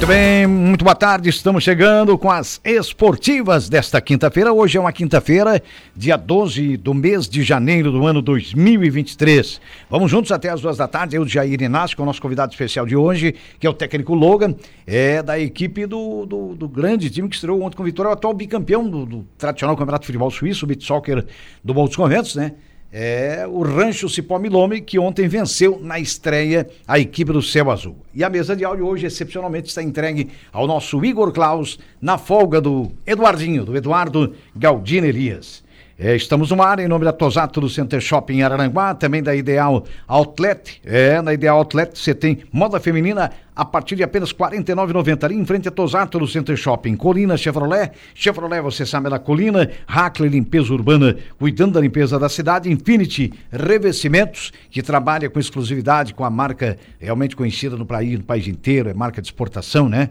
Muito 0.00 0.08
bem, 0.08 0.46
muito 0.46 0.82
boa 0.82 0.94
tarde. 0.94 1.28
Estamos 1.28 1.62
chegando 1.62 2.16
com 2.16 2.30
as 2.30 2.58
esportivas 2.64 3.68
desta 3.68 4.00
quinta-feira. 4.00 4.50
Hoje 4.50 4.78
é 4.78 4.80
uma 4.80 4.94
quinta-feira, 4.94 5.62
dia 5.94 6.16
12 6.16 6.78
do 6.78 6.94
mês 6.94 7.28
de 7.28 7.42
janeiro 7.42 7.92
do 7.92 8.06
ano 8.06 8.22
2023. 8.22 9.60
Vamos 9.90 10.10
juntos 10.10 10.32
até 10.32 10.48
as 10.48 10.62
duas 10.62 10.78
da 10.78 10.88
tarde. 10.88 11.16
Eu, 11.16 11.28
Jair 11.28 11.60
Inácio, 11.60 11.98
com 11.98 12.02
o 12.02 12.06
nosso 12.06 12.22
convidado 12.22 12.50
especial 12.50 12.86
de 12.86 12.96
hoje, 12.96 13.34
que 13.58 13.66
é 13.66 13.70
o 13.70 13.74
técnico 13.74 14.14
Logan, 14.14 14.54
é 14.86 15.22
da 15.22 15.38
equipe 15.38 15.84
do, 15.84 16.24
do, 16.24 16.54
do 16.54 16.66
grande 16.66 17.10
time 17.10 17.28
que 17.28 17.34
estreou 17.34 17.60
ontem 17.60 17.76
com 17.76 17.84
vitória, 17.84 18.08
o 18.08 18.14
atual 18.14 18.32
bicampeão 18.32 18.88
do, 18.88 19.04
do 19.04 19.26
tradicional 19.36 19.76
Campeonato 19.76 20.04
de 20.04 20.06
Futebol 20.06 20.30
Suíço, 20.30 20.64
o 20.64 20.68
Beat 20.68 20.82
Soccer 20.82 21.26
do 21.62 21.74
Conventos, 21.74 22.34
né? 22.36 22.52
É 22.92 23.46
o 23.46 23.62
Rancho 23.62 24.08
Cipó 24.08 24.38
Milome, 24.38 24.80
que 24.80 24.98
ontem 24.98 25.28
venceu 25.28 25.78
na 25.80 26.00
estreia 26.00 26.68
a 26.86 26.98
equipe 26.98 27.32
do 27.32 27.42
Céu 27.42 27.70
Azul. 27.70 27.96
E 28.12 28.24
a 28.24 28.30
mesa 28.30 28.56
de 28.56 28.64
áudio 28.64 28.86
hoje, 28.86 29.06
excepcionalmente, 29.06 29.68
está 29.68 29.82
entregue 29.82 30.30
ao 30.52 30.66
nosso 30.66 31.04
Igor 31.04 31.32
Klaus, 31.32 31.78
na 32.00 32.18
folga 32.18 32.60
do 32.60 32.90
Eduardinho, 33.06 33.64
do 33.64 33.76
Eduardo 33.76 34.34
Galdino 34.56 35.06
Elias. 35.06 35.62
É, 36.02 36.16
estamos 36.16 36.50
no 36.50 36.62
ar 36.62 36.78
em 36.78 36.88
nome 36.88 37.04
da 37.04 37.12
Tosato 37.12 37.60
do 37.60 37.68
Center 37.68 38.00
Shopping 38.00 38.38
em 38.38 38.42
Araranguá, 38.42 38.94
também 38.94 39.22
da 39.22 39.36
Ideal 39.36 39.84
Outlet. 40.08 40.80
É, 40.82 41.20
na 41.20 41.34
Ideal 41.34 41.58
Outlet 41.58 41.98
você 41.98 42.14
tem 42.14 42.38
moda 42.50 42.80
feminina 42.80 43.30
a 43.54 43.66
partir 43.66 43.96
de 43.96 44.02
apenas 44.02 44.30
R$ 44.30 44.38
49,90 44.38 45.24
ali 45.24 45.34
em 45.34 45.44
frente 45.44 45.68
a 45.68 45.70
Tosato 45.70 46.18
do 46.18 46.26
Center 46.26 46.56
Shopping. 46.56 46.96
Colina 46.96 47.36
Chevrolet, 47.36 47.92
Chevrolet 48.14 48.62
você 48.62 48.86
sabe 48.86 49.08
é 49.08 49.10
da 49.10 49.18
Colina, 49.18 49.70
Hackley 49.86 50.30
Limpeza 50.30 50.72
Urbana, 50.72 51.18
cuidando 51.38 51.74
da 51.74 51.80
limpeza 51.82 52.18
da 52.18 52.30
cidade, 52.30 52.72
Infinity 52.72 53.34
Revestimentos, 53.52 54.54
que 54.70 54.82
trabalha 54.82 55.28
com 55.28 55.38
exclusividade 55.38 56.14
com 56.14 56.24
a 56.24 56.30
marca 56.30 56.78
realmente 56.98 57.36
conhecida 57.36 57.76
no 57.76 57.84
país, 57.84 58.16
no 58.16 58.24
país 58.24 58.48
inteiro, 58.48 58.88
é 58.88 58.94
marca 58.94 59.20
de 59.20 59.28
exportação, 59.28 59.86
né? 59.86 60.08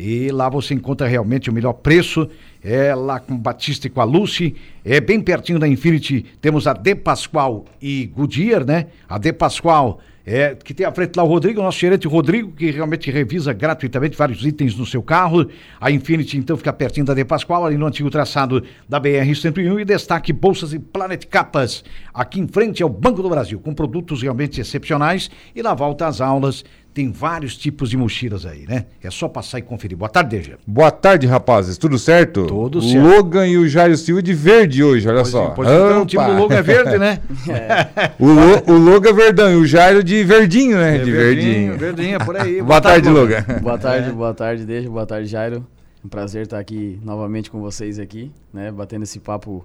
E 0.00 0.30
lá 0.30 0.48
você 0.48 0.72
encontra 0.72 1.06
realmente 1.06 1.50
o 1.50 1.52
melhor 1.52 1.74
preço. 1.74 2.26
É 2.64 2.94
lá 2.94 3.20
com 3.20 3.36
Batista 3.36 3.86
e 3.86 3.90
com 3.90 4.00
a 4.00 4.04
Lucy. 4.04 4.54
É 4.82 4.98
bem 4.98 5.20
pertinho 5.20 5.58
da 5.58 5.68
Infinity. 5.68 6.24
Temos 6.40 6.66
a 6.66 6.72
De 6.72 6.94
Pascoal 6.94 7.66
e 7.82 8.06
Goodyear, 8.06 8.64
né? 8.64 8.86
A 9.06 9.18
De 9.18 9.30
Pascoal 9.30 10.00
é, 10.24 10.54
que 10.54 10.74
tem 10.74 10.86
à 10.86 10.92
frente 10.92 11.16
lá 11.16 11.24
o 11.24 11.26
Rodrigo, 11.26 11.62
nosso 11.62 11.78
gerente 11.78 12.06
Rodrigo, 12.06 12.52
que 12.52 12.70
realmente 12.70 13.10
revisa 13.10 13.52
gratuitamente 13.52 14.16
vários 14.16 14.44
itens 14.44 14.76
no 14.76 14.84
seu 14.84 15.02
carro. 15.02 15.48
A 15.80 15.90
Infinity, 15.90 16.36
então, 16.36 16.56
fica 16.56 16.72
pertinho 16.72 17.06
da 17.06 17.14
De 17.14 17.24
Pascoal, 17.24 17.64
ali 17.64 17.76
no 17.76 17.86
antigo 17.86 18.10
traçado 18.10 18.62
da 18.88 19.00
BR-101. 19.00 19.80
E 19.80 19.84
destaque 19.84 20.32
Bolsas 20.32 20.72
e 20.72 20.78
Planet 20.78 21.24
Capas, 21.26 21.82
aqui 22.12 22.38
em 22.38 22.46
frente 22.46 22.82
ao 22.82 22.88
Banco 22.88 23.22
do 23.22 23.30
Brasil, 23.30 23.58
com 23.58 23.74
produtos 23.74 24.22
realmente 24.22 24.60
excepcionais. 24.60 25.30
E 25.52 25.62
na 25.62 25.74
volta 25.74 26.06
às 26.06 26.20
aulas, 26.20 26.64
tem 26.92 27.10
vários 27.12 27.56
tipos 27.56 27.88
de 27.88 27.96
mochilas 27.96 28.44
aí, 28.44 28.66
né? 28.66 28.86
É 29.02 29.10
só 29.10 29.28
passar 29.28 29.58
e 29.58 29.62
conferir. 29.62 29.96
Boa 29.96 30.08
tarde, 30.08 30.36
Deja. 30.36 30.58
Boa 30.66 30.90
tarde, 30.90 31.26
rapazes. 31.26 31.78
Tudo 31.78 31.98
certo? 31.98 32.46
Tudo 32.46 32.82
certo. 32.82 33.06
Logan 33.06 33.46
e 33.46 33.56
o 33.56 33.68
Jairo 33.68 33.96
Silva 33.96 34.22
de 34.22 34.34
verde 34.34 34.82
hoje, 34.82 35.08
olha 35.08 35.18
pois 35.18 35.28
só. 35.28 35.50
Pois 35.50 35.68
então, 35.68 36.02
o 36.02 36.06
time 36.06 36.24
do 36.24 36.32
Logan 36.32 36.56
é 36.56 36.62
verde, 36.62 36.98
né? 36.98 37.20
É. 37.50 38.12
O, 38.18 38.26
Lo, 38.26 38.74
o 38.74 38.78
Logan 38.78 39.10
é 39.10 39.12
verdão 39.12 39.52
e 39.52 39.56
o 39.56 39.66
Jairo 39.66 40.02
de 40.04 40.22
verdinho, 40.24 40.76
né? 40.76 40.96
É, 40.96 40.98
de 40.98 41.10
verdinho. 41.10 41.76
verdinho. 41.76 41.78
Verdinho, 41.78 42.16
é 42.16 42.18
por 42.18 42.36
aí. 42.36 42.54
Boa, 42.60 42.64
boa 42.64 42.80
tarde, 42.80 43.04
tarde, 43.04 43.18
Logan. 43.18 43.60
Boa 43.60 43.78
tarde, 43.78 44.08
é. 44.08 44.12
boa 44.12 44.34
tarde, 44.34 44.64
Deja. 44.64 44.90
Boa 44.90 45.06
tarde, 45.06 45.26
Jairo. 45.26 45.66
Um 46.04 46.08
prazer 46.08 46.42
estar 46.42 46.58
aqui 46.58 46.98
novamente 47.04 47.50
com 47.50 47.60
vocês 47.60 47.98
aqui, 47.98 48.30
né? 48.52 48.70
Batendo 48.70 49.02
esse 49.02 49.18
papo 49.20 49.64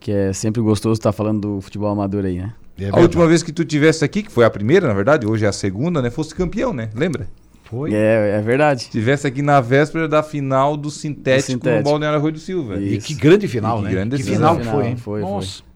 que 0.00 0.10
é 0.10 0.32
sempre 0.32 0.60
gostoso 0.60 0.98
estar 0.98 1.12
falando 1.12 1.40
do 1.40 1.60
futebol 1.60 1.90
amador 1.90 2.24
aí, 2.24 2.38
né? 2.38 2.52
É 2.78 2.90
a 2.90 3.00
última 3.00 3.26
vez 3.26 3.42
que 3.42 3.52
tu 3.52 3.64
tivesse 3.64 4.04
aqui, 4.04 4.22
que 4.22 4.30
foi 4.30 4.44
a 4.44 4.50
primeira, 4.50 4.86
na 4.86 4.94
verdade, 4.94 5.26
hoje 5.26 5.44
é 5.44 5.48
a 5.48 5.52
segunda, 5.52 6.02
né? 6.02 6.10
Fosse 6.10 6.34
campeão, 6.34 6.72
né? 6.72 6.90
Lembra? 6.94 7.26
Foi? 7.64 7.92
É, 7.92 8.36
é 8.38 8.40
verdade. 8.42 8.88
Tivesse 8.90 9.26
aqui 9.26 9.42
na 9.42 9.60
véspera 9.60 10.06
da 10.06 10.22
final 10.22 10.76
do 10.76 10.90
sintético, 10.90 11.48
do 11.48 11.52
sintético. 11.52 11.84
no 11.84 11.90
Balneário 11.90 12.18
Arroio 12.18 12.34
do 12.34 12.38
Silva. 12.38 12.76
Isso. 12.76 12.94
E 12.94 12.98
que 12.98 13.14
grande 13.14 13.48
final, 13.48 13.78
que 13.78 13.84
né? 13.84 13.90
Grande 13.90 14.16
que 14.16 14.22
final, 14.22 14.56
final 14.58 14.74
foi, 14.74 14.86
hein? 14.86 14.96
Foi, 14.96 15.20
Nossa. 15.20 15.58
Foi. 15.58 15.66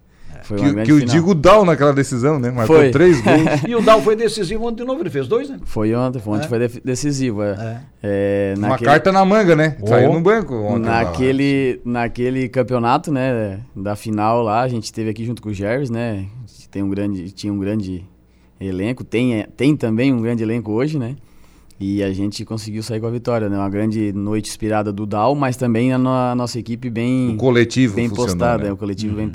Foi 0.42 0.56
que, 0.58 0.82
que 0.84 0.92
o 0.92 1.04
Digo 1.04 1.34
Dal 1.34 1.64
naquela 1.64 1.92
decisão, 1.92 2.38
né? 2.38 2.50
Marcou 2.50 2.76
foi. 2.76 2.90
três 2.90 3.20
gols. 3.22 3.62
e 3.68 3.74
o 3.74 3.82
Dal 3.82 4.00
foi 4.02 4.16
decisivo 4.16 4.66
ontem 4.66 4.82
de 4.82 4.84
novo, 4.84 5.02
ele 5.02 5.10
fez 5.10 5.28
dois, 5.28 5.48
né? 5.48 5.58
Foi 5.64 5.94
ontem, 5.94 6.20
ontem 6.24 6.44
é. 6.44 6.48
foi 6.48 6.80
decisivo. 6.84 7.42
É. 7.42 7.80
É. 8.02 8.54
Uma 8.56 8.68
naquele... 8.68 8.90
carta 8.90 9.12
na 9.12 9.24
manga, 9.24 9.54
né? 9.54 9.76
Oh. 9.80 9.86
Saiu 9.86 10.12
no 10.12 10.20
banco 10.20 10.54
ontem. 10.54 10.86
Naquele, 10.86 11.80
naquele 11.84 12.48
campeonato, 12.48 13.12
né? 13.12 13.60
Da 13.76 13.94
final 13.94 14.42
lá, 14.42 14.62
a 14.62 14.68
gente 14.68 14.84
esteve 14.84 15.10
aqui 15.10 15.24
junto 15.24 15.42
com 15.42 15.50
o 15.50 15.54
Jervis, 15.54 15.90
né? 15.90 16.26
Tem 16.70 16.82
um 16.82 16.88
grande, 16.88 17.30
tinha 17.32 17.52
um 17.52 17.58
grande 17.58 18.04
elenco, 18.60 19.02
tem, 19.02 19.44
tem 19.56 19.76
também 19.76 20.12
um 20.12 20.20
grande 20.20 20.42
elenco 20.42 20.72
hoje, 20.72 20.98
né? 20.98 21.16
E 21.78 22.02
a 22.02 22.12
gente 22.12 22.44
conseguiu 22.44 22.82
sair 22.82 23.00
com 23.00 23.06
a 23.06 23.10
vitória, 23.10 23.48
né? 23.48 23.56
Uma 23.56 23.70
grande 23.70 24.12
noite 24.12 24.50
inspirada 24.50 24.92
do 24.92 25.06
Dal, 25.06 25.34
mas 25.34 25.56
também 25.56 25.94
a, 25.94 25.98
no, 25.98 26.10
a 26.10 26.34
nossa 26.34 26.58
equipe 26.58 26.90
bem... 26.90 27.30
O 27.30 27.36
coletivo 27.36 27.96
Bem 27.96 28.10
postada, 28.10 28.64
né? 28.64 28.68
é, 28.68 28.72
o 28.72 28.76
coletivo 28.76 29.18
uhum. 29.18 29.30
bem, 29.30 29.32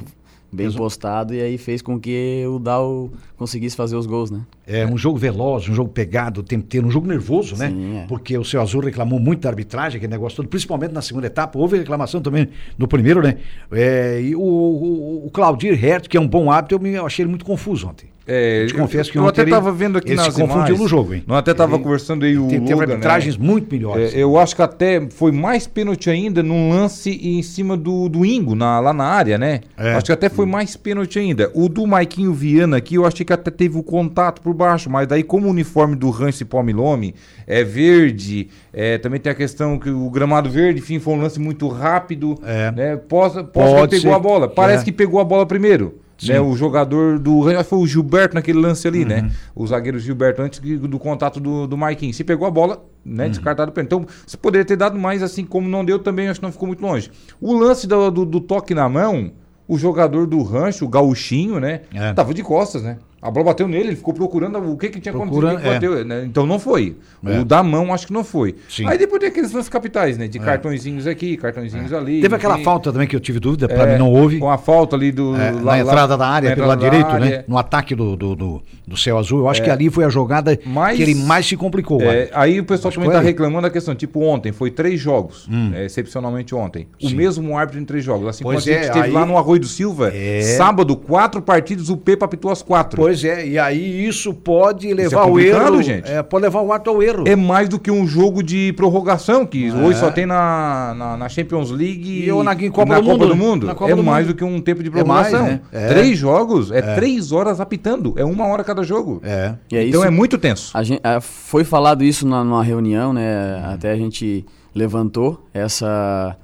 bem 0.51 0.72
postado 0.72 1.34
e 1.34 1.41
aí 1.41 1.57
fez 1.57 1.81
com 1.81 2.00
que 2.00 2.46
o 2.47 2.59
Dal 2.59 3.09
conseguisse 3.35 3.75
fazer 3.75 3.96
os 3.96 4.06
gols, 4.06 4.29
né? 4.29 4.41
É 4.67 4.85
um 4.85 4.97
jogo 4.97 5.17
veloz, 5.17 5.69
um 5.69 5.75
jogo 5.75 5.89
pegado 5.89 6.41
o 6.41 6.43
tempo 6.43 6.65
inteiro, 6.65 6.87
um 6.87 6.91
jogo 6.91 7.07
nervoso, 7.07 7.55
né? 7.55 7.69
Sim, 7.69 7.97
é. 7.99 8.05
Porque 8.07 8.37
o 8.37 8.43
seu 8.43 8.61
Azul 8.61 8.81
reclamou 8.81 9.19
muito 9.19 9.41
da 9.41 9.49
arbitragem, 9.49 9.97
aquele 9.97 10.11
negócio 10.11 10.37
todo, 10.37 10.47
principalmente 10.47 10.91
na 10.91 11.01
segunda 11.01 11.27
etapa. 11.27 11.59
Houve 11.59 11.77
reclamação 11.77 12.19
também 12.19 12.49
no 12.77 12.87
primeiro, 12.87 13.21
né? 13.21 13.37
É, 13.71 14.19
e 14.21 14.35
o, 14.35 14.39
o, 14.39 15.27
o 15.27 15.29
Claudir 15.29 15.75
Hertz, 15.75 16.07
que 16.07 16.17
é 16.17 16.21
um 16.21 16.27
bom 16.27 16.51
hábito, 16.51 16.75
eu, 16.75 16.79
me, 16.79 16.91
eu 16.93 17.05
achei 17.05 17.23
ele 17.23 17.29
muito 17.29 17.45
confuso 17.45 17.87
ontem. 17.87 18.15
É, 18.27 18.63
eu 18.63 18.67
te 18.67 18.73
confesso 18.73 19.11
que 19.11 19.19
eu 19.19 19.23
ontem 19.23 19.41
até 19.41 19.51
estava 19.51 19.71
vendo 19.71 19.99
aqui 19.99 20.09
ele 20.09 20.15
nas 20.15 20.33
se 20.33 20.41
confundiu 20.41 20.57
imagens, 20.57 20.79
no 20.79 20.87
jogo, 20.87 21.13
hein? 21.13 21.23
Não 21.27 21.35
até 21.35 21.51
estava 21.51 21.77
conversando 21.77 22.25
aí 22.25 22.35
o 22.35 22.47
Tem, 22.47 22.59
Logan, 22.59 22.75
teve 22.75 22.91
arbitragens 22.91 23.37
né? 23.37 23.45
muito 23.45 23.71
melhores. 23.71 24.15
É, 24.15 24.17
eu 24.17 24.39
acho 24.39 24.55
que 24.55 24.63
até 24.63 25.07
foi 25.11 25.31
mais 25.31 25.67
pênalti 25.67 26.09
ainda 26.09 26.41
num 26.41 26.69
lance 26.71 27.11
em 27.11 27.43
cima 27.43 27.77
do, 27.77 28.09
do 28.09 28.25
Ingo, 28.25 28.55
na, 28.55 28.79
lá 28.79 28.93
na 28.93 29.05
área, 29.05 29.37
né? 29.37 29.61
É. 29.77 29.93
Acho 29.93 30.07
que 30.07 30.11
até 30.11 30.27
foi 30.27 30.47
mais 30.47 30.75
pênalti 30.75 31.19
ainda. 31.19 31.51
O 31.53 31.69
do 31.69 31.85
Maiquinho 31.85 32.33
Viana 32.33 32.77
aqui, 32.77 32.95
eu 32.95 33.05
achei 33.05 33.23
que 33.23 33.31
até 33.31 33.51
teve 33.51 33.77
o 33.77 33.83
contato 33.83 34.41
por 34.41 34.54
baixo, 34.55 34.89
mas 34.89 35.07
daí 35.07 35.21
como 35.23 35.47
o 35.47 35.49
uniforme 35.51 35.95
do 35.95 36.09
Rance 36.09 36.43
Palmilome 36.45 37.13
é 37.45 37.63
verde, 37.63 38.49
é, 38.73 38.97
também 38.97 39.19
tem 39.19 39.31
a 39.31 39.35
questão 39.35 39.77
que 39.77 39.89
o 39.89 40.09
gramado 40.09 40.49
verde, 40.49 40.79
enfim, 40.79 40.99
foi 40.99 41.13
um 41.13 41.21
lance 41.21 41.39
muito 41.39 41.67
rápido, 41.67 42.35
É. 42.43 42.71
né? 42.71 42.95
Possa, 42.95 43.43
possa 43.43 43.75
Pode 43.75 43.95
pegou 43.97 44.11
ser. 44.11 44.16
a 44.16 44.19
bola. 44.19 44.47
Parece 44.47 44.81
É. 44.81 44.85
que 44.85 44.91
pegou 44.91 45.19
a 45.19 45.23
bola 45.23 45.45
primeiro. 45.45 45.99
Sim. 46.17 46.31
Né, 46.31 46.39
o 46.39 46.55
jogador 46.55 47.19
do. 47.19 47.41
Foi 47.66 47.77
o 47.79 47.85
Gilberto 47.85 48.35
naquele 48.35 48.57
lance 48.57 48.88
ali, 48.88 49.01
Uhum. 49.01 49.07
né? 49.09 49.31
O 49.53 49.67
zagueiro 49.67 49.99
Gilberto, 49.99 50.41
antes 50.41 50.59
que- 50.59 50.77
do 50.77 50.97
contato 50.97 51.41
do, 51.41 51.67
do 51.67 51.75
Marquinhos. 51.77 52.16
Se 52.16 52.23
pegou 52.23 52.47
a 52.47 52.51
bola, 52.51 52.77
Uhum. 53.05 53.16
né? 53.16 53.27
Descartado 53.27 53.69
o 53.69 53.73
pênalti. 53.73 53.87
Então, 53.93 54.05
você 54.25 54.37
poderia 54.37 54.63
ter 54.63 54.77
dado 54.77 54.97
mais, 54.97 55.22
assim 55.22 55.43
como 55.43 55.67
não 55.67 55.83
deu 55.83 55.99
também, 55.99 56.29
acho 56.29 56.39
que 56.39 56.45
não 56.45 56.53
ficou 56.53 56.67
muito 56.69 56.81
longe. 56.81 57.11
O 57.41 57.53
lance 57.53 57.85
do, 57.85 58.09
do, 58.09 58.25
do 58.25 58.39
toque 58.39 58.73
na 58.73 58.87
mão, 58.87 59.31
o 59.67 59.77
jogador 59.77 60.25
do 60.25 60.41
rancho, 60.41 60.85
o 60.85 60.87
gauchinho, 60.87 61.59
né? 61.59 61.81
É. 61.93 62.13
Tava 62.13 62.33
de 62.33 62.41
costas, 62.43 62.81
né? 62.81 62.97
A 63.27 63.31
bola 63.31 63.47
bateu 63.47 63.67
nele, 63.67 63.89
ele 63.89 63.95
ficou 63.95 64.13
procurando 64.13 64.57
o 64.59 64.77
que, 64.77 64.89
que 64.89 64.99
tinha 64.99 65.13
acontecido. 65.13 65.47
o 65.47 65.59
bateu, 65.61 66.05
né? 66.05 66.23
Então 66.25 66.45
não 66.45 66.59
foi. 66.59 66.95
É. 67.25 67.39
O 67.39 67.45
da 67.45 67.63
mão, 67.63 67.93
acho 67.93 68.07
que 68.07 68.13
não 68.13 68.23
foi. 68.23 68.55
Sim. 68.69 68.87
Aí 68.87 68.97
depois 68.97 69.19
tem 69.19 69.29
aqueles 69.29 69.51
lances 69.51 69.69
capitais, 69.69 70.17
né? 70.17 70.27
De 70.27 70.37
cartõezinhos 70.39 71.07
aqui, 71.07 71.35
cartõezinhos 71.37 71.91
ali. 71.91 72.21
Teve 72.21 72.35
aquela 72.35 72.55
enfim. 72.55 72.63
falta 72.63 72.91
também 72.91 73.07
que 73.07 73.15
eu 73.15 73.19
tive 73.19 73.39
dúvida, 73.39 73.67
pra 73.67 73.83
É, 73.87 73.93
mim 73.93 73.99
não 73.99 74.11
houve. 74.11 74.37
Com 74.39 74.49
a 74.49 74.57
falta 74.57 74.95
ali 74.95 75.11
do. 75.11 75.35
É, 75.35 75.51
lá- 75.51 75.51
na 75.51 75.61
lá- 75.63 75.79
entrada 75.79 76.17
da 76.17 76.27
área, 76.27 76.55
pelo 76.55 76.67
lado 76.67 76.79
direito, 76.79 77.07
né? 77.07 77.13
área. 77.13 77.45
No 77.47 77.57
ataque 77.57 77.95
do, 77.95 78.15
do, 78.15 78.35
do, 78.35 78.63
do 78.87 78.97
céu 78.97 79.17
azul. 79.17 79.39
Eu 79.39 79.49
acho 79.49 79.63
que 79.63 79.69
ali 79.69 79.89
foi 79.89 80.03
a 80.05 80.09
jogada 80.09 80.57
Mas- 80.65 80.97
que 80.97 81.03
ele 81.03 81.15
mais 81.15 81.45
se 81.47 81.57
complicou. 81.57 82.01
É, 82.01 82.29
aí 82.33 82.59
o 82.59 82.63
pessoal 82.65 82.89
Acho 82.89 82.99
também 82.99 83.15
ali. 83.17 83.25
reclamando 83.25 83.63
da 83.63 83.69
questão, 83.71 83.95
tipo 83.95 84.21
ontem, 84.21 84.51
foi 84.51 84.69
três 84.69 84.99
jogos, 84.99 85.47
Hum. 85.51 85.71
é, 85.73 85.85
excepcionalmente 85.85 86.53
ontem. 86.53 86.87
O 87.01 87.09
Sim. 87.09 87.15
mesmo 87.15 87.57
árbitro 87.57 87.81
em 87.81 87.85
três 87.85 88.03
jogos. 88.03 88.28
Assim 88.28 88.43
Pois 88.43 88.63
como 88.63 88.69
a 88.75 88.78
gente 88.79 88.87
é, 88.87 88.91
teve 88.91 89.05
aí- 89.07 89.11
lá 89.11 89.25
no 89.25 89.37
Arroio 89.37 89.59
do 89.61 89.67
Silva, 89.67 90.11
É. 90.13 90.41
sábado, 90.57 90.95
quatro 90.95 91.41
partidas, 91.41 91.89
o 91.89 91.97
Pepa 91.97 92.25
apitou 92.25 92.51
as 92.51 92.61
quatro. 92.61 93.01
Pois 93.01 93.15
é, 93.23 93.47
e 93.47 93.58
aí 93.59 94.06
isso 94.06 94.34
pode 94.34 94.94
levar 94.94 95.17
é 95.17 95.22
ao 95.22 95.40
erro. 95.40 95.82
gente. 95.82 96.12
É, 96.12 96.22
pode 96.23 96.44
levar 96.44 96.62
o 96.62 96.73
ato 96.73 96.90
ao 96.90 97.02
erro. 97.02 97.23
É 97.28 97.35
mais 97.35 97.70
do 97.70 97.79
que 97.79 97.90
um 97.91 98.06
jogo 98.08 98.41
de 98.44 98.73
prorrogação, 98.73 99.46
que 99.46 99.67
É. 99.67 99.73
hoje 99.73 100.00
só 100.00 100.12
tem 100.12 100.26
na, 100.26 100.94
na, 100.97 101.17
na 101.17 101.29
Champions 101.29 101.72
League 101.72 102.26
E 102.26 102.32
ou 102.32 102.44
na 102.44 102.56
Copa 102.56 103.00
do 103.00 103.35
Mundo. 103.35 103.67
Na 103.67 103.76
Copa 103.76 103.91
é 103.91 103.96
do 103.96 104.03
mais 104.03 104.26
Mundo. 104.26 104.34
do 104.35 104.38
que 104.38 104.44
um 104.44 104.59
tempo 104.59 104.84
de 104.84 104.90
É 104.90 105.03
mais, 105.03 105.29
prorrogação. 105.29 105.44
né? 105.46 105.62
É. 105.72 105.88
Três 105.88 106.17
jogos, 106.17 106.72
é, 106.72 106.82
três 106.96 107.32
horas 107.32 107.59
apitando. 107.62 108.14
É 108.17 108.26
uma 108.26 108.47
hora 108.47 108.64
cada 108.64 108.84
jogo. 108.84 109.22
É. 109.23 109.53
E 109.72 109.78
é 109.78 109.88
então 109.88 110.00
isso- 110.02 110.08
é 110.08 110.12
muito 110.12 110.38
tenso. 110.38 110.72
A 110.73 110.84
gente, 110.84 111.02
foi 111.22 111.64
falado 111.64 112.03
isso 112.03 112.28
na- 112.28 112.44
numa 112.44 112.64
reunião, 112.64 113.14
né? 113.14 113.62
Até 113.66 113.91
a 113.91 113.96
gente 113.96 114.46
levantou 114.73 115.46
essa, 115.53 116.35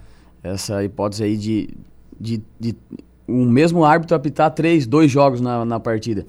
essa 0.43 0.83
hipótese 0.83 1.23
aí 1.23 1.35
de, 1.37 1.69
de, 2.19 2.41
de 2.59 2.75
um 3.31 3.49
mesmo 3.49 3.83
árbitro 3.85 4.15
apitar 4.15 4.51
três, 4.51 4.85
dois 4.85 5.09
jogos 5.11 5.39
na, 5.41 5.63
na 5.65 5.79
partida. 5.79 6.25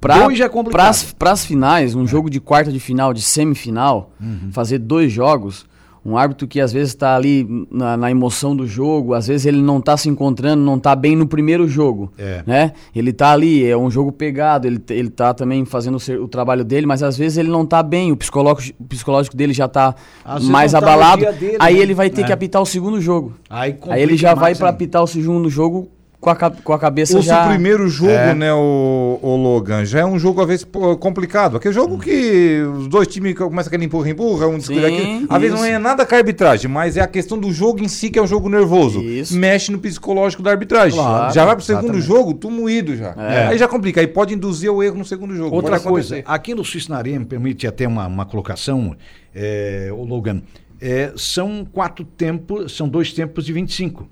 Dois 0.00 0.38
já 0.38 0.44
é 0.44 0.48
complicado. 0.48 1.14
Para 1.18 1.32
as 1.32 1.44
finais, 1.44 1.94
um 1.94 2.06
jogo 2.06 2.30
de 2.30 2.40
quarta 2.40 2.70
de 2.70 2.78
final, 2.78 3.12
de 3.12 3.20
semifinal, 3.22 4.12
Uhum. 4.20 4.50
fazer 4.52 4.78
dois 4.78 5.10
jogos, 5.12 5.66
um 6.06 6.16
árbitro 6.16 6.46
que 6.46 6.60
às 6.60 6.72
vezes 6.72 6.90
está 6.90 7.16
ali 7.16 7.66
na, 7.70 7.96
na, 7.96 8.08
emoção 8.10 8.54
do 8.54 8.64
jogo, 8.66 9.12
às 9.12 9.26
vezes 9.26 9.44
ele 9.44 9.60
não 9.60 9.78
está 9.78 9.96
se 9.96 10.08
encontrando, 10.08 10.62
não 10.62 10.76
está 10.76 10.94
bem 10.94 11.16
no 11.16 11.26
primeiro 11.26 11.66
jogo, 11.68 12.12
É. 12.16 12.42
né? 12.46 12.72
Ele 12.94 13.10
está 13.10 13.32
ali, 13.32 13.66
é 13.68 13.76
um 13.76 13.90
jogo 13.90 14.12
pegado, 14.12 14.66
ele, 14.68 14.80
ele 14.90 15.10
tá 15.10 15.34
também 15.34 15.64
fazendo 15.64 15.96
o, 15.96 16.00
ser- 16.00 16.20
o 16.20 16.28
trabalho 16.28 16.64
dele, 16.64 16.86
mas 16.86 17.02
às 17.02 17.18
vezes 17.18 17.36
ele 17.36 17.50
não 17.50 17.62
está 17.64 17.82
bem, 17.82 18.12
o 18.12 18.16
psicológico, 18.16 18.80
o 18.80 18.86
psicológico 18.86 19.36
dele 19.36 19.52
já 19.52 19.66
está 19.66 19.96
mais 20.44 20.72
tá 20.72 20.78
abalado, 20.78 21.22
dia 21.22 21.32
dele, 21.32 21.56
aí 21.58 21.74
né? 21.74 21.80
ele 21.80 21.92
vai 21.94 22.08
ter 22.08 22.22
É. 22.22 22.24
que 22.26 22.32
apitar 22.32 22.62
o 22.62 22.66
segundo 22.66 23.00
jogo. 23.00 23.34
Aí, 23.50 23.76
Aí 23.88 24.00
ele 24.00 24.16
já 24.16 24.32
vai 24.32 24.54
para 24.54 24.68
apitar 24.68 25.02
o 25.02 25.06
segundo 25.08 25.50
jogo 25.50 25.88
com 26.36 26.44
a, 26.44 26.50
com 26.50 26.72
a 26.72 26.78
cabeça 26.78 27.20
já... 27.20 27.44
o 27.44 27.48
primeiro 27.48 27.88
jogo, 27.88 28.10
É. 28.10 28.34
né, 28.34 28.52
o, 28.52 29.18
o 29.22 29.36
Logan, 29.36 29.84
já 29.84 30.00
é 30.00 30.04
um 30.04 30.18
jogo 30.18 30.40
às 30.40 30.46
vezes 30.46 30.66
complicado. 31.00 31.56
Aquele 31.56 31.74
jogo 31.74 31.98
que 31.98 32.60
os 32.76 32.88
dois 32.88 33.08
times 33.08 33.34
começam 33.36 33.68
aquele 33.68 33.84
empurra, 33.84 34.10
empurra, 34.10 34.46
um 34.46 34.58
descuida 34.58 34.88
aqui. 34.88 35.26
Às 35.28 35.40
vezes 35.40 35.56
não 35.58 35.64
é 35.64 35.78
nada 35.78 36.04
com 36.06 36.14
a 36.14 36.18
arbitragem, 36.18 36.70
mas 36.70 36.96
é 36.96 37.00
a 37.00 37.06
questão 37.06 37.38
do 37.38 37.52
jogo 37.52 37.82
em 37.82 37.88
si 37.88 38.10
que 38.10 38.18
é 38.18 38.22
um 38.22 38.26
jogo 38.26 38.48
nervoso. 38.48 39.00
Isso. 39.00 39.36
Mexe 39.36 39.70
no 39.72 39.78
psicológico 39.78 40.42
da 40.42 40.50
arbitragem. 40.50 40.98
Claro, 40.98 41.32
já 41.34 41.44
vai 41.44 41.56
pro 41.56 41.64
segundo 41.64 41.96
exatamente. 41.96 42.06
jogo, 42.06 42.34
tu 42.34 42.50
moído 42.50 42.96
já. 42.96 43.14
É. 43.16 43.46
Aí 43.48 43.58
já 43.58 43.68
complica, 43.68 44.00
aí 44.00 44.06
pode 44.06 44.34
induzir 44.34 44.70
o 44.72 44.82
erro 44.82 44.96
no 44.96 45.04
segundo 45.04 45.34
jogo. 45.34 45.54
Outra 45.54 45.72
Pode 45.72 45.86
acontecer. 45.86 46.22
coisa, 46.22 46.28
aqui 46.28 46.54
no 46.54 46.62
Areia, 46.94 47.18
me 47.18 47.24
permite 47.24 47.66
até 47.66 47.86
uma, 47.86 48.06
uma 48.06 48.24
colocação, 48.26 48.96
é, 49.34 49.88
o 49.92 50.04
Logan, 50.04 50.42
é, 50.80 51.12
são 51.16 51.66
quatro 51.70 52.04
tempos, 52.04 52.76
são 52.76 52.88
dois 52.88 53.12
tempos 53.12 53.44
de 53.44 53.52
25. 53.52 54.08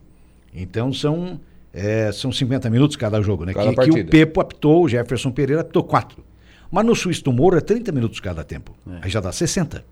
Então 0.55 0.93
são, 0.93 1.41
é, 1.73 2.11
são 2.13 2.33
50 2.33 2.71
minutos 2.71 2.97
cada 2.97 3.21
jogo, 3.21 3.45
né? 3.45 3.53
Cada 3.53 3.75
Que, 3.75 3.91
que 3.91 4.01
o 4.01 4.07
Pepo 4.07 4.41
apitou, 4.41 4.85
o 4.85 4.89
Jefferson 4.89 5.31
Pereira 5.31 5.63
apitou 5.63 5.85
quatro. 5.85 6.25
Mas 6.71 6.85
no 6.85 6.95
Suíço 6.95 7.25
do 7.25 7.33
Moro 7.33 7.57
é 7.57 7.61
30 7.61 7.93
minutos 7.93 8.21
cada 8.21 8.43
tempo. 8.43 8.75
Aí 9.03 9.11
já 9.11 9.21
dá 9.21 9.31
60. 9.31 9.85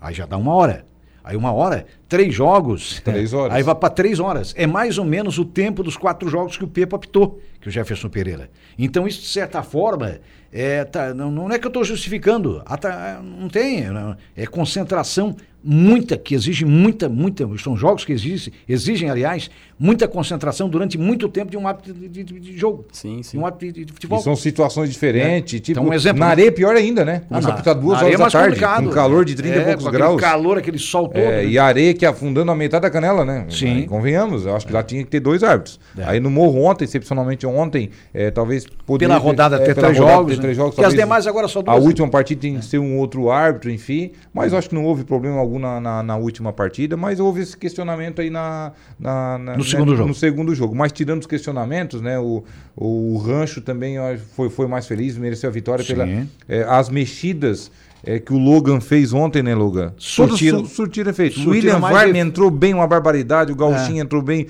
Aí 0.00 0.14
já 0.14 0.26
dá 0.26 0.36
uma 0.36 0.54
hora. 0.54 0.84
Aí 1.22 1.36
uma 1.36 1.52
hora, 1.52 1.86
três 2.08 2.34
jogos. 2.34 3.00
Três 3.04 3.32
horas. 3.32 3.54
Aí 3.54 3.62
vai 3.62 3.74
para 3.74 3.90
três 3.90 4.18
horas. 4.18 4.54
É 4.56 4.66
mais 4.66 4.98
ou 4.98 5.04
menos 5.04 5.38
o 5.38 5.44
tempo 5.44 5.82
dos 5.82 5.96
quatro 5.96 6.28
jogos 6.28 6.56
que 6.56 6.64
o 6.64 6.68
Pepo 6.68 6.96
apitou, 6.96 7.40
que 7.60 7.68
o 7.68 7.70
Jefferson 7.70 8.08
Pereira. 8.08 8.50
Então, 8.78 9.06
isso, 9.06 9.20
de 9.20 9.28
certa 9.28 9.62
forma, 9.62 10.18
é, 10.52 10.84
tá, 10.84 11.12
não, 11.12 11.30
não 11.30 11.50
é 11.50 11.58
que 11.58 11.66
eu 11.66 11.70
estou 11.70 11.84
justificando. 11.84 12.62
Ah, 12.64 12.76
tá, 12.76 13.20
não 13.22 13.48
tem. 13.48 13.82
não, 13.90 14.16
é 14.36 14.46
concentração 14.46 15.36
muita, 15.62 16.16
que 16.16 16.34
exige 16.36 16.64
muita, 16.64 17.08
muita. 17.08 17.46
São 17.58 17.76
jogos 17.76 18.04
que 18.04 18.12
exigem, 18.12 18.52
exigem 18.68 19.10
aliás, 19.10 19.50
muita 19.78 20.06
concentração 20.06 20.68
durante 20.68 20.96
muito 20.96 21.28
tempo 21.28 21.50
de 21.50 21.56
um 21.56 21.66
hábito 21.66 21.92
de, 21.92 22.08
de- 22.08 22.24
de 22.40 22.56
jogo. 22.56 22.86
Sim, 22.92 23.22
sim. 23.24 23.36
De 23.36 23.42
um 23.42 23.46
hábito 23.46 23.72
de, 23.72 23.84
de 23.84 23.90
E 23.90 23.92
futebol. 23.92 24.20
são 24.20 24.36
situações 24.36 24.88
diferentes. 24.88 25.54
É. 25.54 25.58
Tipo, 25.60 25.80
Então, 25.80 25.90
um 25.90 25.92
exemplo, 25.92 26.20
na 26.20 26.26
né? 26.26 26.30
areia 26.32 26.48
é 26.48 26.50
pior 26.52 26.76
ainda, 26.76 27.04
né? 27.04 27.22
Ah, 27.24 27.28
Começa 27.28 27.48
a 27.48 27.52
apitar 27.54 27.74
duas 27.74 27.98
na 27.98 28.06
areia 28.06 28.06
horas 28.06 28.14
é 28.14 28.16
da 28.16 28.22
mais 28.22 28.32
tarde, 28.32 28.48
complicado. 28.54 28.84
com 28.84 28.90
calor 28.94 29.24
de 29.24 29.34
30 29.34 29.56
É, 29.56 29.60
e 29.60 29.64
poucos 29.64 29.88
graus. 29.88 30.20
calor, 30.20 30.58
aquele 30.58 30.78
sol 30.78 31.08
todo. 31.08 31.18
É, 31.18 31.42
né? 31.42 31.46
e 31.46 31.58
a 31.58 31.64
areia 31.64 31.92
que 31.98 32.06
afundando 32.06 32.50
a 32.50 32.54
metade 32.54 32.82
da 32.82 32.90
canela, 32.90 33.24
né? 33.24 33.44
Sim. 33.50 33.66
Aí, 33.78 33.86
convenhamos, 33.86 34.46
eu 34.46 34.56
acho 34.56 34.66
que 34.66 34.72
lá 34.72 34.82
tinha 34.82 35.02
que 35.04 35.10
ter 35.10 35.20
dois 35.20 35.42
árbitros. 35.42 35.78
É. 35.98 36.04
Aí 36.04 36.20
no 36.20 36.30
Morro 36.30 36.62
ontem, 36.64 36.84
excepcionalmente 36.84 37.46
ontem, 37.46 37.90
é, 38.14 38.30
talvez 38.30 38.66
poderia 38.86 39.14
Pela 39.14 39.20
rodada 39.26 39.58
ter, 39.58 39.64
ter 39.66 39.74
pela 39.74 39.86
três 39.88 39.98
rodada 39.98 40.16
jogos, 40.18 40.30
ter 40.32 40.36
né? 40.36 40.42
três 40.42 40.56
jogos. 40.56 40.74
Porque 40.74 40.86
as 40.86 40.94
demais 40.94 41.26
agora 41.26 41.48
só 41.48 41.58
A 41.60 41.62
duas, 41.62 41.78
né? 41.80 41.86
última 41.86 42.08
partida 42.08 42.40
tem 42.40 42.58
que 42.58 42.64
ser 42.64 42.78
um 42.78 42.96
outro 42.98 43.30
árbitro, 43.30 43.70
enfim. 43.70 44.12
Mas 44.32 44.52
eu 44.52 44.58
acho 44.58 44.68
que 44.68 44.74
não 44.74 44.84
houve 44.84 45.04
problema 45.04 45.38
algum 45.38 45.58
na, 45.58 45.80
na, 45.80 46.02
na 46.02 46.16
última 46.16 46.52
partida, 46.52 46.96
mas 46.96 47.20
houve 47.20 47.42
esse 47.42 47.56
questionamento 47.56 48.20
aí 48.20 48.30
na, 48.30 48.72
na- 48.98 49.38
na- 49.38 49.56
No 49.56 49.64
segundo 49.64 49.96
jogo. 49.96 50.08
No 50.08 50.14
segundo 50.14 50.54
jogo. 50.54 50.74
Mas 50.74 50.92
tirando 50.92 51.20
os 51.22 51.26
questionamentos, 51.26 52.00
né? 52.00 52.18
O, 52.18 52.44
o 52.76 53.18
Rancho 53.18 53.60
também 53.60 53.96
foi, 54.36 54.48
foi 54.48 54.66
mais 54.68 54.86
feliz, 54.86 55.18
mereceu 55.18 55.50
a 55.50 55.52
vitória 55.52 55.84
Sim. 55.84 55.94
pela 55.94 56.08
é, 56.48 56.62
as 56.68 56.88
mexidas 56.88 57.70
é, 58.04 58.18
que 58.18 58.32
o 58.32 58.38
Logan 58.38 58.80
fez 58.80 59.12
ontem, 59.12 59.42
né, 59.42 59.54
Logan? 59.54 59.92
Surtiram. 59.98 60.58
Todos 60.58 60.70
su- 60.70 60.76
surtiram 60.76 61.10
efeito. 61.10 61.32
O 61.40 61.42
Surtiram 61.42 61.74
William 61.74 61.80
Varme 61.80 62.10
efe- 62.10 62.18
entrou 62.18 62.50
bem, 62.50 62.72
uma 62.74 62.86
barbaridade. 62.86 63.52
O 63.52 63.56
Gauchinho 63.56 64.02
entrou 64.02 64.22
bem, 64.22 64.46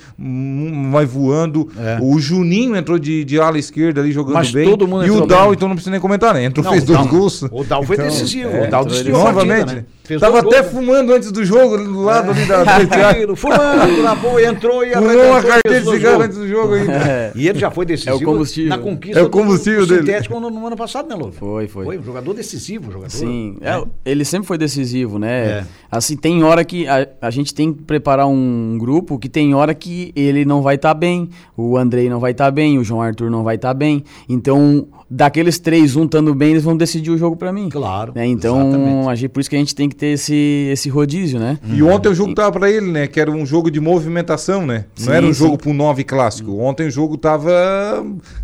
vai 0.90 1.06
voando. 1.06 1.68
É. 1.78 1.98
O 2.00 2.18
Juninho 2.18 2.76
entrou 2.76 2.98
de, 2.98 3.24
de 3.24 3.40
ala 3.40 3.58
esquerda 3.58 4.00
ali 4.00 4.12
jogando 4.12 4.34
Mas 4.34 4.50
bem. 4.50 4.68
todo 4.68 4.86
mundo 4.86 5.06
e 5.06 5.10
o 5.10 5.26
Dal, 5.26 5.52
então 5.52 5.68
não 5.68 5.74
precisa 5.76 5.90
nem 5.90 6.00
comentar, 6.00 6.34
né? 6.34 6.44
Entrou, 6.44 6.64
Não, 6.64 6.72
fez 6.72 6.84
dois 6.84 7.06
gols. 7.06 7.42
O 7.50 7.64
Dal 7.64 7.82
foi 7.82 7.96
Então, 7.96 8.06
decisivo. 8.06 8.50
é, 8.50 8.66
o 8.66 8.70
Dal 8.70 8.84
decidiu 8.84 9.16
a 9.16 9.24
partida, 9.32 9.44
Novamente. 9.44 9.74
né? 9.74 9.84
Fez 10.04 10.20
Tava 10.20 10.38
até 10.38 10.62
gols, 10.62 10.62
né? 10.64 10.70
fumando 10.80 11.12
antes 11.12 11.30
do 11.30 11.44
jogo, 11.44 11.76
do 11.76 12.00
lado 12.02 12.30
ali 12.30 12.46
da 12.46 12.64
fumando 13.36 14.02
na 14.02 14.14
boa, 14.14 14.42
entrou 14.42 14.82
e 14.84 14.92
Fumou 14.92 15.08
arrebentou 15.10 15.30
uma 15.30 15.38
e 15.38 15.42
fez 15.42 15.52
carteira 15.54 15.80
de 15.84 15.90
cigarro 15.90 16.22
antes 16.22 16.38
do 16.38 16.48
jogo 16.48 16.74
ainda. 16.74 16.92
É. 16.92 17.32
E 17.34 17.46
ele 17.48 17.58
já 17.58 17.70
foi 17.70 17.84
decisivo 17.84 18.12
É 18.16 18.16
o 18.16 18.22
combustível. 18.24 18.70
na 18.70 18.78
conquista 18.78 19.20
É 19.20 19.22
o 19.22 19.28
combustível 19.28 19.80
do, 19.80 19.86
do 19.86 19.94
dele. 19.96 20.06
sintético 20.06 20.40
no, 20.40 20.48
no 20.50 20.66
ano 20.66 20.76
passado, 20.76 21.08
né, 21.08 21.14
Louro? 21.14 21.32
Foi, 21.32 21.68
foi. 21.68 21.84
Foi 21.84 21.98
um 21.98 22.02
jogador 22.02 22.32
decisivo, 22.34 22.86
jogador. 22.90 23.10
Sim, 23.10 23.37
é, 23.60 23.82
ele 24.04 24.24
sempre 24.24 24.46
foi 24.46 24.58
decisivo, 24.58 25.18
né? 25.18 25.46
É. 25.46 25.64
Assim, 25.90 26.16
tem 26.16 26.42
hora 26.44 26.64
que 26.64 26.86
a, 26.86 27.08
a 27.22 27.30
gente 27.30 27.54
tem 27.54 27.72
que 27.72 27.82
preparar 27.82 28.26
um 28.28 28.76
grupo 28.78 29.18
que 29.18 29.28
tem 29.28 29.54
hora 29.54 29.74
que 29.74 30.12
ele 30.14 30.44
não 30.44 30.60
vai 30.62 30.74
estar 30.74 30.92
bem, 30.94 31.30
o 31.56 31.76
Andrei 31.78 32.08
não 32.10 32.20
vai 32.20 32.32
estar 32.32 32.50
bem, 32.50 32.78
o 32.78 32.84
João 32.84 33.00
Arthur 33.00 33.30
não 33.30 33.42
vai 33.42 33.54
estar 33.56 33.72
bem. 33.72 34.04
Então, 34.28 34.86
daqueles 35.10 35.58
três, 35.58 35.96
um 35.96 36.04
estando 36.04 36.34
bem, 36.34 36.50
eles 36.50 36.62
vão 36.64 36.76
decidir 36.76 37.10
o 37.10 37.16
jogo 37.18 37.36
pra 37.36 37.52
mim. 37.52 37.68
Claro, 37.70 38.12
Né? 38.14 38.26
Então, 38.26 39.08
a 39.08 39.14
gente, 39.14 39.30
por 39.30 39.40
isso 39.40 39.48
que 39.48 39.56
a 39.56 39.58
gente 39.58 39.74
tem 39.74 39.88
que 39.88 39.96
ter 39.96 40.08
esse, 40.08 40.68
esse 40.70 40.88
rodízio, 40.90 41.38
né? 41.38 41.58
E 41.64 41.82
ontem 41.82 42.08
o 42.10 42.14
jogo 42.14 42.34
tava 42.34 42.52
pra 42.52 42.70
ele, 42.70 42.90
né? 42.90 43.06
Que 43.06 43.18
era 43.18 43.30
um 43.30 43.46
jogo 43.46 43.70
de 43.70 43.80
movimentação, 43.80 44.66
né? 44.66 44.84
Não 44.98 45.06
Sim, 45.06 45.12
era 45.12 45.26
um 45.26 45.32
sim. 45.32 45.38
jogo 45.44 45.56
pro 45.56 45.72
9 45.72 46.04
clássico. 46.04 46.58
Ontem 46.58 46.86
o 46.86 46.90
jogo 46.90 47.16
tava 47.16 47.50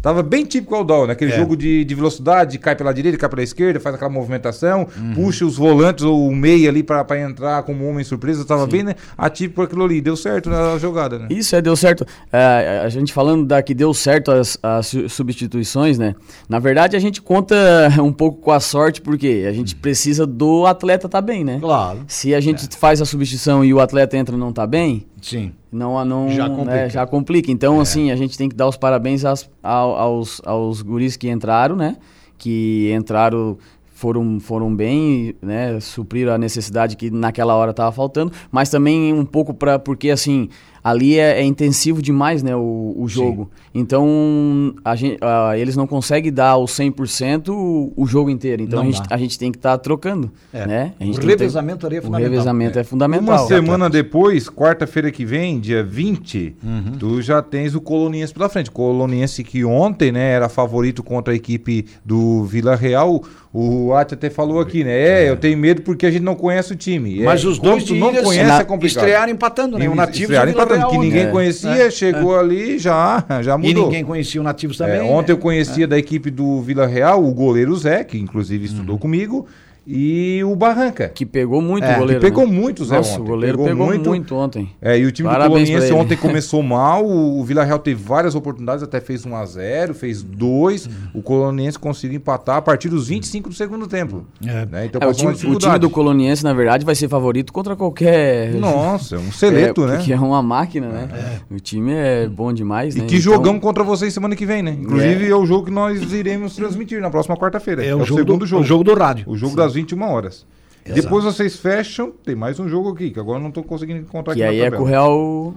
tava 0.01 0.23
bem 0.23 0.45
típico 0.45 0.75
ao 0.75 0.85
Dow, 0.85 1.07
né? 1.07 1.13
Aquele 1.13 1.33
É. 1.33 1.37
jogo 1.37 1.57
de, 1.57 1.85
de 1.85 1.95
velocidade, 1.95 2.59
cai 2.59 2.75
pela 2.77 2.93
direita, 2.93 3.19
cai 3.19 3.29
pela 3.29 3.43
esquerda, 3.43 3.79
faz 3.81 3.95
aquela 3.95 4.11
movimentação, 4.11 4.84
Uhum. 4.97 5.15
puxa 5.15 5.45
os 5.45 5.57
volantes 5.57 6.05
ou 6.05 6.27
o 6.29 6.35
meia 6.35 6.69
ali 6.69 6.83
pra, 6.83 7.05
pra 7.05 7.21
entrar 7.21 7.63
como 7.63 7.89
homem 7.89 8.05
surpresa. 8.05 8.45
Tava 8.45 8.67
bem, 8.67 8.83
né? 8.83 8.95
Atípico 9.17 9.63
aquilo 9.63 9.85
ali. 9.85 10.01
Deu 10.01 10.17
certo 10.17 10.51
na 10.51 10.79
jogada, 10.79 11.19
né? 11.19 11.27
Isso 11.31 11.55
é, 11.57 11.63
deu 11.63 11.77
certo. 11.77 12.07
É, 12.33 12.83
a 12.85 12.89
gente 12.89 13.13
falando 13.13 13.45
da 13.47 13.63
que 13.63 13.75
deu 13.75 13.93
certo 13.95 14.31
as, 14.31 14.59
as 14.63 14.87
su- 14.87 15.09
substituições, 15.09 15.99
né? 15.99 16.15
Na 16.49 16.59
verdade, 16.59 16.97
a 16.97 17.01
gente 17.01 17.21
conta 17.23 17.55
um 18.03 18.13
pouco 18.13 18.41
com 18.41 18.51
a 18.51 18.61
sorte, 18.61 19.01
porque 19.01 19.45
a 19.49 19.53
gente 19.53 19.75
precisa 19.77 20.27
do 20.27 20.67
atleta 20.67 21.09
tá 21.09 21.21
bem, 21.21 21.45
né? 21.45 21.59
Claro, 21.61 22.01
Se 22.07 22.35
a 22.35 22.41
gente 22.41 22.69
faz 22.77 23.01
a 23.01 23.05
substituição 23.05 23.65
e 23.65 23.73
o 23.73 23.81
atleta 23.81 24.17
entra 24.17 24.35
e 24.35 24.39
não 24.39 24.53
tá 24.53 24.67
bem, 24.67 25.07
sim. 25.21 25.53
não, 25.73 26.03
não 26.05 26.29
Já 26.31 26.49
né, 26.49 26.55
complica. 26.57 26.89
já 26.91 27.07
complica. 27.07 27.51
Então, 27.53 27.81
assim, 27.81 28.11
a 28.11 28.17
gente 28.17 28.37
tem 28.39 28.49
que 28.49 28.55
dar 28.57 28.69
os 28.69 28.77
parabéns 28.77 29.25
às- 29.25 29.49
ao- 29.63 29.97
aos, 29.97 30.41
aos 30.45 30.83
guris 30.83 31.17
que 31.17 31.29
entraram, 31.31 31.77
né? 31.77 31.97
Que 32.37 32.93
entraram, 32.93 33.57
foram, 34.05 34.39
foram 34.39 34.77
bem, 34.77 35.35
né? 35.41 35.81
Supriram 35.81 36.35
a 36.35 36.37
necessidade 36.37 36.95
que 36.95 37.11
naquela 37.11 37.55
hora 37.55 37.73
tava 37.73 37.91
faltando, 37.91 38.31
mas 38.53 38.69
também 38.69 39.15
um 39.15 39.25
pouco 39.25 39.55
para 39.55 39.79
porque 39.79 40.11
assim 40.11 40.51
ali 40.85 41.19
é, 41.19 41.41
é 41.41 41.43
intensivo 41.43 42.03
demais, 42.03 42.43
né? 42.43 42.55
O, 42.55 42.95
o 42.99 43.09
jogo. 43.09 43.51
Então 43.75 44.75
a 44.85 44.95
gente, 44.95 45.17
ah, 45.21 45.57
eles 45.57 45.77
não 45.77 45.87
conseguem 45.87 46.33
dar 46.33 46.57
o 46.57 46.67
100% 46.67 47.49
o, 47.49 47.93
o 47.97 48.07
jogo 48.07 48.31
inteiro. 48.31 48.63
Então 48.63 48.81
Não 48.83 48.89
a 48.89 48.93
gente, 48.93 49.09
dá. 49.09 49.15
a 49.15 49.19
gente 49.19 49.39
tem 49.39 49.51
que 49.51 49.59
estar 49.59 49.77
trocando, 49.79 50.31
É. 50.53 50.67
né? 50.67 50.93
A 51.01 51.05
gente 51.05 51.19
O 51.21 51.27
revezamento 51.27 51.87
ali 51.87 51.97
é 51.97 51.99
o 52.01 52.03
fundamental. 52.03 52.31
revezamento 52.31 52.79
é, 52.79 52.81
É. 52.81 52.85
fundamental. 52.85 53.39
Uma 53.39 53.47
semana 53.49 53.91
depois, 53.91 54.49
quarta-feira 54.49 55.11
que 55.11 55.25
vem, 55.25 55.59
dia 55.59 55.83
20, 55.83 56.55
Uhum. 56.63 56.93
tu 56.99 57.23
já 57.23 57.41
tens 57.43 57.75
o 57.75 57.81
Coloniense 57.81 58.33
pela 58.33 58.49
frente. 58.49 58.71
Coloniense 58.71 59.43
que 59.43 59.65
ontem, 59.65 60.13
né, 60.13 60.33
era 60.33 60.49
favorito 60.49 61.03
contra 61.03 61.33
a 61.33 61.37
equipe 61.37 61.87
do 62.05 62.45
Vila 62.45 62.77
Real. 62.77 63.23
O 63.57 63.93
Ati 63.95 64.15
até 64.15 64.29
falou 64.29 64.61
aqui, 64.61 64.83
né? 64.83 64.91
É, 64.93 65.31
eu 65.31 65.37
tenho 65.37 65.57
medo 65.57 65.83
porque 65.83 66.05
a 66.07 66.11
gente 66.11 66.23
não 66.23 66.35
conhece 66.35 66.73
o 66.73 66.77
time. 66.77 67.23
Mas 67.23 67.45
É, 67.45 67.47
os 67.47 67.59
dois 67.59 67.89
não 67.89 68.13
conhece 68.13 68.43
na- 68.49 68.61
é 68.61 68.65
complicado. 68.65 69.05
estrearam 69.05 69.33
empatando, 69.33 69.79
né? 69.79 69.89
O 69.89 69.93
Estrearam 69.95 70.11
e 70.19 70.25
o 70.25 70.27
Vila 70.29 70.51
empatando, 70.51 70.74
Que 70.79 70.85
ontem. 70.97 70.99
ninguém 71.01 71.23
É. 71.27 71.31
conhecia, 71.31 71.87
É. 71.87 71.91
chegou 71.91 72.39
ali, 72.39 72.79
já, 72.79 73.25
já 73.43 73.55
E 73.55 73.59
mudou. 73.59 73.85
ninguém 73.87 74.05
conhecia 74.05 74.41
o 74.41 74.45
Nativos 74.45 74.77
também. 74.79 74.97
É, 74.99 75.03
ontem 75.03 75.33
eu 75.33 75.37
né? 75.37 75.43
conhecia 75.43 75.87
da 75.87 75.99
equipe 75.99 76.31
do 76.31 76.61
Vila 76.63 76.87
Real 76.87 77.25
o 77.25 77.33
goleiro 77.33 77.75
Zé, 77.77 78.05
que 78.05 78.19
inclusive 78.19 78.65
estudou 78.67 78.99
comigo, 78.99 79.47
e 79.87 80.43
o 80.45 80.55
Barranca. 80.57 81.09
Que 81.09 81.27
pegou 81.27 81.61
muito 81.61 81.85
É, 81.85 81.97
o 81.97 81.99
goleiro. 81.99 82.21
que 82.21 82.27
pegou 82.27 82.47
né? 82.47 82.53
muito, 82.53 82.85
Zé, 82.85 82.97
Nossa, 82.97 83.13
ontem. 83.15 83.23
o 83.23 83.25
goleiro 83.25 83.59
Pegou 83.59 83.69
pegou, 83.71 83.87
muito. 83.87 84.09
muito. 84.09 84.35
ontem. 84.35 84.71
É, 84.81 84.99
e 84.99 85.05
o 85.05 85.13
time 85.13 85.29
Parabéns 85.29 85.69
do 85.69 85.73
Coloniense 85.73 85.93
ontem 85.93 86.17
começou 86.17 86.63
mal, 86.63 87.05
o, 87.05 87.41
o 87.41 87.45
Vila 87.45 87.65
Real 87.65 87.79
teve 87.79 88.03
várias 88.03 88.35
oportunidades, 88.35 88.83
até 88.83 89.01
fez 89.01 89.25
1 89.27 89.37
a 89.37 89.45
0 89.45 89.95
fez 89.95 90.23
2 90.23 90.89
o 91.15 91.23
Coloniense 91.23 91.79
conseguiu 91.79 92.17
empatar 92.17 92.57
a 92.57 92.63
partir 92.63 92.89
dos 92.89 93.09
25 93.09 93.49
do 93.51 93.55
segundo 93.55 93.87
tempo. 93.87 94.25
É. 94.45 94.67
Né? 94.67 94.87
Então 94.87 95.01
É, 95.03 95.07
o, 95.07 95.13
time, 95.13 95.33
o 95.33 95.59
time 95.59 95.79
do 95.79 95.91
Coloniense, 95.91 96.43
na 96.45 96.53
verdade, 96.53 96.85
vai 96.85 96.95
ser 96.95 97.09
favorito 97.09 97.53
contra 97.53 97.77
qualquer. 97.77 98.55
Nossa, 98.55 99.17
é 99.17 99.19
um 99.19 99.31
seleto, 99.33 99.85
é, 99.85 99.87
né? 99.87 99.97
Porque 99.97 100.13
é 100.13 100.19
uma 100.19 100.43
máquina, 100.43 100.89
né? 100.89 101.09
O 101.51 101.61
time 101.61 101.93
é 101.93 102.27
bom 102.27 102.53
demais, 102.53 102.95
E 102.97 103.01
né? 103.01 103.07
que 103.07 103.17
Então, 103.17 103.33
jogamos 103.33 103.61
contra 103.61 103.85
vocês 103.85 104.13
semana 104.15 104.35
que 104.35 104.47
vem, 104.47 104.63
né? 104.63 104.77
Inclusive 104.81 105.29
é, 105.29 105.35
o 105.35 105.45
jogo 105.45 105.67
que 105.67 105.71
nós 105.71 106.13
iremos 106.13 106.57
transmitir 106.57 107.01
na 107.01 107.11
próxima 107.11 107.37
quarta-feira. 107.37 107.85
É 107.85 107.95
o, 107.95 108.05
jogo 108.05 108.21
segundo 108.21 108.39
do, 108.41 108.47
jogo. 108.47 108.63
o 108.63 108.65
jogo 108.67 108.85
do 108.85 108.95
rádio. 108.95 109.25
O 109.29 109.37
jogo 109.37 109.55
das 109.57 109.74
21 109.75 110.03
horas. 110.03 110.47
Exato. 110.85 111.01
Depois 111.03 111.25
vocês 111.25 111.57
fecham, 111.57 112.13
tem 112.25 112.35
mais 112.35 112.61
um 112.61 112.69
jogo 112.69 112.91
aqui, 112.91 113.11
que 113.11 113.19
agora 113.19 113.39
eu 113.39 113.43
não 113.43 113.51
tô 113.51 113.63
conseguindo 113.63 114.01
encontrar 114.01 114.35
Que 114.35 114.43
aqui 114.43 114.53
aí 114.55 114.61
na 114.61 114.77
é 114.77 114.79
com 114.79 114.83
o 114.83 114.87
Real. 114.87 115.55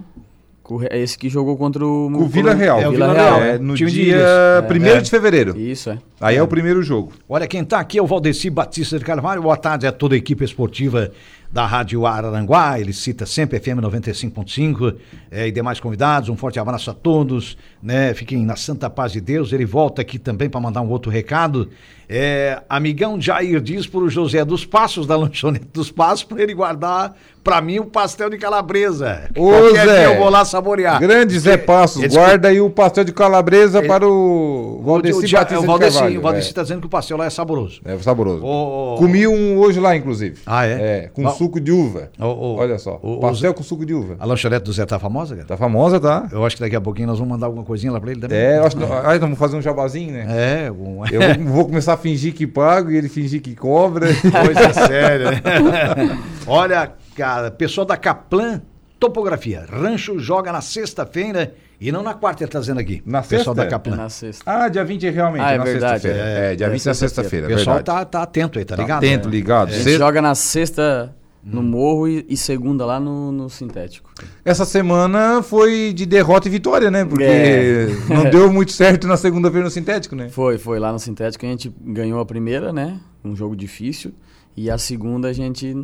é 0.90 0.98
esse 0.98 1.18
que 1.18 1.28
jogou 1.28 1.56
contra 1.56 1.84
o. 1.86 2.10
Com 2.10 2.22
o 2.22 2.28
Vila 2.28 2.54
Real. 2.54 2.80
É, 2.80 2.88
o 2.88 2.92
Vila 2.92 3.08
Vila 3.08 3.22
Real. 3.22 3.42
É, 3.42 3.50
é. 3.50 3.58
no 3.58 3.74
Time 3.74 3.90
de 3.90 4.04
dia 4.04 4.16
Ilhas. 4.16 4.70
1 4.70 4.86
É. 4.86 5.00
de 5.00 5.10
fevereiro. 5.10 5.58
Isso, 5.58 5.90
é. 5.90 5.98
Aí 6.20 6.36
é 6.36 6.42
o 6.42 6.48
primeiro 6.48 6.82
jogo. 6.82 7.12
Olha, 7.28 7.46
quem 7.46 7.60
está 7.60 7.78
aqui 7.78 7.98
é 7.98 8.02
o 8.02 8.06
Valdeci 8.06 8.48
Batista 8.48 8.98
de 8.98 9.04
Carvalho. 9.04 9.42
Boa 9.42 9.56
tarde 9.56 9.86
a 9.86 9.92
toda 9.92 10.14
a 10.14 10.18
equipe 10.18 10.42
esportiva 10.44 11.12
da 11.50 11.64
Rádio 11.64 12.06
Araranguá, 12.06 12.78
ele 12.78 12.92
cita 12.92 13.24
sempre 13.24 13.58
FM 13.58 13.78
95.5 13.80 14.96
é, 15.30 15.46
e 15.48 15.52
demais 15.52 15.80
convidados. 15.80 16.28
Um 16.28 16.36
forte 16.36 16.58
abraço 16.58 16.90
a 16.90 16.94
todos, 16.94 17.56
né? 17.82 18.12
Fiquem 18.14 18.44
na 18.44 18.54
santa 18.56 18.90
paz 18.90 19.12
de 19.12 19.20
Deus. 19.20 19.52
Ele 19.52 19.64
volta 19.64 20.02
aqui 20.02 20.18
também 20.18 20.48
para 20.50 20.60
mandar 20.60 20.82
um 20.82 20.88
outro 20.90 21.10
recado. 21.10 21.68
É, 22.10 22.62
amigão 22.68 23.20
Jair 23.20 23.60
diz 23.60 23.86
para 23.86 24.00
o 24.00 24.08
José 24.08 24.42
dos 24.44 24.64
Passos, 24.64 25.06
da 25.06 25.14
Lanchonete 25.16 25.66
dos 25.72 25.90
Passos, 25.90 26.24
para 26.24 26.42
ele 26.42 26.54
guardar 26.54 27.14
para 27.44 27.60
mim 27.60 27.78
o 27.78 27.84
pastel 27.84 28.30
de 28.30 28.38
calabresa. 28.38 29.28
Ô, 29.36 29.50
Qualquer 29.50 29.86
Zé. 29.86 30.06
eu 30.06 30.16
vou 30.18 30.28
lá 30.30 30.44
saborear. 30.44 30.98
Grande 31.00 31.38
Zé 31.38 31.56
Passos, 31.58 32.02
Ele- 32.02 32.14
guarda 32.14 32.48
aí 32.48 32.60
o 32.60 32.70
pastel 32.70 33.04
de 33.04 33.12
calabresa 33.12 33.78
Ele- 33.78 33.88
para 33.88 34.06
o 34.08 34.78
O, 34.80 34.82
Valdeci 34.84 35.20
Batista 35.30 35.58
o 35.58 35.60
de 35.60 35.66
Valdeci, 35.66 35.94
Carvalho. 35.98 36.18
o 36.18 36.22
Valdeci 36.22 36.46
é. 36.46 36.50
está 36.50 36.62
dizendo 36.62 36.80
que 36.80 36.86
o 36.86 36.90
pastel 36.90 37.16
lá 37.18 37.26
é 37.26 37.30
saboroso. 37.30 37.80
É 37.84 37.96
saboroso. 37.98 38.42
O- 38.44 38.94
o- 38.94 38.98
Comi 38.98 39.26
um 39.26 39.58
hoje 39.58 39.78
lá, 39.80 39.94
inclusive. 39.94 40.38
Ah, 40.46 40.66
é? 40.66 40.72
É, 41.04 41.10
com 41.12 41.22
suco 41.38 41.60
de 41.60 41.70
uva. 41.72 42.10
o- 42.18 42.24
o- 42.24 42.56
Olha 42.56 42.78
só. 42.78 42.98
o- 43.02 43.20
pastel 43.20 43.50
Zé- 43.50 43.54
com 43.56 43.62
suco 43.62 43.86
de 43.86 43.94
uva. 43.94 44.16
A 44.18 44.26
lanchonete 44.26 44.64
do 44.64 44.72
Zé 44.72 44.84
tá 44.84 44.98
famosa, 44.98 45.34
cara? 45.36 45.46
Tá 45.46 45.56
famosa, 45.56 45.98
tá? 46.00 46.28
Eu 46.32 46.44
acho 46.44 46.56
que 46.56 46.62
daqui 46.62 46.76
a 46.76 46.80
pouquinho 46.80 47.08
nós 47.08 47.18
vamos 47.18 47.32
mandar 47.32 47.46
alguma 47.46 47.64
coisinha 47.64 47.92
lá 47.92 48.00
pra 48.00 48.10
ele 48.10 48.20
também. 48.20 48.36
É, 48.38 48.58
eu 48.58 48.64
acho 48.66 48.76
que. 48.76 48.82
Ah, 48.84 49.16
vamos 49.18 49.38
fazer 49.38 49.56
um 49.56 49.62
jabazinho, 49.62 50.12
né? 50.12 50.26
É, 50.66 50.70
um... 50.72 51.04
Eu 51.10 51.20
vou, 51.44 51.52
vou 51.54 51.64
começar 51.66 51.94
a 51.94 51.96
fingir 51.96 52.34
que 52.34 52.46
pago 52.46 52.90
e 52.90 52.96
ele 52.96 53.08
fingir 53.08 53.40
que 53.40 53.54
cobra. 53.54 54.06
coisa 54.44 54.72
séria. 54.86 55.30
né? 55.30 55.40
Olha, 56.46 56.92
cara, 57.16 57.50
pessoal 57.50 57.86
da 57.86 57.96
Caplan 57.96 58.60
Topografia. 58.98 59.64
Rancho 59.70 60.18
joga 60.18 60.50
na 60.50 60.60
sexta-feira 60.60 61.54
e 61.80 61.92
não 61.92 62.02
na 62.02 62.14
quarta, 62.14 62.42
ele 62.42 62.50
tá 62.50 62.58
dizendo 62.58 62.80
aqui. 62.80 63.00
Na 63.06 63.22
pessoal 63.22 63.38
sexta? 63.38 63.54
da 63.54 63.62
É 63.64 63.66
Caplan. 63.70 63.96
na 63.96 64.08
sexta. 64.08 64.42
Ah, 64.44 64.68
dia 64.68 64.84
20 64.84 65.08
realmente, 65.10 65.42
Ah, 65.44 65.52
é 65.52 65.58
na 65.58 65.62
verdade, 65.64 66.00
sexta-feira. 66.02 66.28
é. 66.28 66.52
É, 66.52 66.56
dia 66.56 66.66
É 66.66 66.70
20 66.70 66.86
na 66.86 66.94
sexta-feira. 66.94 67.46
O 67.46 67.52
é 67.52 67.54
pessoal 67.54 67.76
verdade. 67.76 68.00
tá, 68.00 68.04
tá 68.06 68.22
atento 68.24 68.58
aí, 68.58 68.64
tá 68.64 68.74
Tá 68.76 68.82
ligado? 68.82 68.98
atento, 68.98 69.28
ligado. 69.28 69.68
A 69.68 69.72
gente 69.72 69.84
Sexta- 69.84 69.98
joga 70.04 70.20
na 70.20 70.34
sexta. 70.34 71.14
No 71.52 71.62
morro 71.62 72.06
e, 72.06 72.24
e 72.28 72.36
segunda 72.36 72.84
lá 72.84 73.00
no, 73.00 73.32
no 73.32 73.48
sintético. 73.48 74.10
Essa 74.44 74.64
semana 74.64 75.42
foi 75.42 75.92
de 75.92 76.04
derrota 76.06 76.48
e 76.48 76.50
vitória, 76.50 76.90
né? 76.90 77.04
Porque 77.04 77.24
É. 77.24 77.88
não 78.12 78.30
deu 78.30 78.52
muito 78.52 78.72
certo 78.72 79.06
na 79.06 79.16
segunda-feira 79.16 79.64
no 79.64 79.70
sintético, 79.70 80.14
né? 80.14 80.28
Foi, 80.28 80.58
foi 80.58 80.78
lá 80.78 80.92
no 80.92 80.98
sintético 80.98 81.46
a 81.46 81.48
gente 81.48 81.72
ganhou 81.80 82.20
a 82.20 82.26
primeira, 82.26 82.72
né? 82.72 83.00
Um 83.24 83.34
jogo 83.34 83.56
difícil. 83.56 84.12
E 84.56 84.70
a 84.70 84.76
segunda 84.76 85.28
a 85.28 85.32
gente 85.32 85.74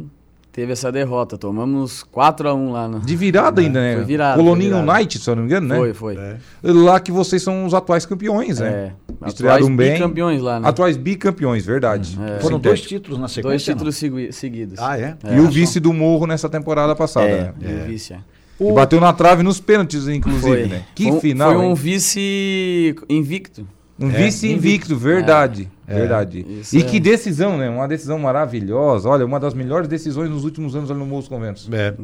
teve 0.54 0.72
essa 0.72 0.90
derrota. 0.90 1.36
Tomamos 1.36 2.02
4 2.04 2.48
a 2.48 2.54
1 2.54 2.70
lá 2.72 2.88
no. 2.88 3.00
De 3.00 3.14
virada 3.16 3.60
ainda, 3.60 3.80
né? 3.80 3.96
Foi 3.96 4.04
virado, 4.04 4.38
Coloninho. 4.38 4.78
United, 4.78 5.18
se 5.22 5.28
eu 5.28 5.34
não 5.36 5.42
me 5.42 5.48
engano, 5.48 5.66
né? 5.68 5.76
Foi, 5.76 5.92
foi. 5.92 6.16
É. 6.16 6.36
Lá 6.62 6.98
que 7.00 7.10
vocês 7.12 7.42
são 7.42 7.66
os 7.66 7.74
atuais 7.74 8.06
campeões, 8.06 8.60
né? 8.60 8.92
É. 9.22 9.26
Estrearam 9.26 9.64
Atuais 9.66 9.76
bem. 9.76 9.98
campeões 9.98 10.40
lá, 10.40 10.60
né? 10.60 10.68
Atuais 10.68 10.96
bicampeões, 10.96 11.66
verdade. 11.66 12.18
É. 12.36 12.40
Foram 12.40 12.58
dois 12.58 12.80
títulos 12.80 13.18
na 13.18 13.26
sequência. 13.28 13.48
Dois 13.50 13.64
títulos 13.64 13.96
segui- 13.96 14.32
seguidos. 14.32 14.78
Ah, 14.78 14.98
é? 14.98 15.16
E 15.34 15.40
o 15.40 15.48
vice 15.50 15.80
do 15.80 15.92
Morro 15.92 16.26
nessa 16.26 16.48
temporada 16.48 16.94
passada, 16.94 17.26
É, 17.26 17.42
né? 17.42 17.54
e 17.60 17.82
o 17.82 17.86
vice, 17.86 18.12
é. 18.14 18.18
E 18.60 18.72
bateu 18.72 19.00
na 19.00 19.12
trave 19.12 19.42
nos 19.42 19.58
pênaltis, 19.58 20.06
inclusive, 20.06 20.40
Foi. 20.46 20.66
né? 20.66 20.84
Que 20.94 21.10
Foi 21.10 21.20
final, 21.20 21.52
Foi 21.54 21.60
um 21.60 21.68
hein? 21.70 21.74
vice 21.74 22.94
invicto. 23.08 23.66
Um 23.98 24.08
vice 24.08 24.50
invicto, 24.50 24.96
verdade. 24.96 25.70
Verdade. 25.86 26.44
Isso 26.60 26.76
E 26.76 26.80
é. 26.80 26.82
que 26.82 26.98
decisão, 26.98 27.56
né? 27.58 27.68
Uma 27.68 27.86
decisão 27.86 28.18
maravilhosa. 28.18 29.08
Olha, 29.08 29.24
uma 29.24 29.38
das 29.38 29.54
melhores 29.54 29.86
decisões 29.86 30.28
nos 30.30 30.42
últimos 30.44 30.74
anos 30.74 30.90
ali 30.90 30.98
no 30.98 31.06
dos 31.06 31.28
Conventos. 31.28 31.68
É. 31.70 31.88
É. 31.88 31.94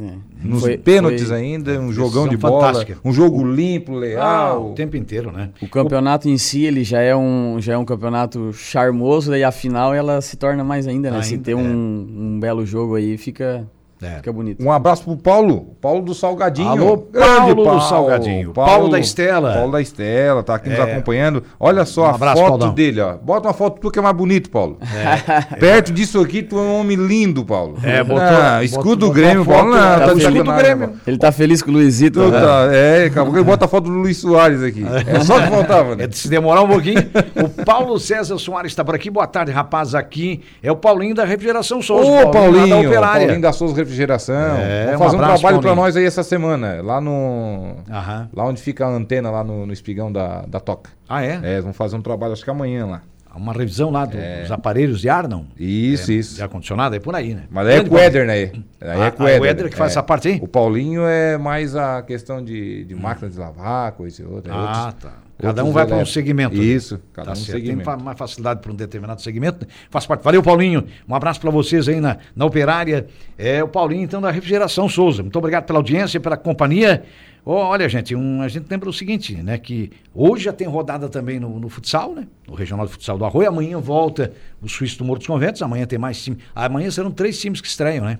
Nos 0.45 0.61
Foi- 0.61 0.77
pênaltis 0.77 1.29
foi- 1.29 1.37
ainda, 1.37 1.81
um 1.81 1.91
jogão 1.91 2.29
de 2.29 2.37
bola, 2.37 2.67
fantástica. 2.67 2.99
um 3.05 3.13
jogo 3.13 3.45
limpo, 3.45 3.97
Ah, 3.97 3.99
leal. 3.99 4.71
o 4.71 4.75
tempo 4.75 4.97
inteiro, 4.97 5.33
né? 5.33 5.51
O 5.63 5.67
campeonato 5.67 6.29
em 6.29 6.37
si, 6.39 6.65
ele 6.65 6.85
já 6.85 7.01
é 7.01 7.17
um, 7.17 7.57
já 7.59 7.73
é 7.73 7.79
um 7.79 7.85
campeonato 7.85 8.53
charmoso, 8.53 9.31
daí 9.31 9.43
a 9.43 9.51
final 9.51 9.93
ela 9.95 10.21
se 10.21 10.37
torna 10.37 10.63
mais 10.63 10.87
ainda, 10.87 11.11
né? 11.11 11.23
Se 11.23 11.33
Ainda, 11.35 11.45
ter 11.45 11.53
é. 11.53 11.57
um, 11.57 12.07
um 12.37 12.39
belo 12.39 12.65
jogo 12.67 12.95
aí, 12.97 13.17
fica, 13.17 13.67
É. 14.02 14.16
fica 14.16 14.33
bonito. 14.33 14.64
Um 14.64 14.73
abraço 14.73 15.04
pro 15.04 15.16
Paulo, 15.16 15.76
Paulo 15.80 16.02
do 16.02 16.14
Salgadinho. 16.14 16.69
Alô, 16.71 16.97
Grande 17.12 17.54
Paulo 17.54 17.64
do 17.78 17.80
Salgadinho. 17.83 18.52
Paulo 18.52 18.88
da 18.88 18.99
Estela. 18.99 19.52
Paulo 19.54 19.73
da 19.73 19.80
Estela, 19.80 20.42
tá 20.42 20.54
aqui 20.54 20.71
nos 20.71 20.78
É. 20.78 20.83
acompanhando. 20.83 21.42
Olha 21.59 21.85
só 21.85 22.02
Um 22.02 22.07
a 22.07 22.11
abraço, 22.14 22.40
foto 22.40 22.59
Paulão. 22.59 22.75
dele, 22.75 23.00
ó. 23.00 23.14
Bota 23.16 23.49
uma 23.49 23.54
foto 23.54 23.78
tu 23.80 23.90
que 23.90 23.99
é 23.99 24.02
mais 24.02 24.16
bonito, 24.16 24.49
Paulo. 24.50 24.78
Perto 25.61 25.92
disso 25.92 26.21
aqui, 26.21 26.42
tu 26.42 26.57
é 26.59 26.61
um 26.62 26.80
homem 26.80 26.97
lindo, 26.97 27.45
Paulo. 27.45 27.76
É, 27.83 28.02
botou- 28.02 28.23
Ah, 28.23 28.50
botou- 28.52 28.62
escudo 28.64 28.97
do 28.97 29.07
botou 29.09 29.12
Grêmio, 29.14 29.45
foto 29.45 29.54
Paulo. 29.57 29.71
Não, 29.73 29.78
tá 29.78 29.99
tá 30.00 30.09
feliz. 30.09 30.23
sacanagem, 30.23 30.57
Grêmio. 30.64 30.87
Paulo. 30.88 31.00
Ele 31.07 31.19
tá 31.19 31.33
feliz 31.33 31.62
com 31.62 31.71
o 31.71 31.75
Luizito, 31.75 32.21
Tu 32.21 32.28
né? 32.30 32.40
tá- 32.40 32.69
é, 32.73 33.04
acabou 33.07 33.33
que 33.33 33.38
ele 33.38 33.45
bota 33.47 33.64
a 33.64 33.69
foto 33.69 33.85
do 33.85 33.90
Luiz 33.90 34.16
Soares 34.16 34.62
aqui. 34.62 34.85
É 35.07 35.21
só 35.21 35.40
que 35.40 35.49
faltava, 35.49 35.95
né? 35.97 36.04
É 36.04 36.07
de 36.07 36.16
se 36.16 36.28
demorar 36.28 36.62
um 36.62 36.69
pouquinho. 36.69 37.00
o 37.37 37.64
Paulo 37.64 37.99
César 37.99 38.38
Soares 38.38 38.73
está 38.73 38.85
por 38.85 38.95
aqui. 38.95 39.11
Boa 39.11 39.26
tarde, 39.26 39.52
rapaz. 39.52 39.95
Aqui 39.95 40.40
é 40.62 40.71
o 40.73 40.76
Paulinho 40.76 41.14
da 41.14 41.25
Refrigeração 41.25 41.83
Souza. 41.83 42.09
Ô, 42.11 42.25
da 42.25 42.30
Paulinho, 42.30 42.78
Operária. 42.87 43.21
Paulinho 43.26 43.42
da 43.42 43.52
Souza 43.52 43.75
Refrigeração. 43.91 44.57
É, 44.59 44.87
Vamos 44.87 45.01
um 45.01 45.05
fazer 45.05 45.17
um 45.17 45.21
trabalho 45.21 45.61
Paulinho. 45.61 45.75
nós 45.75 45.97
aí 45.97 46.05
essa 46.05 46.23
semana, 46.23 46.81
lá 46.83 47.01
no... 47.01 47.75
Aham. 47.91 48.29
Lá 48.33 48.45
onde 48.45 48.63
fica 48.63 48.87
a 48.87 48.89
antena, 48.89 49.31
lá 49.31 49.43
no, 49.43 49.67
no 49.67 49.73
espigão 49.73 50.13
da, 50.13 50.43
da 50.47 50.61
Toca. 50.61 50.91
Ah, 51.09 51.25
é? 51.25 51.41
É, 51.43 51.61
vamos 51.61 51.77
fazer 51.77 51.97
um 51.97 52.03
trabalho, 52.03 52.33
acho 52.33 52.45
que 52.45 52.51
amanhã 52.51 52.87
lá. 52.87 53.03
Uma 53.35 53.53
revisão 53.53 53.91
lá 53.91 54.05
do- 54.05 54.17
dos 54.43 54.51
aparelhos 54.51 55.01
de 55.01 55.09
ar, 55.09 55.29
não? 55.29 55.47
Isso, 55.59 56.11
É, 56.11 56.15
isso. 56.15 56.35
De 56.37 56.43
ar-condicionado, 56.43 56.95
é 56.97 56.99
por 57.01 57.15
aí, 57.15 57.35
né? 57.35 57.45
Mas 57.51 57.67
aí 57.69 57.77
é 57.77 57.85
com 57.85 57.95
o 57.95 57.99
Éder, 57.99 58.27
né? 58.27 58.33
Aí 58.35 58.53
Ah, 58.81 59.07
é 59.07 59.11
com 59.11 59.23
o 59.25 59.29
Éder 59.29 59.71
que 59.71 59.77
faz 59.77 59.91
é. 59.91 59.93
essa 59.95 60.03
parte 60.03 60.29
aí? 60.29 60.39
O 60.43 60.49
Paulinho 60.49 61.03
é 61.07 61.39
mais 61.39 61.75
a 61.77 62.03
questão 62.03 62.43
de, 62.45 62.85
de 62.85 62.95
máquina 62.95 63.31
de 63.31 63.39
lavar, 63.39 63.93
coisa 63.93 64.21
e 64.23 64.25
outra. 64.27 64.53
é 64.53 64.57
Ah, 64.57 64.85
outros- 64.87 65.03
tá. 65.05 65.13
Cada 65.41 65.65
um 65.65 65.73
vai 65.73 65.87
para 65.87 65.97
um 65.97 66.05
segmento. 66.05 66.55
né? 66.55 66.63
Isso, 66.63 67.01
cada 67.15 67.29
Tá 67.29 67.33
um 67.33 67.35
certo. 67.37 67.53
Tem 67.57 67.61
segmento. 67.69 67.85
fa- 67.85 67.97
mais 67.97 68.19
facilidade 68.19 68.61
para 68.61 68.71
um 68.71 68.75
determinado 68.75 69.23
segmento. 69.23 69.65
né? 69.65 69.73
Faz 69.89 70.05
parte. 70.05 70.23
Valeu, 70.23 70.43
Paulinho. 70.43 70.85
Um 71.09 71.15
abraço 71.15 71.41
para 71.41 71.51
vocês 71.51 71.89
aí 71.89 71.99
na, 71.99 72.19
na 72.37 72.45
operária. 72.45 73.07
É 73.39 73.65
o 73.65 73.69
Paulinho, 73.69 74.03
então, 74.03 74.21
da 74.21 74.31
Refrigeração 74.31 74.87
Souza. 74.87 75.23
Muito 75.23 75.37
obrigado 75.39 75.65
pela 75.65 75.79
audiência, 75.79 76.21
pela 76.21 76.37
companhia. 76.37 77.05
Olha, 77.45 77.89
gente, 77.89 78.15
um, 78.15 78.43
a 78.43 78.49
gente 78.49 78.67
lembra 78.71 78.89
o 78.89 78.93
seguinte, 78.93 79.35
né? 79.37 79.57
Que 79.59 79.91
hoje 80.15 80.45
já 80.45 80.53
tem 80.53 80.67
rodada 80.69 81.09
também 81.09 81.41
no, 81.41 81.59
no 81.59 81.69
futsal, 81.69 82.15
né? 82.15 82.27
No 82.47 82.55
Regional 82.55 82.87
de 82.87 82.93
Futsal 82.93 83.17
do 83.17 83.25
Arroio. 83.25 83.49
Amanhã 83.49 83.79
volta 83.79 84.33
o 84.61 84.69
Suíço 84.69 84.99
do 84.99 85.05
Morro 85.05 85.19
dos 85.19 85.27
Conventos. 85.27 85.63
Amanhã 85.63 85.87
tem 85.87 85.99
mais 85.99 86.23
time. 86.23 86.37
Amanhã 86.55 86.91
serão 86.91 87.11
três 87.11 87.41
times 87.41 87.61
que 87.61 87.69
estreiam, 87.69 88.05
né? 88.05 88.19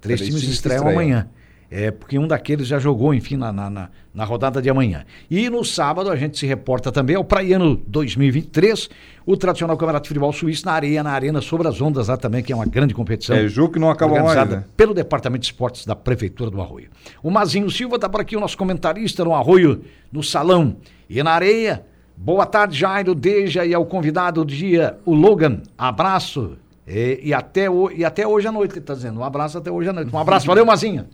Três, 0.00 0.20
Três 0.20 0.30
times, 0.30 0.40
times 0.40 0.44
que 0.44 0.54
estreiam 0.54 0.78
estreiam. 0.84 1.00
amanhã. 1.00 1.28
É, 1.74 1.90
porque 1.90 2.18
um 2.18 2.28
daqueles 2.28 2.66
já 2.66 2.78
jogou, 2.78 3.14
enfim, 3.14 3.34
na, 3.34 3.50
na, 3.50 3.88
na, 4.12 4.24
rodada 4.26 4.60
de 4.60 4.68
amanhã. 4.68 5.06
E 5.30 5.48
no 5.48 5.64
sábado 5.64 6.10
a 6.10 6.16
gente 6.16 6.38
se 6.38 6.46
reporta 6.46 6.92
também 6.92 7.16
ao 7.16 7.24
Praiano 7.24 7.80
2023, 7.86 8.90
o 9.24 9.38
tradicional 9.38 9.74
Campeonato 9.78 10.02
de 10.02 10.08
Futebol 10.08 10.30
Suíço 10.34 10.66
na 10.66 10.72
areia, 10.72 11.02
na 11.02 11.12
Arena 11.12 11.40
Sobre 11.40 11.66
as 11.66 11.80
Ondas, 11.80 12.08
lá 12.08 12.18
também, 12.18 12.42
que 12.42 12.52
é 12.52 12.54
uma 12.54 12.66
grande 12.66 12.92
competição. 12.92 13.34
É 13.34 13.48
jogo 13.48 13.72
que 13.72 13.78
não 13.78 13.88
acaba 13.88 14.22
mais, 14.22 14.50
né? 14.50 14.64
pelo 14.76 14.92
Departamento 14.92 15.40
de 15.40 15.46
Esportes 15.46 15.86
da 15.86 15.96
Prefeitura 15.96 16.50
do 16.50 16.60
Arroio. 16.60 16.90
O 17.22 17.30
Mazinho 17.30 17.70
Silva 17.70 17.96
está 17.96 18.06
por 18.06 18.20
aqui, 18.20 18.36
o 18.36 18.40
nosso 18.40 18.58
comentarista 18.58 19.24
no 19.24 19.34
Arroio, 19.34 19.82
no 20.12 20.22
Salão. 20.22 20.76
E 21.08 21.22
na 21.22 21.30
areia, 21.30 21.86
boa 22.14 22.44
tarde, 22.44 22.78
Jairo, 22.78 23.14
Deja 23.14 23.64
e 23.64 23.72
ao 23.72 23.86
convidado 23.86 24.44
do 24.44 24.46
dia, 24.54 24.98
o 25.06 25.14
Logan. 25.14 25.62
Abraço. 25.78 26.58
E, 26.86 27.20
e 27.22 27.32
até, 27.32 27.70
o, 27.70 27.90
e 27.90 28.04
até 28.04 28.26
hoje 28.26 28.46
à 28.46 28.52
noite, 28.52 28.72
que 28.72 28.78
ele 28.78 28.82
está 28.82 28.92
dizendo. 28.92 29.20
Um 29.20 29.24
abraço 29.24 29.56
até 29.56 29.70
hoje 29.70 29.88
à 29.88 29.92
noite. 29.94 30.14
Um 30.14 30.18
abraço, 30.18 30.46
valeu, 30.46 30.66
Mazinho. 30.66 31.06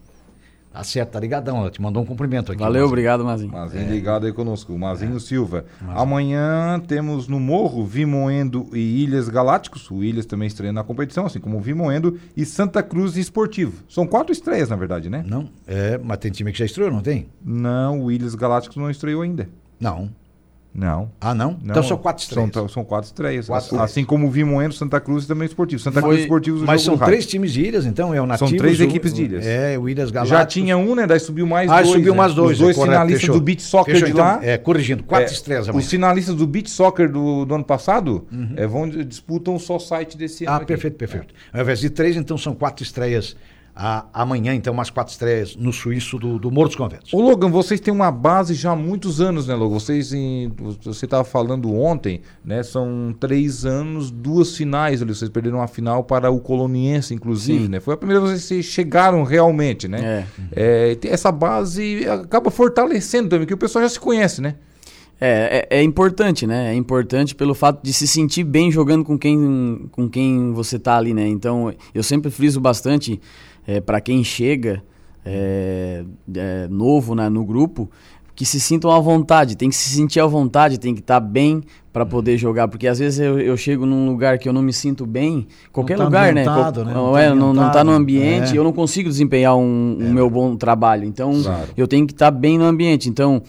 Certo, 0.83 1.11
tá 1.11 1.21
ligadão, 1.21 1.59
ela 1.59 1.71
te 1.71 1.81
mandou 1.81 2.03
um 2.03 2.07
cumprimento 2.07 2.53
aqui. 2.53 2.61
Valeu, 2.61 2.75
Mazinho. 2.75 2.87
obrigado, 2.89 3.25
Mazinho. 3.25 3.53
Mazinho 3.53 3.91
ligado 3.91 4.27
aí 4.27 4.33
conosco, 4.33 4.73
o 4.73 4.79
Mazinho 4.79 5.19
Silva. 5.21 5.65
Amanhã 5.89 6.81
temos 6.87 7.29
no 7.29 7.39
Morro 7.39 7.85
Vimoendo 7.85 8.69
e 8.73 9.03
Ilhas 9.03 9.29
Galácticos. 9.29 9.91
O 9.91 10.03
Ilhas 10.03 10.27
também 10.27 10.47
estreia 10.49 10.73
na 10.73 10.85
competição, 10.85 11.27
assim 11.27 11.41
como 11.41 11.59
o 11.59 11.61
Vimoendo 11.61 12.19
e 12.37 12.45
Santa 12.45 12.83
Cruz 12.83 13.17
Esportivo. 13.17 13.83
São 13.89 14.07
quatro 14.07 14.33
estreias, 14.33 14.69
na 14.69 14.77
verdade, 14.77 15.11
né? 15.11 15.25
Não, 15.27 15.49
é, 15.67 15.99
mas 15.99 16.19
tem 16.19 16.31
time 16.31 16.53
que 16.53 16.59
já 16.59 16.65
estreou, 16.65 16.91
não 16.91 17.01
tem? 17.01 17.29
Não, 17.45 18.03
o 18.03 18.11
Ilhas 18.13 18.35
Galácticos 18.35 18.77
não 18.77 18.91
estreou 18.91 19.23
ainda. 19.23 19.49
Não. 19.81 20.11
Não. 20.79 21.11
Ah, 21.21 21.35
não? 21.35 21.57
não. 21.61 21.71
Então 21.73 21.83
são 21.83 21.97
quatro 21.97 22.23
estreias. 22.23 22.53
São, 22.55 22.69
são 22.69 22.85
quatro 22.85 23.07
estreias. 23.09 23.47
Quatro 23.49 23.75
assim, 23.77 23.85
assim 23.85 24.05
como 24.05 24.29
o 24.29 24.31
Vimoendo, 24.31 24.73
Santa 24.73 25.01
Cruz 25.01 25.25
e 25.25 25.27
também 25.27 25.43
o 25.47 25.51
Esportivo. 25.51 25.83
Santa 25.83 26.01
Foi- 26.01 26.11
Cruz 26.11 26.23
Esportivo, 26.23 26.63
o 26.63 26.67
Mas 26.67 26.83
são 26.83 26.97
três 26.97 27.27
times 27.27 27.53
de 27.53 27.63
ilhas, 27.63 27.85
então? 27.85 28.15
É 28.15 28.21
o 28.23 28.27
Nativos, 28.27 28.53
três 28.57 28.79
o- 28.79 28.85
equipes 28.85 29.13
de 29.13 29.23
o- 29.23 29.25
ilhas. 29.25 29.45
É, 29.45 29.77
o 29.77 29.89
Ilhas 29.89 30.13
Galácticos. 30.13 30.39
Já 30.39 30.47
tinha 30.47 30.79
um, 30.79 30.95
né? 30.95 31.05
Daí 31.05 31.19
subiu 31.19 31.47
mais 31.49 31.69
Ah, 31.69 31.83
dois. 31.83 31.89
subiu 31.95 32.13
né? 32.13 32.19
mais 32.19 32.33
dois. 32.35 32.53
Os 32.53 32.59
dois 32.59 32.77
é 32.77 32.79
correto, 32.79 32.93
finalistas 32.93 33.21
fechou. 33.23 33.35
do 33.35 33.41
Beach 33.41 33.63
Soccer 33.63 33.95
Fechou, 33.95 34.07
de 34.07 34.13
então, 34.13 34.25
lá. 34.25 34.39
É, 34.41 34.57
corrigindo, 34.57 35.03
quatro 35.03 35.29
É, 35.29 35.33
estreias 35.33 35.69
amanhã. 35.69 35.83
Os 35.85 35.91
finalistas 35.91 36.35
do 36.37 36.47
Beach 36.47 36.71
Soccer 36.71 37.11
do, 37.11 37.45
do 37.45 37.55
ano 37.57 37.65
passado 37.65 38.27
é, 38.57 38.65
vão 38.65 38.89
disputam 38.89 39.59
só 39.59 39.81
site 39.81 40.17
desse 40.17 40.45
ano. 40.45 40.53
Ah, 40.53 40.57
aqui. 40.59 40.67
perfeito, 40.67 40.97
perfeito. 40.97 41.35
Ao 41.53 41.61
invés 41.61 41.81
de 41.81 41.91
três, 41.91 42.17
então 42.17 42.39
são 42.39 42.55
quatro 42.55 42.85
estreias 42.85 43.37
a- 43.81 44.07
amanhã, 44.13 44.53
então, 44.55 44.75
mais 44.75 44.91
quatro 44.91 45.13
estreias 45.13 45.55
no 45.55 45.73
Suíço 45.73 46.19
do, 46.19 46.37
do 46.37 46.51
Morro 46.51 46.67
dos 46.67 46.75
Conventos. 46.77 47.15
Ô 47.15 47.21
Logan, 47.23 47.49
vocês 47.49 47.79
têm 47.79 47.95
uma 47.95 48.11
base 48.11 48.53
já 48.55 48.73
há 48.73 48.77
muitos 48.77 49.21
anos, 49.21 49.47
né, 49.47 49.55
Logan? 49.55 49.75
Vocês, 49.79 50.13
em- 50.13 50.51
você 50.83 51.05
estava 51.05 51.23
falando 51.23 51.73
ontem, 51.73 52.21
né? 52.45 52.65
São 52.65 53.15
três 53.21 53.65
anos, 53.65 54.11
duas 54.11 54.57
finais 54.57 55.01
ali. 55.01 55.15
Vocês 55.15 55.31
perderam 55.31 55.59
uma 55.59 55.69
final 55.69 56.03
para 56.03 56.29
o 56.29 56.41
Coloniense, 56.41 57.15
inclusive, 57.15 57.65
Sim. 57.65 57.69
né? 57.69 57.79
Foi 57.79 57.95
a 57.95 57.97
primeira 57.97 58.21
vez 58.27 58.41
que 58.43 58.47
vocês 58.49 58.65
chegaram 58.65 59.23
realmente, 59.23 59.87
né? 59.87 60.27
É, 60.51 60.97
tem 60.97 61.13
essa 61.13 61.31
base 61.31 62.05
acaba 62.09 62.51
fortalecendo 62.51 63.29
também, 63.29 63.47
que 63.47 63.55
o 63.55 63.59
pessoal 63.59 63.85
já 63.85 63.89
se 63.91 64.01
conhece, 64.01 64.41
né? 64.43 64.57
É, 65.21 65.67
é, 65.71 65.79
é 65.79 65.83
importante, 65.83 66.47
né? 66.47 66.73
É 66.73 66.75
importante 66.77 67.35
pelo 67.35 67.53
fato 67.53 67.83
de 67.83 67.93
se 67.93 68.07
sentir 68.07 68.45
bem 68.45 68.71
jogando 68.71 69.05
com 69.05 69.19
quem, 69.19 69.89
com 69.91 70.09
quem 70.09 70.53
você 70.53 70.79
tá 70.79 70.97
ali, 70.97 71.13
né? 71.13 71.27
Então, 71.27 71.75
eu 71.93 72.05
sempre 72.05 72.31
friso 72.31 72.61
bastante 72.61 73.21
é, 73.69 73.83
para 73.83 74.01
quem 74.01 74.25
chega 74.25 74.83
é, 75.23 76.03
é, 76.35 76.67
novo 76.71 77.15
né, 77.15 77.29
no 77.29 77.45
grupo, 77.45 77.91
que 78.35 78.47
se 78.47 78.59
sintam 78.59 78.91
à 78.91 78.99
vontade, 78.99 79.57
tem 79.57 79.69
que 79.69 79.77
se 79.77 79.91
sentir 79.91 80.21
à 80.21 80.27
vontade, 80.27 80.79
tem 80.79 80.95
que 80.95 81.01
estar 81.01 81.21
tá 81.21 81.27
bem 81.27 81.63
para 81.93 82.07
poder 82.07 82.39
jogar, 82.39 82.69
porque 82.69 82.87
às 82.87 82.99
vezes 82.99 83.19
eu, 83.19 83.39
eu, 83.39 83.57
chego 83.57 83.85
num 83.85 84.07
lugar 84.07 84.39
que 84.39 84.49
eu 84.49 84.53
não 84.53 84.63
me 84.63 84.73
sinto 84.73 85.05
bem, 85.05 85.47
qualquer 85.71 85.99
tá 85.99 86.05
lugar, 86.05 86.33
né? 86.33 86.45
Qual, 86.45 86.73
né? 86.85 86.95
Não, 86.95 87.13
tá 87.13 87.21
é, 87.21 87.35
não, 87.35 87.53
não 87.53 87.71
tá 87.71 87.85
no 87.85 87.91
ambiente, 87.91 88.55
é. 88.55 88.59
eu 88.59 88.65
não 88.65 88.73
consigo 88.73 89.09
desempenhar 89.09 89.57
um, 89.57 89.99
um 90.01 90.07
é. 90.07 90.13
meu 90.13 90.31
bom 90.31 90.57
trabalho. 90.57 91.05
Então, 91.05 91.43
claro. 91.43 91.69
eu 91.77 91.87
tenho 91.87 92.07
que 92.07 92.13
estar 92.13 92.31
tá 92.31 92.39
bem 92.39 92.57
no 92.57 92.65
ambiente. 92.65 93.09
Então, 93.11 93.43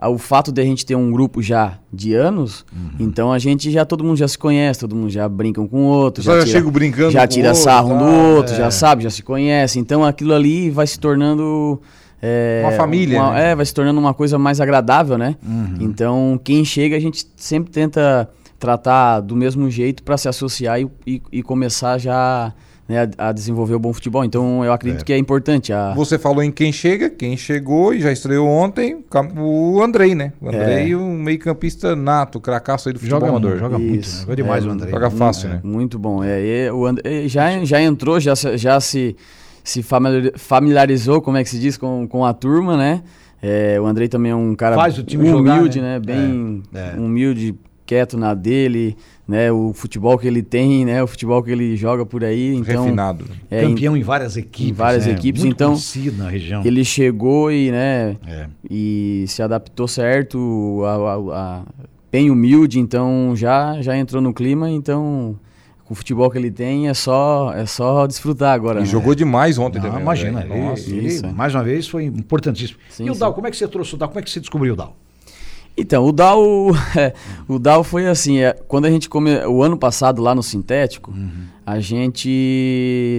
o 0.00 0.16
fato 0.16 0.52
de 0.52 0.60
a 0.60 0.64
gente 0.64 0.86
ter 0.86 0.94
um 0.94 1.10
grupo 1.10 1.42
já 1.42 1.78
de 1.92 2.14
anos, 2.14 2.64
uhum. 2.72 2.90
então 3.00 3.32
a 3.32 3.38
gente 3.38 3.68
já 3.70 3.84
todo 3.84 4.04
mundo 4.04 4.16
já 4.16 4.28
se 4.28 4.38
conhece, 4.38 4.78
todo 4.78 4.94
mundo 4.94 5.10
já 5.10 5.28
brinca 5.28 5.60
um 5.60 5.66
com 5.66 5.86
o 5.86 5.88
outro, 5.88 6.22
já, 6.22 6.38
já 6.40 6.46
tira, 6.46 6.70
brincando 6.70 7.10
já 7.10 7.26
tira 7.26 7.52
sarro 7.54 7.94
um 7.94 7.98
do 7.98 8.04
outro, 8.36 8.54
é. 8.54 8.58
já 8.58 8.70
sabe, 8.70 9.02
já 9.02 9.10
se 9.10 9.22
conhece. 9.24 9.80
Então 9.80 10.04
aquilo 10.04 10.32
ali 10.32 10.70
vai 10.70 10.86
se 10.86 11.00
tornando 11.00 11.80
é, 12.22 12.62
uma 12.64 12.72
família. 12.76 13.20
Uma, 13.20 13.32
né? 13.32 13.50
É, 13.50 13.54
vai 13.56 13.66
se 13.66 13.74
tornando 13.74 13.98
uma 13.98 14.14
coisa 14.14 14.38
mais 14.38 14.60
agradável, 14.60 15.18
né? 15.18 15.34
Uhum. 15.44 15.78
Então 15.80 16.40
quem 16.44 16.64
chega 16.64 16.96
a 16.96 17.00
gente 17.00 17.26
sempre 17.36 17.72
tenta 17.72 18.30
tratar 18.58 19.20
do 19.20 19.34
mesmo 19.34 19.68
jeito 19.68 20.04
para 20.04 20.16
se 20.16 20.28
associar 20.28 20.80
e, 20.80 20.88
e, 21.04 21.22
e 21.32 21.42
começar 21.42 21.98
já 21.98 22.52
né, 22.88 23.08
a, 23.18 23.28
a, 23.28 23.32
desenvolver 23.32 23.74
o 23.74 23.78
bom 23.78 23.92
futebol. 23.92 24.24
Então 24.24 24.64
eu 24.64 24.72
acredito 24.72 25.02
é. 25.02 25.04
que 25.04 25.12
é 25.12 25.18
importante. 25.18 25.72
A... 25.72 25.92
Você 25.94 26.18
falou 26.18 26.42
em 26.42 26.50
quem 26.50 26.72
chega, 26.72 27.10
quem 27.10 27.36
chegou 27.36 27.92
e 27.92 28.00
já 28.00 28.10
estreou 28.10 28.48
ontem, 28.48 29.04
o 29.36 29.82
Andrei, 29.82 30.14
né? 30.14 30.32
O 30.40 30.48
Andrei, 30.48 30.92
é. 30.92 30.96
um 30.96 31.18
meio-campista 31.18 31.94
nato, 31.94 32.40
cracaço 32.40 32.88
aí 32.88 32.94
do 32.94 32.98
futebol 32.98 33.20
joga 33.20 33.30
amador. 33.30 33.58
Joga 33.58 33.78
muito, 33.78 34.08
né? 34.08 34.20
Joga 34.20 34.36
demais 34.36 34.64
é, 34.64 34.68
o 34.68 34.70
Andrei. 34.70 34.90
Joga 34.90 35.10
fácil, 35.10 35.48
né? 35.50 35.60
Muito 35.62 35.98
bom. 35.98 36.24
É, 36.24 36.72
o 36.72 36.86
Andrei 36.86 37.28
já, 37.28 37.62
já 37.64 37.80
entrou, 37.82 38.18
já, 38.18 38.34
já 38.34 38.80
se, 38.80 39.14
se 39.62 39.84
familiarizou, 40.36 41.20
como 41.20 41.36
é 41.36 41.44
que 41.44 41.50
se 41.50 41.58
diz, 41.58 41.76
com, 41.76 42.08
com 42.08 42.24
a 42.24 42.32
turma, 42.32 42.76
né? 42.76 43.02
É, 43.40 43.78
o 43.80 43.86
Andrei 43.86 44.08
também 44.08 44.32
é 44.32 44.34
um 44.34 44.54
cara 44.54 44.74
Faz 44.74 44.98
o 44.98 45.04
time 45.04 45.30
humilde, 45.30 45.76
jogar, 45.76 45.86
né? 45.86 45.98
né? 45.98 46.00
Bem 46.00 46.62
é, 46.74 46.94
é. 46.96 47.00
humilde, 47.00 47.54
quieto 47.86 48.16
na 48.16 48.34
dele 48.34 48.96
né, 49.28 49.52
o 49.52 49.74
futebol 49.74 50.16
que 50.16 50.26
ele 50.26 50.42
tem, 50.42 50.86
né, 50.86 51.02
o 51.02 51.06
futebol 51.06 51.42
que 51.42 51.50
ele 51.50 51.76
joga 51.76 52.06
por 52.06 52.24
aí, 52.24 52.54
então 52.54 52.84
refinado, 52.84 53.26
é, 53.50 53.60
campeão 53.60 53.94
em, 53.94 54.00
em 54.00 54.02
várias 54.02 54.38
equipes, 54.38 54.70
em 54.70 54.72
várias 54.72 55.06
é, 55.06 55.10
equipes, 55.10 55.44
então 55.44 55.76
na 56.16 56.30
região. 56.30 56.62
ele 56.64 56.82
chegou 56.82 57.52
e, 57.52 57.70
né, 57.70 58.16
é. 58.26 58.46
e 58.70 59.26
se 59.28 59.42
adaptou 59.42 59.86
certo, 59.86 60.82
a, 60.82 60.94
a, 60.94 61.16
a, 61.58 61.62
bem 62.10 62.30
humilde, 62.30 62.80
então 62.80 63.34
já 63.36 63.82
já 63.82 63.94
entrou 63.94 64.22
no 64.22 64.32
clima, 64.32 64.70
então 64.70 65.38
com 65.84 65.92
o 65.92 65.96
futebol 65.96 66.30
que 66.30 66.38
ele 66.38 66.50
tem 66.50 66.88
é 66.88 66.94
só 66.94 67.52
é 67.54 67.66
só 67.66 68.06
desfrutar 68.06 68.54
agora. 68.54 68.80
E 68.80 68.82
né? 68.82 68.86
jogou 68.86 69.14
demais 69.14 69.58
ontem 69.58 69.78
Não, 69.78 69.86
também. 69.86 70.00
Imagina, 70.00 70.40
ele, 70.42 70.60
Nossa, 70.60 70.90
ele, 70.90 71.32
mais 71.32 71.54
uma 71.54 71.64
vez 71.64 71.86
foi 71.86 72.04
importantíssimo. 72.04 72.78
Sim, 72.88 73.06
e 73.06 73.10
o 73.10 73.14
Dal, 73.14 73.34
como 73.34 73.46
é 73.46 73.50
que 73.50 73.56
você 73.56 73.68
trouxe 73.68 73.94
o 73.94 73.98
Dal? 73.98 74.08
Como 74.08 74.20
é 74.20 74.22
que 74.22 74.30
você 74.30 74.40
descobriu 74.40 74.72
o 74.72 74.76
Dal? 74.76 74.96
Então, 75.80 76.04
o 76.04 76.12
DAO, 76.12 76.74
é, 76.96 77.14
o 77.46 77.56
DAO 77.56 77.84
foi 77.84 78.08
assim, 78.08 78.40
é, 78.40 78.52
quando 78.66 78.86
a 78.86 78.90
gente 78.90 79.08
come, 79.08 79.36
o 79.46 79.62
ano 79.62 79.78
passado 79.78 80.20
lá 80.20 80.34
no 80.34 80.42
sintético, 80.42 81.12
uhum. 81.12 81.44
a 81.64 81.78
gente 81.78 82.28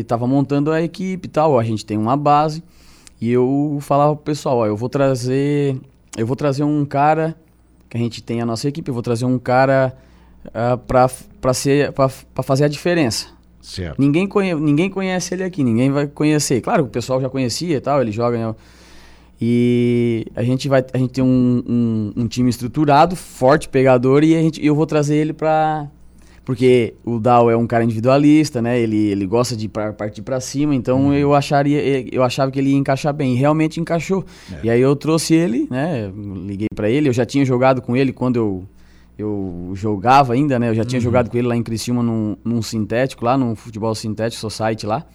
estava 0.01 0.27
montando 0.27 0.69
a 0.69 0.81
equipe 0.81 1.27
e 1.27 1.31
tal, 1.31 1.57
a 1.57 1.63
gente 1.63 1.85
tem 1.85 1.97
uma 1.97 2.17
base 2.17 2.61
e 3.21 3.31
eu 3.31 3.77
falava 3.79 4.13
pro 4.13 4.25
pessoal, 4.25 4.57
ó, 4.57 4.67
eu 4.67 4.75
vou 4.75 4.89
trazer, 4.89 5.79
eu 6.17 6.27
vou 6.27 6.35
trazer 6.35 6.63
um 6.63 6.83
cara 6.83 7.33
que 7.89 7.95
a 7.95 7.99
gente 7.99 8.21
tem 8.21 8.41
a 8.41 8.45
nossa 8.45 8.67
equipe, 8.67 8.89
eu 8.89 8.93
vou 8.93 9.03
trazer 9.03 9.25
um 9.25 9.39
cara 9.39 9.95
uh, 10.47 10.77
para 10.77 11.09
para 11.39 11.53
ser 11.53 11.93
para 11.93 12.43
fazer 12.43 12.65
a 12.65 12.67
diferença. 12.67 13.27
Certo. 13.61 13.99
Ninguém, 13.99 14.25
conhe, 14.27 14.53
ninguém 14.55 14.89
conhece 14.89 15.33
ele 15.33 15.43
aqui, 15.43 15.63
ninguém 15.63 15.91
vai 15.91 16.07
conhecer. 16.07 16.61
Claro, 16.61 16.85
o 16.85 16.87
pessoal 16.87 17.21
já 17.21 17.29
conhecia 17.29 17.77
e 17.77 17.81
tal, 17.81 18.01
ele 18.01 18.11
joga 18.11 18.37
né, 18.37 18.55
e 19.41 20.25
a 20.35 20.43
gente 20.43 20.67
vai 20.67 20.83
a 20.93 20.97
gente 20.97 21.11
tem 21.11 21.23
um, 21.23 21.63
um, 21.67 22.23
um 22.23 22.27
time 22.27 22.49
estruturado, 22.49 23.15
forte, 23.15 23.69
pegador, 23.69 24.23
e 24.23 24.35
a 24.35 24.41
gente, 24.41 24.63
eu 24.65 24.75
vou 24.75 24.85
trazer 24.85 25.15
ele 25.15 25.33
para 25.33 25.87
porque 26.49 26.95
o 27.05 27.19
Dal 27.19 27.51
é 27.51 27.55
um 27.55 27.67
cara 27.67 27.83
individualista, 27.83 28.59
né? 28.59 28.79
Ele, 28.79 28.97
ele 28.97 29.27
gosta 29.27 29.55
de 29.55 29.69
pra, 29.69 29.93
partir 29.93 30.23
para 30.23 30.39
cima, 30.39 30.73
então 30.73 31.05
uhum. 31.05 31.13
eu 31.13 31.35
acharia 31.35 31.79
eu 32.11 32.23
achava 32.23 32.49
que 32.49 32.57
ele 32.57 32.71
ia 32.71 32.75
encaixar 32.75 33.13
bem, 33.13 33.33
e 33.33 33.37
realmente 33.37 33.79
encaixou. 33.79 34.25
É. 34.51 34.59
E 34.63 34.69
aí 34.71 34.81
eu 34.81 34.95
trouxe 34.95 35.35
ele, 35.35 35.67
né? 35.69 36.11
Liguei 36.15 36.67
para 36.73 36.89
ele, 36.89 37.07
eu 37.07 37.13
já 37.13 37.23
tinha 37.23 37.45
jogado 37.45 37.83
com 37.83 37.95
ele 37.95 38.11
quando 38.11 38.37
eu 38.37 38.65
eu 39.15 39.71
jogava 39.75 40.33
ainda, 40.33 40.57
né? 40.57 40.69
Eu 40.69 40.73
já 40.73 40.83
tinha 40.83 40.97
uhum. 40.97 41.03
jogado 41.03 41.29
com 41.29 41.37
ele 41.37 41.47
lá 41.47 41.55
em 41.55 41.61
Criciúma 41.61 42.01
num, 42.01 42.35
num 42.43 42.61
sintético, 42.61 43.25
lá 43.25 43.37
no 43.37 43.53
futebol 43.53 43.93
sintético 43.93 44.39
society 44.39 44.87
lá. 44.87 45.05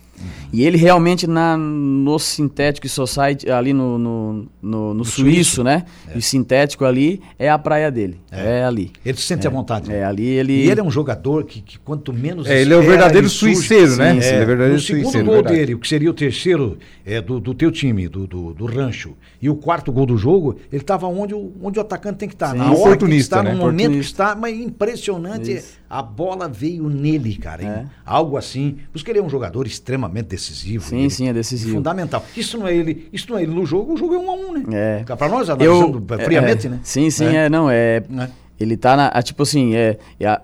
E 0.53 0.65
ele 0.65 0.77
realmente 0.77 1.27
na, 1.27 1.57
no 1.57 2.19
Sintético 2.19 2.89
Society, 2.89 3.51
ali 3.51 3.73
no, 3.73 3.99
no, 3.99 4.47
no, 4.63 4.95
no 4.95 5.05
suíço, 5.05 5.55
suíço, 5.55 5.65
né? 5.65 5.85
É. 6.09 6.17
E 6.19 6.23
sintético 6.23 6.85
ali 6.85 7.21
é 7.39 7.51
a 7.51 7.59
praia 7.59 7.91
dele. 7.91 8.21
É, 8.31 8.61
é 8.61 8.65
ali. 8.65 8.93
Ele 9.05 9.17
se 9.17 9.25
sente 9.25 9.47
é. 9.47 9.51
à 9.51 9.53
vontade. 9.53 9.93
É, 9.93 10.05
ali 10.05 10.27
ele. 10.27 10.53
E 10.53 10.71
ele 10.71 10.81
é 10.81 10.83
um 10.83 10.91
jogador 10.91 11.45
que, 11.45 11.61
que 11.61 11.79
quanto 11.79 12.13
menos. 12.13 12.47
É, 12.47 12.61
ele 12.61 12.73
é 12.73 12.77
o 12.77 12.83
verdadeiro 12.83 13.29
suiceiro, 13.29 13.97
né? 13.97 14.21
Sim, 14.21 14.29
é, 14.29 14.35
é 14.35 14.45
verdadeiro 14.45 14.77
o 14.77 14.81
segundo 14.81 15.03
suiceiro, 15.03 15.27
gol 15.27 15.35
verdade. 15.37 15.57
dele, 15.57 15.75
o 15.75 15.79
que 15.79 15.89
seria 15.89 16.11
o 16.11 16.15
terceiro 16.15 16.79
é, 17.05 17.21
do, 17.21 17.41
do 17.41 17.55
teu 17.55 17.71
time, 17.71 18.09
do, 18.09 18.27
do, 18.27 18.55
do 18.55 18.67
rancho, 18.67 19.15
e 19.43 19.51
o 19.51 19.57
quarto 19.57 19.91
gol 19.91 20.07
do 20.07 20.17
jogo, 20.17 20.57
ele 20.73 20.83
estava 20.83 21.07
onde, 21.07 21.35
o, 21.35 21.53
onde 21.61 21.79
o 21.79 21.83
atacante 21.83 22.19
tem 22.19 22.29
que 22.29 22.35
estar. 22.35 22.53
Sim. 22.53 22.59
Na 22.59 22.73
hora 22.73 22.97
que 22.97 23.05
está, 23.15 23.43
né? 23.43 23.53
no 23.53 23.59
momento 23.59 23.93
que 23.93 23.99
está, 23.99 24.35
mas 24.35 24.59
impressionante. 24.59 25.53
Isso. 25.53 25.84
A 25.89 26.03
bola 26.03 26.49
veio 26.49 26.89
nele, 26.89 27.37
cara. 27.37 27.63
É. 27.63 27.85
Algo 28.05 28.37
assim. 28.37 28.79
Porque 28.93 29.11
ele 29.11 29.19
é 29.19 29.23
um 29.23 29.29
jogador 29.29 29.67
extremamente 29.67 30.27
decisivo. 30.27 30.85
Sim, 30.85 31.09
sim, 31.09 31.29
é 31.29 31.33
decisivo. 31.33 31.77
Fundamental. 31.77 32.25
Isso 32.37 32.59
não 32.59 32.67
é 32.67 32.75
ele, 32.75 33.09
isso 33.13 33.31
não 33.31 33.39
é 33.39 33.43
ele 33.43 33.53
no 33.53 33.65
jogo, 33.65 33.95
o 33.95 33.97
jogo 33.97 34.15
é 34.15 34.19
um 34.19 34.31
a 34.31 34.35
um, 34.35 34.53
né? 34.53 34.65
É. 34.73 35.05
Pra 35.15 35.29
nós, 35.29 35.49
analisando 35.51 36.05
Eu, 36.09 36.19
friamente, 36.19 36.67
é, 36.67 36.71
né? 36.71 36.81
Sim, 36.83 37.11
sim, 37.11 37.27
é, 37.27 37.47
é 37.47 37.49
não, 37.49 37.71
é, 37.71 38.03
é. 38.19 38.31
Ele 38.59 38.77
tá 38.77 38.97
na. 38.97 39.23
Tipo 39.23 39.43
assim, 39.43 39.75
é. 39.75 39.99
é 40.19 40.27
a, 40.27 40.41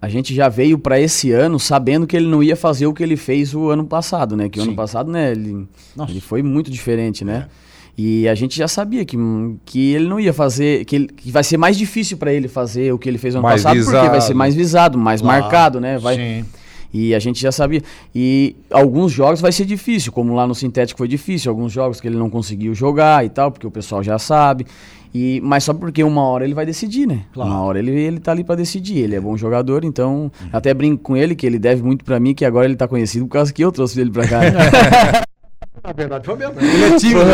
a 0.00 0.08
gente 0.08 0.34
já 0.34 0.48
veio 0.48 0.76
para 0.78 0.98
esse 0.98 1.30
ano 1.30 1.60
sabendo 1.60 2.08
que 2.08 2.16
ele 2.16 2.26
não 2.26 2.42
ia 2.42 2.56
fazer 2.56 2.86
o 2.86 2.92
que 2.92 3.04
ele 3.04 3.16
fez 3.16 3.54
o 3.54 3.68
ano 3.68 3.84
passado, 3.84 4.36
né? 4.36 4.48
Que 4.48 4.58
o 4.58 4.64
ano 4.64 4.74
passado, 4.74 5.08
né, 5.08 5.30
ele, 5.30 5.68
ele 6.08 6.20
foi 6.20 6.42
muito 6.42 6.72
diferente, 6.72 7.24
né? 7.24 7.46
É. 7.48 7.71
E 7.96 8.26
a 8.26 8.34
gente 8.34 8.56
já 8.56 8.66
sabia 8.66 9.04
que, 9.04 9.18
que 9.66 9.92
ele 9.92 10.08
não 10.08 10.18
ia 10.18 10.32
fazer, 10.32 10.84
que, 10.86 10.96
ele, 10.96 11.06
que 11.08 11.30
vai 11.30 11.44
ser 11.44 11.58
mais 11.58 11.76
difícil 11.76 12.16
para 12.16 12.32
ele 12.32 12.48
fazer 12.48 12.92
o 12.92 12.98
que 12.98 13.08
ele 13.08 13.18
fez 13.18 13.34
ano 13.34 13.42
mais 13.42 13.62
passado, 13.62 13.76
visado. 13.76 13.96
porque 13.96 14.10
vai 14.10 14.20
ser 14.20 14.34
mais 14.34 14.54
visado, 14.54 14.98
mais 14.98 15.20
claro, 15.20 15.42
marcado, 15.42 15.80
né? 15.80 15.98
Vai, 15.98 16.16
sim. 16.16 16.44
E 16.92 17.14
a 17.14 17.18
gente 17.18 17.40
já 17.40 17.50
sabia. 17.50 17.82
E 18.14 18.54
alguns 18.70 19.12
jogos 19.12 19.40
vai 19.40 19.52
ser 19.52 19.64
difícil, 19.64 20.12
como 20.12 20.34
lá 20.34 20.46
no 20.46 20.54
Sintético 20.54 20.98
foi 20.98 21.08
difícil, 21.08 21.50
alguns 21.50 21.72
jogos 21.72 22.00
que 22.00 22.08
ele 22.08 22.16
não 22.16 22.28
conseguiu 22.28 22.74
jogar 22.74 23.24
e 23.24 23.30
tal, 23.30 23.50
porque 23.50 23.66
o 23.66 23.70
pessoal 23.70 24.02
já 24.02 24.18
sabe. 24.18 24.66
E, 25.14 25.40
mas 25.42 25.64
só 25.64 25.74
porque 25.74 26.02
uma 26.02 26.22
hora 26.22 26.44
ele 26.44 26.54
vai 26.54 26.64
decidir, 26.64 27.06
né? 27.06 27.24
Claro. 27.32 27.50
Uma 27.50 27.60
hora 27.60 27.78
ele, 27.78 27.90
ele 27.90 28.20
tá 28.20 28.32
ali 28.32 28.44
para 28.44 28.56
decidir. 28.56 28.98
Ele 28.98 29.14
é 29.14 29.20
bom 29.20 29.36
jogador, 29.36 29.84
então 29.84 30.30
uhum. 30.40 30.48
até 30.52 30.72
brinco 30.72 31.02
com 31.02 31.16
ele 31.16 31.34
que 31.34 31.46
ele 31.46 31.58
deve 31.58 31.82
muito 31.82 32.04
para 32.04 32.18
mim, 32.18 32.34
que 32.34 32.44
agora 32.44 32.66
ele 32.66 32.76
tá 32.76 32.88
conhecido 32.88 33.26
por 33.26 33.32
causa 33.32 33.52
que 33.52 33.62
eu 33.62 33.70
trouxe 33.70 34.00
ele 34.00 34.10
para 34.10 34.26
cá. 34.26 34.40
Na 35.82 35.92
verdade, 35.92 36.26
foi 36.26 36.36
mesmo. 36.36 36.60
Ele 36.60 36.84
é 36.84 36.96
tímido. 36.96 37.24
Né? 37.24 37.32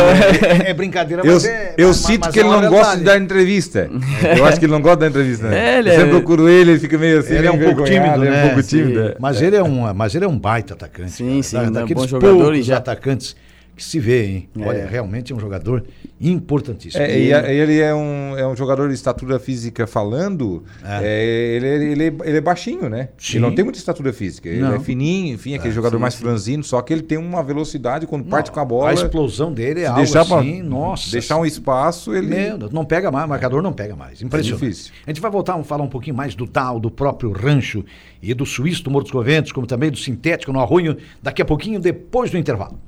É, 0.67 0.71
é, 0.71 0.75
brincadeira, 0.75 1.23
eu, 1.25 1.39
é, 1.39 1.75
Eu 1.77 1.89
mas, 1.89 1.97
sinto 1.97 2.25
mas 2.25 2.33
que 2.33 2.41
ele 2.41 2.49
não 2.49 2.69
gosta 2.71 2.97
de 2.97 3.05
dar 3.05 3.19
entrevista. 3.19 3.91
Eu 4.39 4.45
acho 4.47 4.59
que 4.59 4.65
ele 4.65 4.73
não 4.73 4.81
gosta 4.81 4.97
de 4.97 5.01
dar 5.03 5.09
entrevista. 5.09 5.49
Né? 5.49 5.59
É, 5.59 5.79
ele 5.81 5.91
eu 5.91 5.95
sempre 5.95 6.09
é... 6.09 6.11
procuro 6.13 6.49
ele, 6.49 6.71
ele 6.71 6.81
fica 6.81 6.97
meio 6.97 7.19
assim. 7.19 7.35
Ele 7.35 7.47
é 7.47 7.51
um 7.51 7.59
pouco 7.59 7.85
tímido, 7.85 8.19
né? 8.19 8.29
É 8.29 8.45
um 8.45 8.49
pouco 8.49 8.63
tímido. 8.63 9.01
É. 9.01 9.17
Mas, 9.19 9.43
ele 9.43 9.57
é 9.57 9.63
um, 9.63 9.93
mas 9.93 10.15
ele 10.15 10.25
é 10.25 10.29
um 10.29 10.39
baita 10.39 10.75
atacante. 10.75 11.11
Sim, 11.11 11.29
cara. 11.29 11.43
sim. 11.43 11.57
Da, 11.57 11.81
daqueles 11.81 11.91
é 11.91 12.17
um 12.17 12.19
bom 12.21 12.27
jogador 12.27 12.55
e 12.55 12.63
já... 12.63 12.79
atacantes 12.79 13.37
que 13.79 13.85
se 13.85 13.99
vê, 13.99 14.27
hein? 14.27 14.49
É. 14.59 14.67
Olha, 14.67 14.87
realmente 14.87 15.33
é 15.33 15.37
um 15.37 15.39
jogador 15.41 15.85
importantíssimo. 16.21 17.03
É, 17.03 17.19
e 17.19 17.33
ele 17.33 17.79
é 17.79 17.95
um, 17.95 18.37
é 18.37 18.47
um 18.47 18.57
jogador 18.57 18.89
de 18.89 18.95
estatura 18.95 19.39
física 19.39 19.87
falando, 19.87 20.65
é. 20.85 21.01
É, 21.03 21.57
ele, 21.57 21.67
ele, 21.67 22.05
ele, 22.25 22.37
é 22.37 22.41
baixinho, 22.41 22.89
né? 22.89 23.11
Sim. 23.17 23.37
Ele 23.37 23.47
não 23.47 23.55
tem 23.55 23.65
muita 23.65 23.79
estatura 23.79 24.13
física. 24.13 24.49
Ele 24.49 24.61
não. 24.61 24.75
é 24.75 24.81
fininho, 24.81 25.35
enfim, 25.35 25.55
aquele 25.55 25.71
é, 25.71 25.75
jogador 25.75 25.97
sim, 25.97 26.03
mais 26.03 26.15
sim. 26.15 26.23
franzino, 26.23 26.65
só 26.65 26.83
que 26.83 26.93
ele 26.93 27.03
tem 27.03 27.17
uma 27.17 27.43
velocidade 27.43 28.07
quando 28.07 28.25
não, 28.25 28.31
parte 28.31 28.51
com 28.51 28.59
a 28.59 28.65
bola. 28.65 28.91
A 28.91 28.95
explosão 28.95 29.53
dele 29.53 29.83
é 29.83 29.87
algo 29.87 30.01
deixar 30.01 30.23
assim, 30.23 30.59
pra, 30.59 30.69
nossa. 30.69 31.11
Deixar 31.13 31.37
um 31.39 31.47
espaço, 31.47 32.15
ele... 32.15 32.27
Meu, 32.27 32.59
não 32.73 32.85
pega 32.85 33.11
mais, 33.11 33.25
o 33.25 33.29
marcador 33.29 33.63
não 33.63 33.73
pega 33.73 33.95
mais. 33.95 34.21
Impressionante. 34.21 34.65
É 34.65 34.69
difícil. 34.69 34.93
A 35.07 35.11
gente 35.11 35.21
vai 35.21 35.31
voltar 35.31 35.55
a 35.55 35.63
falar 35.63 35.85
um 35.85 35.89
pouquinho 35.89 36.17
mais 36.17 36.35
do 36.35 36.47
tal, 36.47 36.81
do 36.81 36.91
próprio 36.91 37.31
rancho 37.31 37.85
e 38.21 38.35
do 38.35 38.45
suíço 38.45 38.83
do 38.83 38.91
Morro 38.91 39.05
dos 39.05 39.13
Coventos, 39.13 39.53
como 39.53 39.67
também 39.67 39.91
do 39.91 39.99
sintético 39.99 40.53
no 40.53 40.61
Arrunho, 40.61 40.97
daqui 41.23 41.41
a 41.41 41.45
pouquinho, 41.45 41.79
depois 41.79 42.31
do 42.31 42.37
intervalo. 42.37 42.79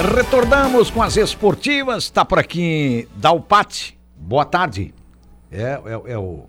Retornamos 0.00 0.90
com 0.90 1.02
as 1.02 1.16
esportivas. 1.18 2.04
Está 2.04 2.24
por 2.24 2.38
aqui 2.38 3.06
Dalpate. 3.16 3.98
Boa 4.16 4.46
tarde. 4.46 4.94
É, 5.52 5.62
é, 5.62 6.12
é, 6.12 6.18
o, 6.18 6.46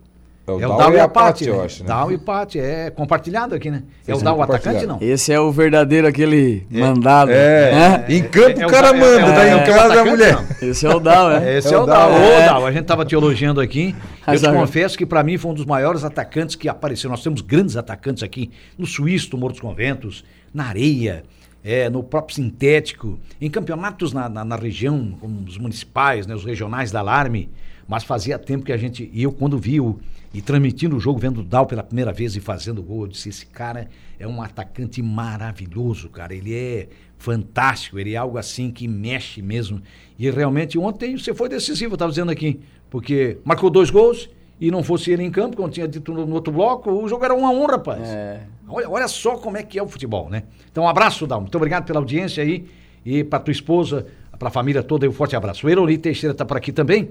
É 0.48 0.52
o 0.52 0.62
É 0.62 0.66
o 0.66 0.70
Dal 0.70 0.78
Dal 0.78 0.94
e 0.94 1.00
a 1.00 1.08
Pati, 1.08 1.48
eu 1.48 1.58
né? 1.58 1.66
acho, 1.66 1.84
né? 1.84 1.88
Dal 1.90 2.12
e 2.14 2.18
Pati, 2.18 2.60
é 2.60 2.90
compartilhado 2.92 3.54
aqui, 3.54 3.70
né? 3.70 3.84
É 4.08 4.14
o 4.16 4.20
é 4.20 4.22
Dal 4.24 4.38
o 4.38 4.42
atacante, 4.42 4.86
não? 4.86 4.98
Esse 5.02 5.34
é 5.34 5.40
o 5.40 5.52
verdadeiro 5.52 6.08
aquele 6.08 6.66
mandado. 6.72 7.32
É, 7.32 7.72
né? 7.74 8.06
em 8.08 8.24
campo 8.24 8.60
É 8.62 8.66
o 8.66 8.70
o 8.70 8.72
cara 8.72 8.88
é- 8.90 8.94
manda, 8.94 9.28
é- 9.28 9.36
daí 9.36 9.50
é 9.50 9.54
em 9.58 9.66
casa 9.66 9.94
é 9.96 10.00
a 10.00 10.06
mulher. 10.06 10.36
não. 10.36 10.70
Esse 10.70 10.86
é 10.86 10.90
o 10.96 11.00
Dal, 11.02 11.32
é. 11.32 11.58
Esse 11.58 11.68
É 11.74 11.74
é, 11.74 11.78
o 11.80 11.86
Dal. 11.86 12.12
Ô, 12.12 12.16
É. 12.16 12.46
Dal, 12.46 12.66
a 12.66 12.72
gente 12.72 12.86
tava 12.86 13.04
te 13.06 13.16
elogiando 13.16 13.60
aqui. 13.60 13.94
Eu 14.28 14.40
te 14.40 14.50
confesso 14.50 14.98
que 14.98 15.06
para 15.06 15.22
mim 15.24 15.38
foi 15.38 15.52
um 15.52 15.56
dos 15.56 15.66
maiores 15.66 16.06
atacantes 16.06 16.56
que 16.56 16.70
apareceu. 16.70 17.10
Nós 17.10 17.22
temos 17.22 17.42
grandes 17.42 17.76
atacantes 17.76 18.24
aqui 18.24 18.50
no 18.78 18.86
Suíço, 18.86 19.30
no 19.34 19.40
Morro 19.40 19.52
dos 19.54 19.62
Conventos, 19.62 20.24
na 20.54 20.66
areia, 20.68 21.24
é, 21.64 21.90
no 21.90 22.04
próprio 22.04 22.36
sintético, 22.36 23.20
em 23.40 23.50
campeonatos 23.50 24.14
na, 24.14 24.28
na, 24.28 24.44
na 24.44 24.56
região, 24.56 25.16
como 25.20 25.42
os 25.42 25.58
municipais, 25.58 26.26
né, 26.26 26.36
os 26.36 26.44
regionais 26.44 26.92
da 26.92 27.00
Alarme. 27.00 27.50
Mas 27.88 28.04
fazia 28.04 28.40
tempo 28.40 28.66
que 28.66 28.72
a 28.72 28.78
gente. 28.78 29.10
E 29.14 29.24
eu, 29.24 29.32
quando 29.32 29.58
vi 29.58 29.82
o, 29.82 30.00
e 30.34 30.42
transmitindo 30.42 30.96
o 30.96 31.00
jogo, 31.00 31.20
vendo 31.20 31.42
o 31.42 31.44
Dal 31.44 31.66
pela 31.66 31.84
primeira 31.84 32.14
vez 32.14 32.36
e 32.36 32.40
fazendo 32.40 32.82
gol, 32.82 33.02
eu 33.02 33.08
disse: 33.08 33.30
esse 33.30 33.46
cara 33.46 33.90
é 34.18 34.28
um 34.28 34.42
atacante 34.42 35.02
maravilhoso, 35.02 36.10
cara. 36.10 36.34
Ele 36.34 36.54
é 36.54 36.88
fantástico, 37.18 38.00
ele 38.00 38.14
é 38.14 38.18
algo 38.18 38.38
assim 38.38 38.72
que 38.72 38.88
mexe 38.88 39.42
mesmo. 39.42 39.82
E 40.18 40.30
realmente 40.30 40.78
ontem 40.80 41.18
você 41.18 41.34
foi 41.34 41.50
decisivo, 41.50 41.94
eu 41.94 41.96
estava 41.96 42.12
dizendo 42.12 42.32
aqui, 42.32 42.62
porque 42.90 43.38
marcou 43.44 43.70
dois 43.70 43.90
gols 43.90 44.30
e 44.60 44.72
não 44.72 44.84
fosse 44.84 45.12
ele 45.12 45.24
em 45.24 45.32
campo, 45.32 45.58
como 45.58 45.70
tinha 45.70 45.88
dito 45.88 46.14
no, 46.14 46.26
no 46.26 46.36
outro 46.36 46.54
bloco, 46.54 46.92
o 46.92 47.08
jogo 47.10 47.26
era 47.26 47.34
um 47.34 47.46
a 47.46 47.50
um, 47.50 47.66
rapaz. 47.66 48.08
É. 48.08 48.42
Olha, 48.72 48.90
olha 48.90 49.08
só 49.08 49.36
como 49.36 49.58
é 49.58 49.64
que 49.64 49.78
é 49.78 49.84
o 49.84 49.88
futebol, 49.88 50.30
né? 50.30 50.44
Então, 50.72 50.84
um 50.84 50.88
abraço, 50.88 51.28
Dal. 51.28 51.42
Muito 51.42 51.56
obrigado 51.56 51.86
pela 51.86 52.00
audiência 52.00 52.44
aí. 52.44 52.66
E 53.06 53.24
para 53.24 53.40
tua 53.40 53.52
esposa, 53.52 54.06
para 54.38 54.48
a 54.48 54.52
família 54.52 54.82
toda, 54.84 55.08
um 55.08 55.12
forte 55.12 55.36
abraço. 55.36 55.66
O 55.66 55.70
Eroli 55.70 55.98
Teixeira 55.98 56.32
está 56.34 56.46
por 56.46 56.58
aqui 56.58 56.72
também. 56.72 57.10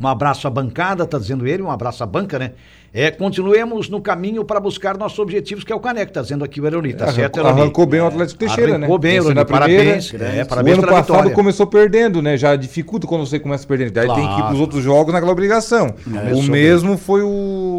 Um 0.00 0.06
abraço 0.06 0.46
à 0.46 0.50
bancada, 0.50 1.04
tá 1.04 1.18
dizendo 1.18 1.44
ele, 1.44 1.60
um 1.60 1.70
abraço 1.72 2.04
à 2.04 2.06
banca, 2.06 2.38
né? 2.38 2.52
É, 2.94 3.10
continuemos 3.10 3.88
no 3.88 4.00
caminho 4.00 4.44
para 4.44 4.60
buscar 4.60 4.96
nossos 4.96 5.18
objetivos, 5.18 5.64
que 5.64 5.72
é 5.72 5.76
o 5.76 5.80
Caneco, 5.80 6.12
tá 6.12 6.22
dizendo 6.22 6.44
aqui 6.44 6.60
o 6.60 6.66
Eroli, 6.66 6.94
tá 6.94 7.12
certo, 7.12 7.38
Arrancou, 7.40 7.40
Eroli? 7.50 7.60
arrancou 7.62 7.86
bem 7.86 8.00
o 8.00 8.06
Atlético 8.06 8.38
Teixeira, 8.38 8.70
né? 8.72 8.76
Arrancou 8.78 8.98
bem, 8.98 9.16
Eroli, 9.16 9.38
a 9.38 9.44
primeira. 9.44 9.66
parabéns. 9.74 10.14
É, 10.14 10.42
o 10.44 10.46
parabéns 10.46 10.78
ano 10.78 10.86
pela 10.86 10.96
passado 10.98 11.16
vitória. 11.16 11.34
começou 11.34 11.66
perdendo, 11.66 12.22
né? 12.22 12.36
Já 12.36 12.54
dificulta 12.54 13.08
quando 13.08 13.26
você 13.26 13.40
começa 13.40 13.66
perdendo. 13.66 13.90
Daí 13.92 14.06
tem 14.06 14.14
que 14.16 14.22
ir 14.22 14.26
Claro. 14.26 14.46
pros 14.46 14.60
outros 14.60 14.84
jogos 14.84 15.12
naquela 15.12 15.32
obrigação. 15.32 15.88
Começou 16.04 16.38
o 16.38 16.42
bem. 16.42 16.50
mesmo 16.50 16.96
foi 16.96 17.22
o, 17.22 17.28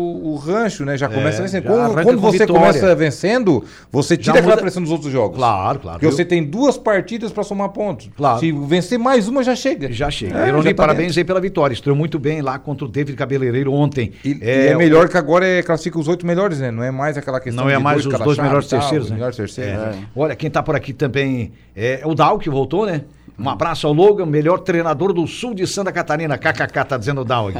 o 0.10 0.36
rancho, 0.36 0.84
né? 0.86 0.98
Já 0.98 1.08
começa 1.08 1.41
vencendo. 1.41 1.63
já 1.63 1.69
Quando, 1.69 1.93
quando 2.04 2.15
com 2.15 2.22
você 2.32 2.39
vitória. 2.39 2.62
começa 2.62 2.95
vencendo, 2.95 3.63
você 3.91 4.17
tira 4.17 4.34
Já 4.34 4.39
aquela 4.39 4.52
muda- 4.56 4.62
pressão 4.62 4.82
dos 4.82 4.91
outros 4.91 5.12
jogos. 5.12 5.38
Claro, 5.38 5.80
claro. 5.80 6.00
Porque 6.00 6.08
viu? 6.08 6.15
você 6.15 6.26
tem 6.26 6.43
duas 6.43 6.78
partidas 6.78 7.32
pra 7.32 7.43
somar 7.43 7.69
pontos. 7.69 8.10
Claro. 8.15 8.39
Se 8.39 8.52
vencer 8.52 8.98
mais 8.98 9.28
uma, 9.28 9.43
já 9.43 9.56
chega. 9.56 9.91
Já 9.91 10.10
chega. 10.10 10.38
É, 10.38 10.52
tá 10.52 10.74
parabéns 10.74 11.17
aí 11.17 11.24
pela 11.24 11.39
vitória. 11.41 11.74
Estreou 11.74 11.95
muito 11.95 12.17
bem 12.17 12.41
lá 12.41 12.58
contra 12.58 12.86
o 12.86 12.88
David 12.88 13.15
Cabeleireiro 13.17 13.72
ontem. 13.74 14.12
E 14.24 14.30
e 14.32 14.39
é, 14.41 14.76
melhor 14.76 15.10
que 15.10 15.17
agora 15.17 15.45
é, 15.45 15.62
classifica 15.62 16.00
os 16.00 16.08
oito 16.08 16.26
melhores, 16.26 16.60
né? 16.60 16.72
Não 16.72 16.84
é 16.84 16.91
mais 16.91 17.17
aquela 17.17 17.39
questão 17.39 17.63
Não 17.65 17.72
é 17.72 17.78
mais 17.78 18.06
os 18.06 18.12
cada 18.12 18.24
dois 18.24 18.38
melhores 18.38 18.67
tal, 18.67 18.80
terceiros, 18.80 19.06
os 19.06 19.12
né? 19.12 19.15
melhores 19.17 19.36
terceiros. 19.36 19.82
É. 19.82 19.93
Olha, 20.15 20.36
quem 20.36 20.50
tá 20.50 20.62
por 20.63 20.76
aqui 20.76 20.93
também 20.93 21.52
é 21.76 22.02
o 22.06 22.13
Dal, 22.13 22.38
que 22.39 22.50
voltou, 22.50 22.86
né? 22.86 23.02
Um 23.39 23.49
abraço 23.49 23.88
ao 23.88 23.93
Logan, 23.93 24.25
melhor 24.25 24.60
treinador 24.60 25.13
do 25.13 25.25
sul 25.25 25.54
de 25.54 25.65
Santa 25.65 25.93
Catarina. 25.93 26.38
KKK, 26.38 26.86
tá 26.86 26.97
dizendo 26.97 27.21
o 27.21 27.47
aqui. 27.47 27.60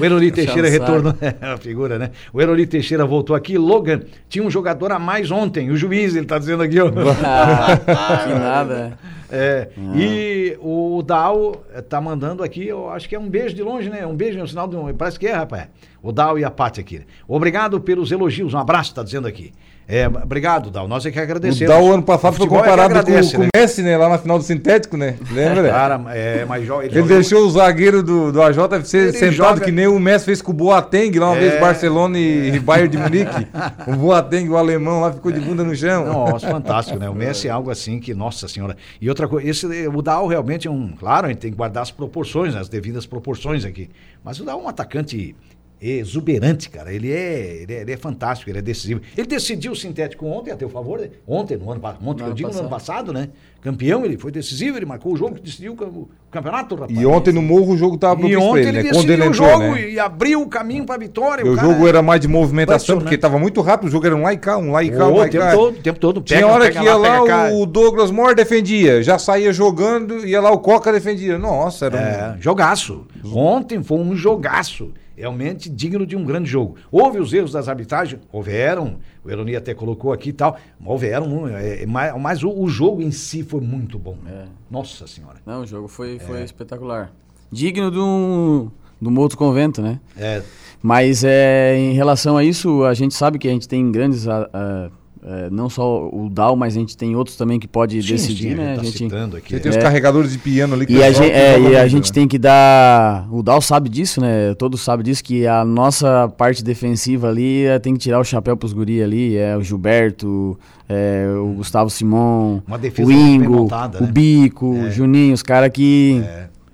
o 0.00 0.04
Eroli 0.04 0.32
Teixeira 0.32 0.68
retornou. 0.68 1.14
É 1.20 1.52
a 1.52 1.56
figura, 1.58 1.98
né? 1.98 2.10
O 2.32 2.40
Eroli 2.40 2.66
Teixeira 2.66 3.04
voltou 3.04 3.36
aqui. 3.36 3.58
Logan 3.58 4.00
tinha 4.28 4.42
um 4.42 4.50
jogador 4.50 4.90
a 4.90 4.98
mais 4.98 5.30
ontem. 5.30 5.70
O 5.70 5.76
juiz, 5.76 6.16
ele 6.16 6.24
tá 6.24 6.38
dizendo 6.38 6.62
aqui, 6.62 6.80
ó. 6.80 6.90
Ah, 7.22 8.24
que 8.26 8.34
nada. 8.34 8.98
É, 9.32 9.68
e 9.94 10.56
o 10.60 11.02
Dal 11.02 11.62
eh, 11.72 11.80
tá 11.80 12.00
mandando 12.00 12.42
aqui, 12.42 12.66
eu 12.66 12.90
acho 12.90 13.08
que 13.08 13.14
é 13.14 13.18
um 13.18 13.28
beijo 13.28 13.54
de 13.54 13.62
longe, 13.62 13.88
né? 13.88 14.04
Um 14.04 14.16
beijo, 14.16 14.40
é 14.40 14.42
um 14.42 14.46
sinal 14.46 14.66
de 14.66 14.74
um. 14.74 14.92
Parece 14.92 15.20
que 15.20 15.26
é, 15.28 15.34
rapaz. 15.34 15.68
O 16.02 16.10
Dal 16.10 16.36
e 16.36 16.44
a 16.44 16.50
Paty 16.50 16.80
aqui. 16.80 17.02
Obrigado 17.28 17.80
pelos 17.80 18.10
elogios, 18.10 18.54
um 18.54 18.58
abraço, 18.58 18.92
tá 18.92 19.04
dizendo 19.04 19.28
aqui. 19.28 19.52
É, 19.92 20.06
obrigado, 20.06 20.70
Dal. 20.70 20.86
Nós 20.86 21.04
é 21.04 21.10
que 21.10 21.18
O 21.18 21.22
agradecemos. 21.22 21.68
Dal 21.74 21.84
ano 21.92 22.02
passado 22.04 22.34
O 22.34 22.36
foi 22.36 22.46
é 22.46 22.48
comparado 22.48 22.82
agradece, 22.96 23.30
com, 23.32 23.38
com 23.38 23.42
né? 23.42 23.48
o 23.54 23.58
Messi, 23.58 23.82
né? 23.82 23.96
Lá 23.96 24.08
na 24.08 24.18
final 24.18 24.38
do 24.38 24.44
sintético, 24.44 24.96
né? 24.96 25.16
Lembra? 25.32 25.62
né? 25.62 25.68
Cara, 25.70 26.00
é, 26.14 26.44
mas 26.44 26.58
Ele 26.62 26.66
jogou- 26.90 27.08
deixou 27.08 27.44
o 27.44 27.50
zagueiro 27.50 28.00
do, 28.02 28.30
do 28.30 28.40
AJFC 28.40 28.96
Ele 28.98 29.12
sentado 29.12 29.32
joga- 29.34 29.64
que 29.64 29.72
nem 29.72 29.88
o 29.88 29.98
Messi 29.98 30.26
fez 30.26 30.40
com 30.40 30.52
o 30.52 30.54
Boateng 30.54 31.10
lá 31.18 31.30
uma 31.30 31.36
É. 31.36 31.40
vez 31.40 31.60
Barcelona 31.60 32.16
e 32.18 32.58
Bayern 32.62 32.88
de 32.88 32.98
Munique. 32.98 33.48
O 33.88 33.96
Boateng, 33.96 34.48
o 34.48 34.56
alemão 34.56 35.00
lá 35.00 35.12
ficou 35.12 35.32
de 35.32 35.40
bunda 35.40 35.64
no 35.64 35.74
chão. 35.74 36.04
Nossa, 36.06 36.48
fantástico, 36.48 36.96
né? 36.96 37.10
O 37.10 37.14
Messi 37.14 37.48
é 37.48 37.50
algo 37.50 37.68
assim 37.70 37.98
que, 37.98 38.14
nossa 38.14 38.46
senhora. 38.46 38.76
E 39.00 39.08
outra 39.08 39.26
coisa, 39.26 39.48
esse, 39.48 39.66
o 39.88 40.00
Dal 40.02 40.26
realmente 40.28 40.68
é 40.68 40.70
um. 40.70 40.92
Claro, 40.98 41.26
a 41.26 41.30
gente 41.30 41.38
tem 41.40 41.50
que 41.50 41.56
guardar 41.56 41.82
as 41.82 41.90
proporções, 41.90 42.54
né? 42.54 42.60
as 42.60 42.68
devidas 42.68 43.06
proporções 43.06 43.64
aqui. 43.64 43.90
Mas 44.24 44.38
o 44.38 44.44
Dal 44.44 44.60
é 44.60 44.62
um 44.62 44.68
atacante 44.68 45.34
exuberante, 45.80 46.68
cara. 46.68 46.92
Ele 46.92 47.10
é, 47.12 47.62
ele 47.62 47.74
é, 47.74 47.80
ele 47.82 47.92
é 47.92 47.96
fantástico, 47.96 48.50
ele 48.50 48.58
é 48.58 48.62
decisivo. 48.62 49.00
Ele 49.16 49.26
decidiu 49.26 49.72
o 49.72 49.76
sintético 49.76 50.26
ontem, 50.26 50.50
a 50.50 50.56
teu 50.56 50.68
favor, 50.68 50.98
né? 51.00 51.08
Ontem, 51.26 51.56
no 51.56 51.70
ano, 51.70 51.80
ontem, 51.84 52.22
No 52.22 52.24
que 52.26 52.30
eu 52.30 52.34
digo, 52.34 52.52
no 52.52 52.58
ano 52.58 52.68
passado, 52.68 53.12
né? 53.12 53.28
Campeão, 53.62 54.04
ele 54.06 54.16
foi 54.16 54.30
decisivo, 54.32 54.78
ele 54.78 54.86
marcou 54.86 55.12
o 55.12 55.16
jogo 55.16 55.34
que 55.34 55.42
decidiu 55.42 55.74
o 55.74 55.76
cam- 55.76 55.88
o 55.88 56.08
campeonato, 56.30 56.74
rapaz. 56.76 56.98
E 56.98 57.04
ontem 57.04 57.30
no 57.30 57.42
Morro 57.42 57.74
o 57.74 57.76
jogo 57.76 57.98
tava 57.98 58.14
E 58.14 58.18
propício 58.20 58.38
pra 58.40 58.48
ontem 58.48 58.60
ele, 58.60 58.68
ele 58.68 58.76
né? 58.76 58.82
Quando 58.84 58.92
decidiu 58.94 59.14
ele 59.14 59.22
o 59.22 59.26
entrou, 59.26 59.48
jogo 59.50 59.74
né? 59.74 59.90
e 59.90 59.98
abriu 59.98 60.40
o 60.42 60.48
caminho 60.48 60.86
pra 60.86 60.96
vitória. 60.96 61.44
E 61.44 61.48
o 61.48 61.54
cara 61.56 61.68
jogo 61.68 61.86
era 61.86 62.00
mais 62.00 62.20
de 62.22 62.28
movimentação, 62.28 62.96
porque 62.96 63.14
impressionante. 63.16 63.20
tava 63.20 63.38
muito 63.38 63.60
rápido, 63.60 63.88
o 63.88 63.90
jogo 63.90 64.06
era 64.06 64.16
um 64.16 64.22
lá 64.22 64.32
e 64.32 64.38
cá, 64.38 64.56
um 64.56 64.72
lá 64.72 64.82
e 64.82 64.90
cá, 64.90 65.06
um 65.06 65.14
lá 65.16 65.24
o 65.24 65.26
e 65.26 65.30
tempo 65.30 65.44
cá. 65.44 65.52
todo, 65.52 65.74
o 65.78 65.82
tempo 65.82 65.98
todo. 66.00 66.20
Tinha 66.22 66.40
pega, 66.40 66.52
hora 66.52 66.64
pega 66.64 66.80
que 66.80 66.86
ia 66.86 66.96
lá, 66.96 67.26
cá. 67.26 67.50
o 67.52 67.66
Douglas 67.66 68.10
Moore 68.10 68.34
defendia, 68.34 69.02
já 69.02 69.18
saía 69.18 69.52
jogando, 69.52 70.26
ia 70.26 70.40
lá 70.40 70.50
o 70.50 70.58
Coca 70.58 70.90
defendia. 70.90 71.36
Nossa, 71.36 71.84
era 71.86 71.96
um... 71.96 72.00
É, 72.00 72.36
jogaço. 72.40 73.06
Ontem 73.26 73.82
foi 73.82 73.98
um 73.98 74.16
jogaço. 74.16 74.90
Realmente 75.16 75.68
digno 75.68 76.06
de 76.06 76.16
um 76.16 76.24
grande 76.24 76.48
jogo. 76.48 76.76
Houve 76.90 77.18
os 77.18 77.32
erros 77.32 77.52
das 77.52 77.68
arbitragens? 77.68 78.20
Houveram. 78.32 78.98
O 79.24 79.30
Eroni 79.30 79.54
até 79.54 79.74
colocou 79.74 80.12
aqui 80.12 80.30
e 80.30 80.32
tal. 80.32 80.56
Houveram. 80.84 81.46
é, 81.48 81.82
é, 81.82 81.86
mas 81.86 82.14
mas 82.20 82.42
o, 82.42 82.50
o 82.50 82.68
jogo 82.68 83.02
em 83.02 83.10
si 83.10 83.42
foi 83.42 83.60
muito 83.60 83.98
bom. 83.98 84.16
É. 84.26 84.44
Nossa 84.70 85.06
Senhora. 85.06 85.36
Não, 85.44 85.62
o 85.62 85.66
jogo 85.66 85.88
foi, 85.88 86.18
foi 86.18 86.42
espetacular. 86.42 87.12
Digno 87.52 87.90
de 87.90 87.98
um, 87.98 88.70
de 89.00 89.08
um 89.08 89.18
outro 89.18 89.36
convento, 89.36 89.82
né? 89.82 90.00
É, 90.16 90.42
Mas 90.82 91.24
é, 91.24 91.76
em 91.76 91.92
relação 91.92 92.36
a 92.36 92.44
isso, 92.44 92.84
a 92.84 92.94
gente 92.94 93.14
sabe 93.14 93.38
que 93.38 93.48
a 93.48 93.50
gente 93.50 93.68
tem 93.68 93.90
grandes. 93.90 94.28
ah, 94.28 94.48
ah, 94.52 94.90
eh, 95.22 95.48
não 95.50 95.68
só 95.68 96.08
o 96.08 96.30
DAO, 96.30 96.56
mas 96.56 96.74
a 96.74 96.80
gente 96.80 96.96
tem 96.96 97.14
outros 97.14 97.36
também 97.36 97.60
que 97.60 97.68
pode 97.68 98.02
sim, 98.02 98.12
decidir, 98.12 98.50
sim, 98.50 98.54
né? 98.54 98.68
a 98.68 98.72
A 98.72 98.74
gente 98.76 98.76
tá 98.76 98.84
gente, 98.84 98.98
citando 98.98 99.36
aqui. 99.36 99.54
Você 99.54 99.60
tem 99.60 99.72
é. 99.72 99.76
os 99.76 99.82
carregadores 99.82 100.32
de 100.32 100.38
piano 100.38 100.74
ali 100.74 100.86
que 100.86 100.94
e 100.94 100.98
o 100.98 101.04
a 101.04 101.12
gente, 101.12 101.30
é, 101.30 101.60
e 101.60 101.76
a 101.76 101.86
gente 101.86 102.08
né? 102.08 102.14
tem 102.14 102.26
que 102.26 102.38
dar. 102.38 103.28
O 103.30 103.42
Dal 103.42 103.60
sabe 103.60 103.88
disso, 103.90 104.20
né? 104.20 104.54
Todos 104.54 104.80
sabem 104.80 105.04
disso, 105.04 105.22
que 105.22 105.46
a 105.46 105.64
nossa 105.64 106.28
parte 106.38 106.64
defensiva 106.64 107.28
ali 107.28 107.64
é, 107.64 107.78
tem 107.78 107.92
que 107.92 108.00
tirar 108.00 108.18
o 108.18 108.24
chapéu 108.24 108.56
pros 108.56 108.72
guri 108.72 109.02
ali. 109.02 109.36
É 109.36 109.56
o 109.56 109.62
Gilberto, 109.62 110.58
é, 110.88 111.26
o 111.36 111.54
Gustavo 111.54 111.90
Simon, 111.90 112.60
Uma 112.66 112.78
defesa 112.78 113.08
o 113.08 113.12
Ingo, 113.12 113.52
montada, 113.52 113.98
o 113.98 114.06
né? 114.06 114.10
Bico, 114.10 114.74
É. 114.74 114.84
o 114.84 114.90
Juninho, 114.90 115.34
os 115.34 115.42
caras 115.42 115.70
que. 115.70 116.22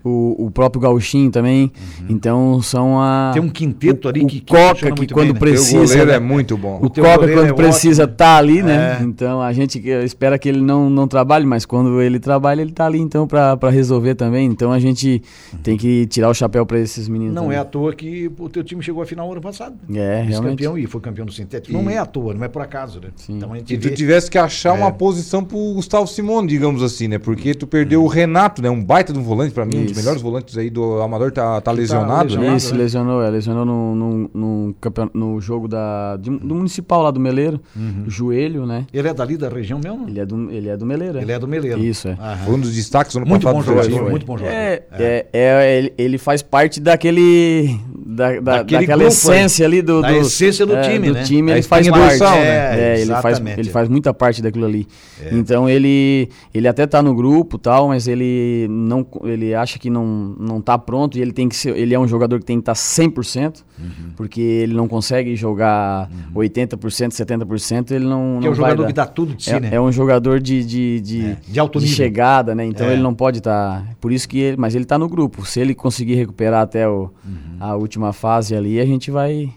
O, 0.09 0.47
o 0.47 0.51
próprio 0.51 0.81
Gauchinho 0.81 1.31
também. 1.31 1.73
Então 2.09 2.61
são 2.63 3.01
a. 3.01 3.31
Tem 3.33 3.43
um 3.43 3.49
quinteto 3.49 4.07
o, 4.07 4.11
ali 4.11 4.23
o 4.23 4.27
que- 4.27 4.41
que 4.41 4.53
Coca, 4.53 4.91
que 4.91 4.97
muito 4.99 5.15
quando 5.15 5.25
bem, 5.27 5.33
né? 5.35 5.39
Precisa. 5.41 5.79
goleiro 5.79 6.07
né? 6.07 6.15
é 6.15 6.21
muito 6.21 6.57
bom. 6.57 6.79
O 6.83 6.89
teu 6.91 7.05
Coca, 7.05 7.27
quando 7.29 7.47
é 7.47 7.53
precisa, 7.53 8.05
ótimo. 8.05 8.17
tá 8.17 8.37
ali, 8.37 8.63
né? 8.63 8.99
É. 9.01 9.05
Então 9.05 9.41
a 9.43 9.53
gente 9.53 9.79
espera 10.05 10.39
que 10.39 10.49
ele 10.49 10.61
não, 10.61 10.89
não 10.91 11.09
trabalhe, 11.09 11.47
mas 11.47 11.65
quando 11.65 12.01
ele 12.01 12.19
trabalha, 12.19 12.61
ele 12.63 12.73
tá 12.73 12.87
ali 12.87 12.99
então 13.01 13.27
pra 13.27 13.57
pra 13.57 13.71
resolver 13.71 14.15
também. 14.15 14.47
Então 14.47 14.73
a 14.73 14.79
gente 14.79 15.23
tem 15.63 15.77
que 15.77 16.07
tirar 16.07 16.29
o 16.29 16.35
chapéu 16.35 16.65
pra 16.67 16.79
esses 16.79 17.09
meninos. 17.09 17.35
Não 17.35 17.45
também. 17.45 17.57
é 17.59 17.61
à 17.61 17.65
toa 17.65 17.93
que 17.95 18.31
o 18.39 18.49
teu 18.49 18.63
time 18.63 18.83
chegou 18.83 19.03
à 19.03 19.07
final 19.07 19.31
ano 19.33 19.41
passado. 19.41 19.75
É, 19.95 20.23
realmente. 20.23 20.51
campeão 20.51 20.79
e 20.79 20.87
foi 20.87 21.01
campeão 21.01 21.27
do 21.27 21.33
sintético. 21.33 21.73
Não 21.77 21.89
é 21.91 21.99
à 21.99 22.07
toa, 22.07 22.35
não 22.35 22.45
é 22.45 22.49
por 22.49 22.63
acaso, 22.63 23.01
né? 23.01 23.09
Sim. 23.17 23.37
Então 23.37 23.53
a 23.53 23.57
gente 23.57 23.75
E 23.75 23.79
tu 23.79 23.89
vê- 23.89 23.95
tivesse 23.95 24.31
que 24.31 24.39
achar 24.39 24.77
É. 24.77 24.79
uma 24.79 24.93
posição 24.93 25.43
pro 25.45 25.57
Gustavo 25.75 26.07
Simone, 26.07 26.47
digamos 26.49 26.83
assim, 26.83 27.09
né? 27.09 27.19
Porque 27.19 27.55
tu 27.55 27.67
perdeu 27.67 28.03
o 28.03 28.07
Renato, 28.07 28.63
né? 28.63 28.71
Um 28.71 28.83
baita 28.83 29.13
de 29.13 29.19
um 29.19 29.23
volante, 29.23 29.53
pra 29.53 29.65
mim. 29.65 29.87
Melhores 29.97 30.21
volantes 30.23 30.57
aí 30.59 30.69
do 30.71 31.01
Amador, 31.01 31.33
tá, 31.33 31.55
tá 31.57 31.61
tá 31.63 31.73
lesionado, 31.73 32.25
lesionado. 32.25 32.51
né? 32.51 32.57
Isso, 32.57 32.73
né? 32.75 32.79
lesionou, 32.83 33.23
é, 33.23 33.31
lesionou 33.31 33.65
no, 33.65 33.95
no, 33.95 34.31
no, 34.35 34.75
campeon- 34.81 35.11
no 35.15 35.41
jogo 35.41 35.67
da, 35.67 36.17
de- 36.17 36.31
do 36.31 36.55
municipal 36.55 37.03
lá 37.03 37.11
do 37.11 37.19
Meleiro, 37.19 37.61
Uhum. 37.75 38.05
joelho, 38.07 38.67
né? 38.67 38.87
Ele 38.93 39.09
é 39.09 39.15
dali 39.15 39.37
da 39.37 39.49
região 39.49 39.81
mesmo? 39.83 40.09
Ele 40.09 40.21
é 40.21 40.27
do, 40.27 40.51
ele 40.51 40.69
é 40.69 40.77
do 40.77 40.85
Meleiro. 40.87 41.19
Ele 41.19 41.33
é 41.33 41.39
do 41.39 41.49
Meleiro. 41.49 41.79
Isso, 41.83 42.09
é. 42.09 42.13
Aham. 42.13 42.37
Foi 42.45 42.55
um 42.55 42.61
dos 42.61 42.75
destaques 42.75 43.13
do 43.15 43.19
ano 43.19 43.27
Muito 43.29 43.43
passado 43.43 43.57
bom 43.57 43.63
do 43.63 43.83
jogador, 43.83 44.11
muito 44.11 44.27
bom 44.27 44.37
jogador. 44.39 44.55
É, 44.57 44.83
é, 44.93 45.27
é, 45.33 45.79
ele, 45.79 45.95
ele 45.97 46.19
faz 46.19 46.43
parte 46.43 46.79
daquele. 46.81 47.79
Da, 48.17 48.41
da, 48.41 48.63
daquela 48.63 49.05
essência 49.05 49.67
ali 49.67 49.83
do. 49.83 50.01
Da 50.03 50.09
do- 50.11 50.17
essência 50.17 50.65
do 50.65 50.75
é, 50.77 50.81
time, 50.83 51.09
do 51.09 51.15
né? 51.15 51.23
time, 51.23 51.53
ele 51.53 51.63
faz 51.63 51.89
parte. 51.89 52.19
né? 52.21 52.95
É, 52.97 53.01
ele, 53.01 53.13
faz, 53.17 53.41
ele 53.59 53.71
faz 53.71 53.89
muita 53.89 54.15
parte 54.15 54.41
daquilo 54.43 54.65
ali. 54.67 54.87
Então 55.31 55.69
ele, 55.69 56.29
ele 56.55 56.67
até 56.67 56.87
tá 56.87 57.03
no 57.03 57.15
grupo 57.15 57.59
tal, 57.59 57.89
mas 57.89 58.09
ele 58.09 58.67
não 58.71 59.07
ele 59.25 59.55
acha 59.55 59.79
que 59.79 59.91
não, 59.91 60.35
não 60.39 60.61
tá 60.61 60.77
pronto 60.79 61.19
e 61.19 61.21
ele 61.23 61.33
tem 61.33 61.49
que 61.49 61.55
ser. 61.57 61.77
Ele 61.77 61.95
é 61.95 61.99
um 61.99 62.09
jogador 62.09 62.39
que 62.39 62.45
tem 62.47 62.57
que 62.59 62.63
estar 62.63 62.75
100%, 62.75 63.65
Uhum. 63.79 63.91
porque 64.17 64.41
ele 64.41 64.73
não 64.73 64.89
consegue 64.89 65.37
jogar 65.37 66.09
80%, 66.35 67.11
70%, 67.13 67.91
ele 67.91 68.07
não. 68.07 68.39
Que 68.41 68.47
é 68.47 68.51
não 68.51 68.53
o 68.53 68.55
vai 68.55 68.71
jogador 68.71 68.83
dar. 68.83 68.87
que 68.89 68.93
dá 68.95 69.07
tudo 69.07 69.35
de 69.35 69.45
si, 69.45 69.51
É, 69.51 69.61
né? 69.61 69.69
é 69.73 69.81
um 69.81 69.93
jogador 69.93 70.41
de, 70.41 70.65
de, 70.65 71.01
de, 71.01 71.21
É, 71.27 71.37
de 71.47 71.61
alto 71.61 71.79
nível. 71.79 71.95
chegada, 71.95 72.55
né? 72.55 72.65
Então 72.65 72.87
É. 72.87 72.93
ele 72.95 73.03
não 73.03 73.15
pode 73.15 73.39
estar. 73.39 73.85
Por 74.01 74.13
isso 74.13 74.27
que 74.29 74.39
ele. 74.39 74.57
Mas 74.57 74.75
ele 74.75 74.85
tá 74.87 74.99
no 74.99 75.09
grupo. 75.09 75.45
Se 75.45 75.61
ele 75.61 75.75
conseguir 75.75 76.15
recuperar 76.15 76.63
até 76.63 76.89
o, 76.89 77.11
Uhum. 77.25 77.57
a 77.61 77.77
última 77.77 78.06
próxima 78.07 78.13
fase 78.13 78.55
ali, 78.55 78.81
a 78.81 78.87
gente 78.87 79.11
vai, 79.11 79.53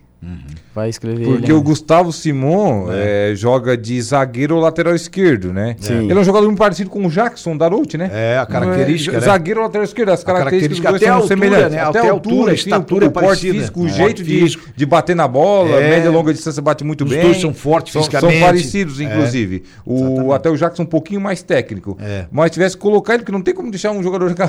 vai 0.75 0.89
escrever 0.89 1.25
Porque 1.25 1.45
ele. 1.45 1.53
o 1.53 1.58
né? 1.58 1.63
Gustavo 1.63 2.12
Simon 2.12 2.88
eh, 2.91 3.34
joga 3.36 3.77
de 3.77 4.01
zagueiro 4.01 4.55
ou 4.55 4.62
lateral 4.62 4.93
esquerdo, 4.93 5.53
né? 5.53 5.75
Sim. 5.79 6.03
Ele 6.10 6.13
é 6.13 6.15
um 6.17 6.23
jogador 6.23 6.45
muito 6.47 6.58
parecido 6.58 6.89
com 6.89 7.05
o 7.05 7.10
Jackson 7.10 7.55
Darouti, 7.58 7.97
né? 7.97 8.10
É, 8.13 8.38
a 8.38 8.45
característica, 8.45 9.15
É, 9.15 9.19
né? 9.19 9.25
Zagueiro 9.25 9.60
ou 9.62 9.65
lateral 9.65 9.86
esquerdo, 9.86 10.10
as 10.10 10.23
características 10.23 10.79
característica, 10.79 10.89
até 10.89 11.05
a 11.05 11.08
são 11.08 11.15
altura, 11.21 11.36
semelhantes. 11.49 11.75
né? 11.75 11.82
Até 11.84 11.99
a 12.08 12.12
altura, 12.12 12.51
a 12.51 12.53
enfim, 12.53 12.63
estatura 12.69 13.05
é 13.05 13.08
o 13.08 13.12
porte 13.12 13.51
físico, 13.51 13.82
o 13.82 13.86
É. 13.88 13.89
jeito 13.89 14.23
de, 14.23 14.58
de 14.75 14.86
bater 14.86 15.15
na 15.15 15.27
bola, 15.27 15.75
É. 15.79 15.89
média 15.89 16.08
e 16.08 16.12
longa 16.12 16.34
distância 16.34 16.62
bate 16.62 16.84
muito 16.84 17.03
Os 17.05 17.10
bem. 17.10 17.21
dois 17.21 17.39
são 17.39 17.53
fortes 17.53 17.93
São- 17.93 18.01
fisicamente. 18.03 18.39
São 18.39 18.45
parecidos, 18.47 18.99
É. 18.99 19.03
inclusive. 19.05 19.63
O, 19.86 19.95
Exatamente. 19.95 20.32
até 20.34 20.49
o 20.49 20.58
Jackson 20.58 20.84
um 20.84 20.86
pouquinho 20.86 21.21
mais 21.21 21.41
técnico. 21.41 21.97
É. 22.01 22.25
Mas 22.32 22.51
tivesse 22.51 22.75
que 22.75 22.82
colocar 22.82 23.13
ele, 23.13 23.23
porque 23.23 23.32
não 23.32 23.41
tem 23.41 23.53
como 23.53 23.69
deixar 23.71 23.91
um 23.91 24.03
jogador 24.03 24.34
com, 24.36 24.43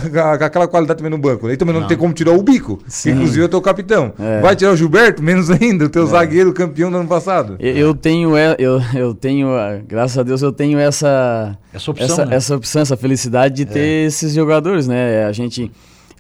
aquela 0.45 0.67
qualidade 0.69 0.99
também 0.99 1.11
no 1.11 1.19
banco. 1.19 1.47
Ele 1.49 1.57
também 1.57 1.75
não, 1.75 1.87
tem 1.87 1.97
como 1.97 2.13
tirar 2.13 2.33
o 2.33 2.43
bico, 2.43 2.79
que 3.03 3.11
inclusive 3.11 3.43
é 3.43 3.45
o 3.45 3.49
teu 3.49 3.61
capitão. 3.63 4.13
É. 4.19 4.41
Vai 4.41 4.57
tirar 4.57 4.73
o 4.73 4.77
Gilberto? 4.77 5.23
Menos 5.23 5.51
ainda, 5.51 5.60
o 5.85 5.89
teu 5.89 6.07
zagueiro 6.07 6.53
campeão 6.53 6.91
do 6.91 6.97
ano 6.97 7.09
passado. 7.09 7.57
Eu, 7.59 7.77
eu 7.77 7.95
tenho, 7.95 8.37
é- 8.37 8.57
eu, 8.59 8.81
eu 8.95 9.15
tenho, 9.15 9.49
ah, 9.55 9.79
graças 9.87 10.17
a 10.19 10.23
Deus, 10.23 10.41
eu 10.43 10.51
tenho 10.53 10.79
essa, 10.79 11.57
Essa 11.73 11.91
opção, 11.91 12.07
essa, 12.07 12.27
né? 12.27 12.37
essa 12.37 12.57
opção, 12.57 12.83
essa 12.83 12.97
felicidade 12.97 13.55
de 13.55 13.65
ter 13.67 14.07
esses 14.07 14.33
jogadores, 14.35 14.87
né? 14.89 15.25
A 15.27 15.33
gente, 15.33 15.71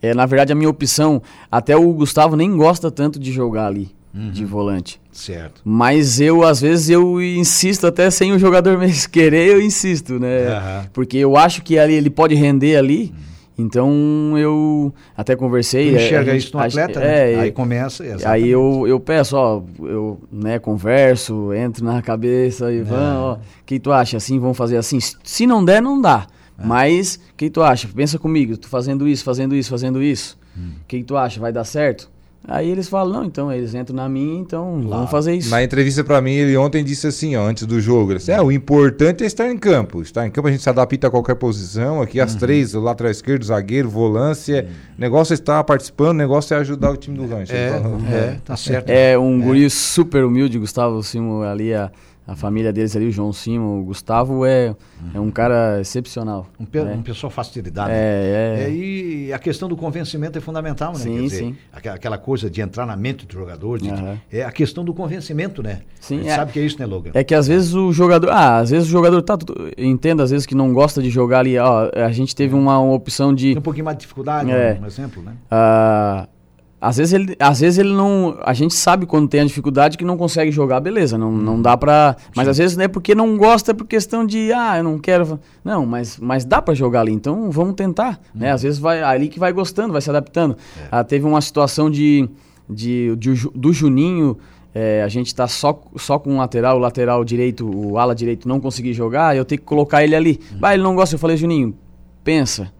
é, 0.03 0.13
na 0.15 0.27
verdade, 0.27 0.53
a 0.53 0.55
minha 0.55 0.69
opção, 0.69 1.23
até 1.51 1.75
o 1.77 1.93
Gustavo 1.93 2.37
nem 2.37 2.55
gosta 2.57 2.91
tanto 2.91 3.19
de 3.19 3.33
jogar 3.33 3.67
ali, 3.67 3.89
Uhum. 4.15 4.31
de 4.31 4.45
volante. 4.45 5.01
Certo. 5.13 5.61
Mas 5.65 6.21
eu, 6.21 6.43
às 6.45 6.61
vezes, 6.61 6.91
eu 6.91 7.21
insisto, 7.23 7.87
até 7.87 8.11
sem 8.11 8.33
o 8.33 8.39
jogador 8.39 8.77
mesmo 8.79 9.09
querer, 9.11 9.49
eu 9.55 9.61
insisto, 9.63 10.19
né? 10.19 10.49
Aham. 10.49 10.85
Porque 10.93 11.17
eu 11.17 11.37
acho 11.37 11.63
que 11.63 11.79
ali 11.79 11.95
ele 11.95 12.11
pode 12.11 12.35
render 12.35 12.77
ali. 12.77 13.13
Então 13.61 14.37
eu 14.39 14.93
até 15.17 15.37
conversei. 15.37 15.91
Tu 15.93 15.97
é, 15.99 16.07
enxerga 16.07 16.33
gente- 16.33 16.45
isso 16.47 16.57
no 16.57 16.63
atleta, 16.63 17.01
né? 17.01 17.33
é, 17.33 17.41
Aí 17.41 17.53
começa. 17.53 18.03
Aí 18.03 18.11
exatamente. 18.13 18.49
eu, 18.49 18.85
eu 18.89 18.99
peço, 19.01 19.37
ó, 19.37 19.63
eu 19.81 20.21
né, 20.33 20.59
converso, 20.59 21.53
entro 21.53 21.85
na 21.85 22.01
cabeça 22.03 22.73
e 22.73 22.83
vamos, 22.83 23.17
ó, 23.19 23.35
o 23.35 23.39
que 23.67 23.79
tu 23.79 23.93
acha? 23.93 24.17
Assim, 24.17 24.39
vamos 24.39 24.57
fazer 24.57 24.77
assim? 24.77 24.99
Se 25.23 25.47
não 25.47 25.65
der, 25.65 25.81
não 25.81 26.01
dá. 26.01 26.27
Mas, 26.63 27.17
o 27.33 27.37
que 27.39 27.49
tu 27.49 27.63
acha? 27.63 27.89
Pensa 27.89 28.19
comigo, 28.19 28.55
tu 28.57 28.69
fazendo 28.69 29.09
isso, 29.09 29.25
fazendo 29.25 29.55
isso, 29.57 29.71
fazendo 29.71 30.03
isso. 30.03 30.39
O 30.57 30.87
que 30.87 31.03
tu 31.03 31.17
acha? 31.17 31.41
Vai 31.41 31.53
dar 31.53 31.65
certo? 31.65 32.11
Aí 32.49 32.71
eles 32.71 32.89
falam, 32.89 33.13
não, 33.21 33.25
então, 33.25 33.53
eles 33.53 33.75
entram 33.75 33.95
na 33.95 34.09
minha, 34.09 34.41
então 34.41 34.81
vamos 34.89 35.11
fazer 35.11 35.35
isso. 35.35 35.51
Na 35.51 35.63
entrevista 35.63 36.03
pra 36.03 36.21
mim, 36.23 36.33
ele 36.33 36.57
ontem 36.57 36.83
disse 36.83 37.07
assim, 37.07 37.37
ó, 37.37 37.47
antes 37.47 37.67
do 37.67 37.79
jogo, 37.81 38.15
disse, 38.15 38.33
é, 38.33 38.41
o 38.41 38.51
importante 38.51 39.23
é 39.23 39.27
estar 39.27 39.49
em 39.51 39.59
campo. 39.59 40.01
Estar 40.01 40.27
em 40.27 40.31
campo 40.31 40.49
a 40.49 40.51
gente 40.51 40.63
se 40.63 40.69
adapta 40.69 41.07
a 41.07 41.11
qualquer 41.11 41.35
posição. 41.37 42.01
Aqui 42.01 42.19
Uhum. 42.19 42.25
as 42.25 42.35
três, 42.35 42.75
o 42.75 42.81
lateral 42.81 43.11
esquerdo, 43.11 43.45
zagueiro, 43.45 43.91
volância. 43.91 44.67
O 44.97 45.01
negócio 45.01 45.33
é 45.33 45.35
estar 45.35 45.63
participando, 45.65 46.11
o 46.11 46.15
negócio 46.15 46.55
é 46.55 46.59
ajudar 46.59 46.91
o 46.91 46.97
time 46.97 47.19
do 47.19 47.27
rancho. 47.27 47.53
Ele 47.53 47.61
É, 47.61 48.17
é, 48.17 48.37
tá 48.45 48.57
certo. 48.57 48.89
É 48.89 49.19
um 49.19 49.39
guri 49.41 49.69
super 49.69 50.25
humilde, 50.25 50.59
Gustavo 50.59 51.03
Simo 51.03 51.43
ali, 51.43 51.75
a, 51.75 51.91
a 52.31 52.37
família 52.37 52.73
deles 52.73 52.95
ali, 52.95 53.07
o 53.09 53.11
João 53.11 53.33
Simo, 53.33 53.81
o 53.81 53.85
Gustavo 53.87 54.47
é, 54.47 54.77
é 55.13 55.19
um 55.19 55.33
cara 55.33 55.81
excepcional. 55.81 56.47
Um, 56.61 56.65
pe 56.65 56.81
né? 56.81 56.95
um 56.95 57.03
pessoal 57.03 57.29
facilidade. 57.29 57.91
né? 57.91 57.97
É, 57.99 58.65
é. 58.69 58.71
E 58.71 59.33
a 59.33 59.39
questão 59.39 59.69
do 59.69 59.77
convencimento 59.77 60.39
é 60.39 60.41
fundamental, 60.41 60.93
né? 60.93 61.01
Sim, 61.01 61.15
Quer 61.17 61.23
dizer, 61.23 61.37
sim. 61.39 61.57
aquela- 61.73 62.19
coisa 62.19 62.49
de 62.49 62.61
entrar 62.61 62.87
na 62.87 62.97
mente 62.97 63.27
do 63.27 63.33
jogador, 63.33 63.81
de- 63.81 63.91
Aham. 63.91 64.17
é 64.31 64.45
a 64.45 64.53
questão 64.53 64.85
do 64.85 64.95
convencimento, 64.95 65.61
né? 65.61 65.81
Sim, 65.99 66.21
é- 66.29 66.37
sabe 66.37 66.53
que 66.53 66.61
é 66.61 66.63
isso, 66.63 66.79
né, 66.79 66.87
Logan? 66.87 67.11
É 67.15 67.25
que 67.25 67.35
às 67.35 67.49
vezes 67.49 67.75
o 67.75 67.93
jogador. 67.93 68.31
Ah, 68.31 68.59
às 68.59 68.71
vezes 68.71 68.87
o 68.87 68.91
jogador 68.93 69.21
tá. 69.23 69.37
Entendo, 69.77 70.23
às 70.23 70.31
vezes 70.31 70.47
que 70.47 70.55
não 70.55 70.73
gosta 70.73 71.03
de 71.03 71.11
jogar 71.11 71.41
ali. 71.41 71.59
Ó, 71.59 71.91
a 71.97 72.13
gente 72.13 72.37
teve 72.37 72.55
uma, 72.55 72.79
uma 72.79 72.95
opção 72.95 73.35
de. 73.35 73.49
Tem 73.55 73.59
um 73.59 73.63
pouquinho 73.63 73.87
mais 73.87 73.97
de 73.97 74.03
dificuldade, 74.03 74.51
É. 74.53 74.79
um 74.81 74.87
exemplo, 74.87 75.21
né? 75.21 75.33
ah, 75.51 76.29
às 76.81 76.97
vezes 76.97 77.13
ele, 77.13 77.37
às 77.39 77.61
vezes 77.61 77.79
ele 77.79 77.93
não. 77.93 78.39
A 78.43 78.55
gente 78.55 78.73
sabe 78.73 79.05
quando 79.05 79.29
tem 79.29 79.43
a 79.43 79.45
dificuldade 79.45 79.99
que 79.99 80.05
não 80.05 80.17
consegue 80.17 80.51
jogar, 80.51 80.81
beleza. 80.81 81.19
Não, 81.19 81.31
não 81.31 81.61
dá 81.61 81.77
pra. 81.77 82.17
Mas 82.35 82.49
às 82.49 82.57
vezes 82.57 82.77
não 82.77 82.85
é 82.85 82.89
porque 82.89 83.15
não 83.15 83.37
gosta, 83.37 83.73
é 83.73 83.75
por 83.75 83.87
questão 83.87 84.25
de. 84.25 84.51
Ah, 84.51 84.79
eu 84.79 84.85
não 84.85 84.99
quero. 84.99 85.39
Não, 85.63 85.85
mas, 85.85 86.19
mas 86.19 86.45
dá 86.45 86.63
pra 86.63 86.73
jogar 86.73 87.01
ali, 87.03 87.13
então 87.13 87.51
vamos 87.51 87.75
tentar. 87.75 88.19
Né? 88.35 88.51
Às 88.51 88.63
vezes 88.63 88.79
vai 88.79 89.03
ali 89.03 89.29
que 89.29 89.39
vai 89.39 89.53
gostando, 89.53 89.93
vai 89.93 90.01
se 90.01 90.09
adaptando. 90.09 90.57
Ah, 90.91 91.05
teve 91.05 91.27
uma 91.27 91.43
situação 91.43 91.91
de, 91.91 92.27
de, 92.69 93.15
de 93.17 93.35
do 93.55 93.75
Juninho. 93.75 94.39
é, 94.75 95.03
a 95.03 95.09
gente 95.09 95.35
tá 95.35 95.47
só, 95.47 95.79
só 95.97 96.19
com 96.19 96.35
o 96.35 96.39
lateral, 96.39 96.77
o 96.77 96.81
lateral 96.81 97.23
direito, 97.27 97.69
o 97.69 97.99
ala 97.99 98.15
direito 98.15 98.49
não 98.49 98.59
conseguir 98.59 98.95
jogar, 98.95 99.37
eu 99.37 99.45
tenho 99.45 99.61
que 99.61 99.67
colocar 99.67 100.03
ele 100.03 100.17
ali. 100.17 100.41
Bah, 100.59 100.73
ele 100.73 100.83
não 100.83 100.95
gosta. 100.95 101.15
Eu 101.15 101.19
falei, 101.19 101.37
Juninho, 101.37 101.77
pensa. 102.25 102.73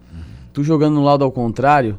Tu 0.55 0.65
jogando 0.65 0.95
no 0.95 1.05
lado 1.05 1.23
ao 1.23 1.31
contrário, 1.31 1.99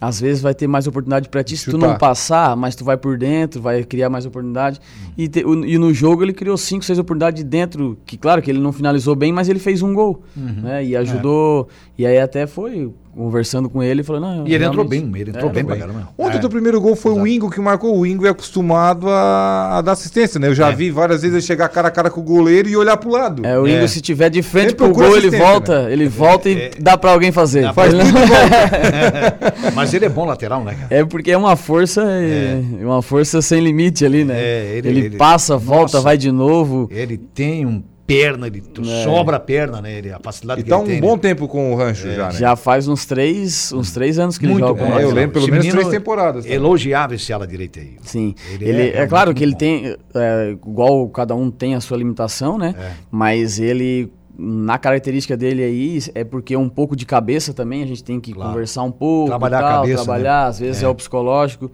às 0.00 0.20
vezes 0.20 0.42
vai 0.42 0.54
ter 0.54 0.66
mais 0.66 0.86
oportunidade 0.86 1.28
pra 1.28 1.42
ti. 1.42 1.56
Se 1.56 1.64
tu 1.70 1.78
não 1.78 1.88
passar, 1.98 2.54
mas 2.56 2.76
tu 2.76 2.84
vai 2.84 2.96
por 2.96 3.16
dentro, 3.16 3.60
vai 3.62 3.82
criar 3.84 4.10
mais 4.10 4.26
oportunidade. 4.26 4.80
E, 5.16 5.26
te- 5.28 5.44
o- 5.44 5.64
e 5.64 5.78
no 5.78 5.92
jogo 5.94 6.22
ele 6.22 6.32
criou 6.34 6.56
cinco, 6.56 6.84
seis 6.84 6.98
oportunidades 6.98 7.42
de 7.42 7.48
dentro, 7.48 7.96
que 8.04 8.16
claro 8.18 8.42
que 8.42 8.50
ele 8.50 8.58
não 8.60 8.72
finalizou 8.72 9.14
bem, 9.16 9.32
mas 9.32 9.48
ele 9.48 9.58
fez 9.58 9.80
um 9.82 9.94
gol. 9.94 10.22
Né? 10.36 10.84
E 10.84 10.96
ajudou. 10.96 11.68
E 11.96 12.04
aí 12.06 12.18
até 12.18 12.46
foi 12.46 12.92
conversando 13.16 13.68
com 13.70 13.82
ele 13.82 14.02
e 14.02 14.04
falou, 14.04 14.20
não. 14.20 14.46
E 14.46 14.54
ele 14.54 14.64
entrou 14.64 14.84
bem, 14.86 15.10
ele 15.16 15.30
entrou 15.30 15.48
É, 15.48 15.52
bem 15.52 15.62
entrou 15.62 15.76
pra 15.78 15.86
caramba. 15.86 16.08
Ontem 16.18 16.38
É. 16.38 16.44
o 16.46 16.50
primeiro 16.50 16.80
gol 16.80 16.94
foi 16.94 17.12
Exato. 17.12 17.24
o 17.24 17.28
Ingo 17.28 17.50
que 17.50 17.60
marcou. 17.60 17.98
O 17.98 18.06
Ingo 18.06 18.26
é 18.26 18.30
acostumado 18.30 19.08
a, 19.08 19.78
a 19.78 19.80
dar 19.80 19.92
assistência, 19.92 20.38
né? 20.38 20.48
Eu 20.48 20.54
já 20.54 20.70
É. 20.70 20.74
vi 20.74 20.90
várias 20.90 21.22
vezes 21.22 21.34
ele 21.36 21.42
chegar 21.42 21.68
cara 21.68 21.88
a 21.88 21.90
cara 21.90 22.10
com 22.10 22.20
o 22.20 22.22
goleiro 22.24 22.68
e 22.68 22.76
olhar 22.76 22.96
pro 22.96 23.10
lado. 23.10 23.46
É, 23.46 23.58
o 23.58 23.66
É. 23.66 23.70
Ingo, 23.70 23.88
se 23.88 24.00
tiver 24.00 24.28
de 24.30 24.42
frente 24.42 24.70
Sempre 24.70 24.86
pro 24.86 24.94
gol, 24.94 25.16
ele 25.16 25.30
volta, 25.30 25.88
ele 25.90 26.08
volta 26.08 26.48
e 26.50 26.70
dá 26.78 26.96
pra 26.98 27.10
alguém 27.12 27.32
fazer. 27.32 27.62
Dá 27.62 27.72
Faz- 27.72 27.94
pra- 27.94 29.70
Mas 29.74 29.92
ele 29.94 30.04
é 30.04 30.08
bom 30.08 30.24
lateral, 30.24 30.62
né, 30.64 30.74
cara? 30.74 30.86
É 30.90 31.04
porque 31.04 31.30
é 31.30 31.36
uma 31.36 31.56
força, 31.56 32.02
é, 32.02 32.60
uma 32.84 33.02
força 33.02 33.40
sem 33.42 33.60
limite 33.60 34.04
ali, 34.04 34.24
né? 34.24 34.34
É, 34.38 34.74
ele- 34.76 34.88
ele, 34.88 35.00
ele- 35.06 35.16
passa, 35.16 35.56
volta, 35.56 35.82
Nossa. 35.94 36.00
vai 36.00 36.16
de 36.16 36.30
novo. 36.30 36.88
Ele 36.90 37.16
tem 37.16 37.64
um 37.66 37.82
perna, 38.06 38.46
ele 38.46 38.62
sobra 39.02 39.36
a 39.36 39.40
perna, 39.40 39.80
né? 39.82 39.98
Ele, 39.98 40.12
a 40.12 40.20
facilidade 40.22 40.60
E 40.60 40.64
que 40.64 40.70
tá 40.70 40.76
ele 40.76 40.84
um 40.84 40.86
tem. 40.86 41.00
bom 41.00 41.14
né? 41.14 41.18
tempo 41.22 41.48
com 41.48 41.72
o 41.72 41.76
rancho 41.76 42.08
já, 42.12 42.26
né? 42.28 42.32
Já 42.38 42.54
faz 42.54 42.86
uns 42.86 43.04
três, 43.04 43.72
uns 43.72 43.90
três 43.92 44.18
anos 44.18 44.38
que 44.38 44.44
ele 44.46 44.52
Muito 44.52 44.66
joga 44.68 44.84
bom. 44.84 44.90
com 44.92 44.98
É, 44.98 45.02
eu 45.04 45.10
lembro 45.10 45.32
pelo 45.32 45.44
Esse 45.46 45.50
menos 45.52 45.68
três 45.68 45.88
temporadas. 45.88 46.44
tá? 46.44 46.50
Elogiava 46.52 47.14
esse 47.16 47.32
ala 47.32 47.46
direita 47.46 47.80
aí. 47.80 47.96
Sim, 48.02 48.34
Ele 48.52 48.68
ele, 48.68 48.82
é 48.90 48.98
é, 48.98 49.06
claro 49.06 49.34
que 49.34 49.42
ele 49.42 49.52
muito 49.52 49.58
tem, 49.58 49.96
é, 50.14 50.50
igual 50.52 51.08
cada 51.08 51.34
um 51.34 51.50
tem 51.50 51.74
a 51.74 51.80
sua 51.80 51.96
limitação, 51.96 52.56
né? 52.56 52.74
É. 52.78 52.92
Mas 53.10 53.58
ele, 53.58 54.12
na 54.38 54.78
característica 54.78 55.36
dele 55.36 55.64
aí, 55.64 55.98
é 56.14 56.22
porque 56.22 56.54
é 56.54 56.58
um 56.58 56.68
pouco 56.68 56.94
de 56.94 57.04
cabeça 57.04 57.52
também, 57.52 57.82
a 57.82 57.86
gente 57.86 58.04
tem 58.04 58.20
que 58.20 58.32
Claro. 58.32 58.50
conversar 58.52 58.82
um 58.84 58.92
pouco, 58.92 59.28
Trabalhar 59.30 59.58
a 59.58 59.62
tal, 59.62 59.80
cabeça, 59.82 60.04
trabalhar, 60.04 60.42
né? 60.44 60.48
às 60.48 60.58
vezes 60.60 60.82
É. 60.82 60.86
é. 60.86 60.88
o 60.88 60.94
psicológico. 60.94 61.70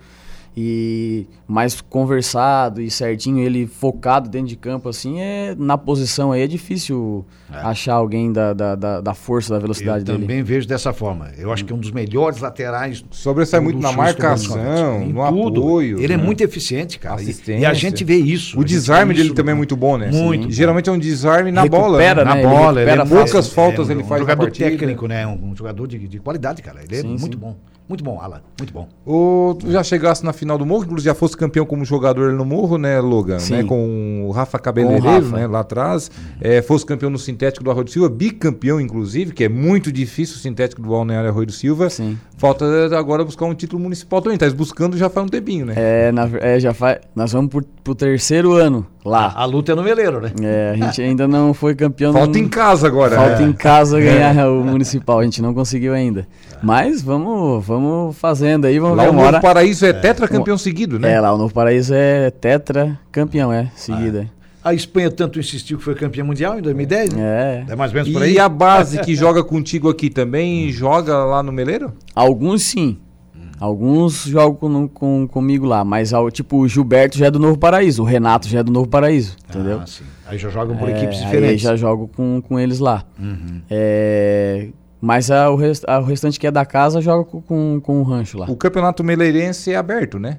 E 0.55 1.27
mais 1.49 1.81
conversado 1.81 2.83
e 2.83 2.91
certinho, 2.91 3.39
ele 3.39 3.67
focado 3.67 4.29
dentro 4.29 4.49
de 4.49 4.57
campo, 4.57 4.89
assim, 4.89 5.19
é 5.19 5.55
na 5.59 5.79
posição 5.79 6.31
aí 6.31 6.43
é 6.43 6.47
difícil 6.47 7.25
achar 7.51 7.95
alguém 7.95 8.31
da, 8.31 8.53
da, 8.53 8.75
da, 8.75 9.01
da 9.01 9.15
força, 9.15 9.51
da 9.51 9.57
Eu 9.57 9.61
velocidade 9.63 10.05
dele. 10.05 10.19
também 10.19 10.43
vejo 10.43 10.69
dessa 10.69 10.93
forma. 10.93 11.31
Eu 11.39 11.51
acho 11.53 11.65
que 11.65 11.73
é 11.73 11.77
um 11.77 11.79
dos 11.79 11.91
melhores 11.91 12.41
laterais. 12.41 13.03
Sobressai 13.11 13.61
muito 13.61 13.81
na 13.81 13.93
marcação, 13.93 15.01
no 15.07 15.27
tudo. 15.31 15.61
apoio. 15.63 15.99
Ele 16.01 16.13
é 16.13 16.17
né? 16.19 16.23
muito 16.23 16.43
eficiente, 16.43 16.99
cara. 16.99 17.23
E- 17.23 17.35
E, 17.49 17.65
a 17.65 17.73
gente 17.73 18.05
vê 18.05 18.17
isso. 18.17 18.59
O 18.59 18.65
desarme 18.65 19.15
dele 19.15 19.33
também 19.33 19.53
é 19.53 19.57
muito 19.57 19.77
bom, 19.77 19.97
né? 19.97 20.11
Muito 20.13 20.45
bom. 20.45 20.51
Geralmente 20.51 20.89
é 20.89 20.93
um 20.93 20.99
desarme 20.99 21.51
na 21.51 21.67
bola. 21.67 21.99
Recupera, 21.99 22.25
né? 22.25 22.31
Na 22.31 22.35
né? 22.35 22.41
Ele 22.43 22.49
bola, 22.51 22.83
ele 22.83 22.91
é 22.91 22.95
recupera 22.95 23.17
poucas 23.25 23.33
fácil. 23.47 23.53
faltas 23.55 23.89
é, 23.89 23.93
ele 23.93 24.03
um 24.03 24.05
faz 24.07 24.23
na 24.23 24.29
jogador 24.31 24.51
técnico, 24.51 25.07
né? 25.07 25.27
Um, 25.27 25.51
um 25.53 25.57
jogador 25.57 25.87
de, 25.87 25.99
de 26.07 26.19
qualidade, 26.21 26.61
cara. 26.63 26.81
Ele 26.83 26.95
é 26.97 27.01
Sim, 27.01 27.09
muito 27.09 27.23
sim. 27.37 27.37
bom. 27.37 27.57
Muito 27.89 28.05
bom, 28.05 28.19
Alan. 28.21 28.41
Muito 28.59 28.73
bom. 28.73 28.89
Ô, 29.05 29.55
tu 29.59 29.71
já 29.71 29.83
chegasse 29.83 30.25
na 30.25 30.33
final 30.43 30.59
do 30.59 30.67
Morro, 30.67 30.85
inclusive 30.85 31.07
já 31.07 31.15
fosse 31.15 31.37
campeão 31.37 31.65
como 31.65 31.85
jogador 31.85 32.33
no 32.33 32.45
Morro, 32.45 32.77
né, 32.77 33.01
Logan? 33.01 33.39
Sim. 33.39 33.55
Né, 33.55 33.65
com 33.65 34.25
o 34.27 34.31
Rafa 34.33 34.59
Cabeleireiro, 34.59 35.25
Rafa. 35.25 35.37
né, 35.37 35.47
lá 35.47 35.61
atrás. 35.61 36.11
É, 36.41 36.61
fosse 36.61 36.85
campeão 36.85 37.11
no 37.11 37.19
sintético 37.19 37.63
do 37.63 37.71
Arroio 37.71 37.85
do 37.85 37.91
Silva, 37.91 38.09
bicampeão, 38.09 38.81
inclusive, 38.81 39.33
que 39.33 39.45
é 39.45 39.49
muito 39.49 39.93
difícil 39.93 40.37
o 40.37 40.39
sintético 40.39 40.83
do 40.83 40.89
Balneário 40.89 41.31
Arroio 41.31 41.47
do 41.47 41.53
Silva. 41.53 41.89
Sim. 41.89 42.19
Falta 42.43 42.65
agora 42.99 43.23
buscar 43.25 43.45
um 43.47 43.55
título 43.55 43.81
municipal 43.81 44.21
também. 44.21 44.37
Tá 44.37 44.51
buscando 44.51 44.97
já 44.99 45.09
faz 45.09 45.25
um 45.25 45.29
tempinho, 45.29 45.65
né? 45.65 45.75
É, 45.77 46.11
na, 46.11 46.29
é, 46.41 46.59
já 46.59 46.75
faz. 46.75 46.99
Nós 47.15 47.31
vamos 47.31 47.49
pro, 47.53 47.65
pro 47.85 47.95
terceiro 47.95 48.55
ano 48.55 48.85
lá. 49.05 49.33
A 49.37 49.45
luta 49.45 49.71
é 49.71 49.75
no 49.77 49.83
veleiro, 49.85 50.21
né? 50.21 50.33
É, 50.43 50.71
a 50.73 50.77
gente 50.77 51.01
ainda 51.01 51.29
não 51.29 51.55
foi 51.55 51.77
campeão. 51.77 52.13
Falta 52.13 52.37
no- 52.37 52.45
em 52.45 52.49
casa 52.49 52.89
agora. 52.89 53.15
Falta 53.15 53.45
É. 53.45 53.47
em 53.47 53.53
casa 53.53 54.01
ganhar 54.01 54.35
o 54.51 54.65
municipal. 54.65 55.21
A 55.21 55.23
gente 55.23 55.41
não 55.41 55.55
conseguiu 55.55 55.95
ainda. 55.95 56.27
Mas 56.61 57.01
vamos, 57.01 57.65
vamos 57.65 58.17
fazendo 58.19 58.65
aí, 58.65 58.77
vamos 58.81 58.97
Lá 58.97 59.05
ver 59.05 59.11
o 59.11 59.13
Novo 59.13 59.25
hora. 59.29 59.41
Paraíso 59.41 59.87
é 59.87 59.93
tetracampeão 59.93 60.59
seguido, 60.59 60.99
né? 60.99 61.13
É, 61.13 61.21
lá 61.21 61.33
o 61.33 61.39
Novo 61.39 61.55
Paraíso 61.55 61.95
é 61.95 62.29
tetra 62.33 62.99
campeão, 63.13 63.53
é, 63.53 63.71
seguida. 63.77 64.29
A 64.65 64.73
Espanha 64.75 65.11
tanto 65.11 65.39
insistiu 65.41 65.77
que 65.79 65.85
foi 65.85 65.95
campeã 65.95 66.23
mundial 66.25 66.59
em 66.59 66.63
2010, 66.63 67.13
né? 67.15 67.65
É. 67.69 67.73
É 67.73 67.77
mais 67.77 67.91
ou 67.91 67.97
menos 67.97 68.13
por 68.13 68.23
aí? 68.23 68.35
E 68.35 68.39
a 68.39 68.49
base 68.49 69.01
que 69.01 69.15
joga 69.17 69.43
contigo 69.43 69.89
aqui 69.89 70.09
também 70.09 70.71
joga 70.71 71.17
lá 71.25 71.43
no 71.43 71.51
Meleiro? 71.53 71.93
Alguns 72.15 72.63
sim. 72.63 72.99
Alguns 73.59 74.25
jogam 74.25 74.57
com, 74.57 74.89
com- 74.89 75.29
comigo 75.29 75.65
lá, 75.65 75.85
mas 75.85 76.13
ao- 76.13 76.31
tipo 76.33 76.57
o 76.59 76.67
Gilberto 76.69 77.17
já 77.17 77.27
é 77.27 77.31
do 77.31 77.39
Novo 77.39 77.57
Paraíso, 77.57 78.03
o 78.03 78.05
Renato 78.05 78.49
já 78.49 78.59
é 78.59 78.63
do 78.63 78.73
Novo 78.73 78.89
Paraíso, 78.89 79.37
entendeu? 79.49 79.79
Ah, 79.81 79.87
sim. 79.87 80.03
Aí 80.27 80.37
já 80.37 80.49
jogam 80.49 80.77
por 80.77 80.89
É, 80.89 80.93
equipes 80.97 81.19
aí 81.21 81.25
diferentes. 81.27 81.61
já 81.63 81.77
jogo 81.77 82.09
com, 82.09 82.41
com 82.43 82.59
eles 82.59 82.81
lá. 82.81 83.05
Uhum. 83.21 83.61
É, 83.71 84.69
Mas 85.01 85.31
a, 85.31 85.49
o, 85.51 85.55
rest, 85.57 85.85
a, 85.87 86.01
o 86.01 86.05
restante 86.05 86.41
que 86.41 86.47
é 86.47 86.51
da 86.51 86.65
casa 86.67 87.01
joga 87.01 87.25
com, 87.25 87.41
com, 87.41 87.81
com 87.81 88.01
o 88.01 88.03
rancho 88.03 88.37
lá. 88.39 88.47
O 88.49 88.57
campeonato 88.57 89.05
meleirense 89.05 89.73
é 89.73 89.77
aberto, 89.77 90.19
né? 90.19 90.39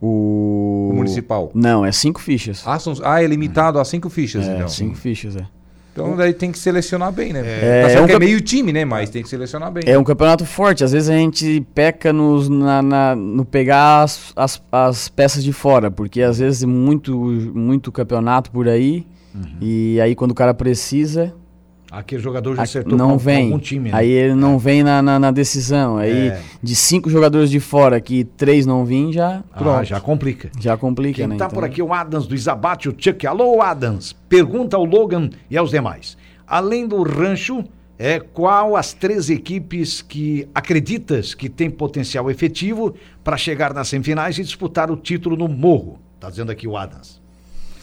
O... 0.00 0.88
O 0.92 0.94
municipal. 0.94 1.50
Não, 1.54 1.84
é 1.84 1.90
cinco 1.92 2.20
fichas. 2.20 2.62
Ah, 2.66 2.78
são- 2.78 2.94
ah, 3.02 3.22
é 3.22 3.26
limitado 3.26 3.78
a 3.78 3.84
cinco 3.84 4.08
fichas, 4.10 4.46
é, 4.46 4.54
então. 4.56 4.68
cinco 4.68 4.94
fichas, 4.96 5.36
é. 5.36 5.46
Então 5.92 6.14
daí 6.14 6.34
tem 6.34 6.52
que 6.52 6.58
selecionar 6.58 7.10
bem, 7.10 7.32
né? 7.32 7.40
É, 7.42 7.82
tá 7.82 7.88
certo 7.88 8.00
é 8.00 8.02
um 8.02 8.06
que 8.06 8.12
é 8.12 8.18
meio 8.18 8.38
time, 8.42 8.70
né? 8.70 8.84
Mas 8.84 9.08
tem 9.08 9.22
que 9.22 9.28
selecionar 9.30 9.72
bem. 9.72 9.82
É 9.86 9.98
um 9.98 10.04
campeonato 10.04 10.44
forte. 10.44 10.84
Às 10.84 10.92
vezes 10.92 11.08
a 11.08 11.14
gente 11.16 11.66
peca 11.74 12.12
nos, 12.12 12.50
na, 12.50 12.82
na- 12.82 13.16
no 13.16 13.46
pegar 13.46 14.02
as, 14.02 14.30
as, 14.36 14.62
as 14.70 15.08
peças 15.08 15.42
de 15.42 15.54
fora, 15.54 15.90
porque 15.90 16.20
às 16.20 16.38
vezes 16.38 16.64
muito, 16.64 17.16
muito 17.54 17.90
campeonato 17.90 18.50
por 18.50 18.68
aí. 18.68 19.06
E 19.60 19.98
aí 20.02 20.14
quando 20.14 20.30
o 20.32 20.34
cara 20.34 20.52
precisa, 20.52 21.34
Aquele 21.98 22.20
jogador 22.22 22.54
já 22.56 22.62
acertou 22.62 22.96
não 22.98 23.12
com, 23.12 23.18
vem. 23.18 23.44
algum 23.46 23.58
time. 23.58 23.90
né? 23.90 23.96
Aí 23.96 24.10
ele 24.10 24.34
não 24.34 24.58
vem 24.58 24.82
na, 24.82 25.00
na, 25.00 25.18
na 25.18 25.30
decisão. 25.30 25.96
Aí 25.96 26.28
É. 26.28 26.40
de 26.62 26.76
cinco 26.76 27.08
jogadores 27.08 27.50
de 27.50 27.58
fora 27.58 28.00
que 28.00 28.24
três 28.24 28.66
não 28.66 28.84
vêm, 28.84 29.12
já, 29.12 29.42
Ah, 29.52 29.82
já 29.82 29.98
complica. 30.00 30.50
já 30.60 30.76
complica, 30.76 31.16
Quem 31.16 31.26
né? 31.26 31.36
tá 31.36 31.46
Então, 31.46 31.54
por 31.54 31.64
aqui 31.64 31.80
é 31.80 31.84
o 31.84 31.92
Adams 31.92 32.26
do 32.26 32.34
Isabate, 32.34 32.88
o 32.88 32.94
Chuck. 32.96 33.26
Alô, 33.26 33.62
Adams. 33.62 34.12
Pergunta 34.28 34.76
ao 34.76 34.84
Logan 34.84 35.30
e 35.50 35.56
aos 35.56 35.70
demais. 35.70 36.16
Além 36.46 36.86
do 36.86 37.02
rancho, 37.02 37.64
é, 37.98 38.20
qual 38.20 38.76
as 38.76 38.92
três 38.92 39.30
equipes 39.30 40.02
que 40.02 40.46
acreditas 40.54 41.34
que 41.34 41.48
tem 41.48 41.70
potencial 41.70 42.30
efetivo 42.30 42.94
para 43.24 43.38
chegar 43.38 43.72
nas 43.72 43.88
semifinais 43.88 44.38
e 44.38 44.42
disputar 44.42 44.90
o 44.90 44.96
título 44.96 45.34
no 45.36 45.48
Morro? 45.48 45.98
Tá 46.20 46.28
dizendo 46.28 46.52
aqui 46.52 46.68
o 46.68 46.76
Adams. 46.76 47.20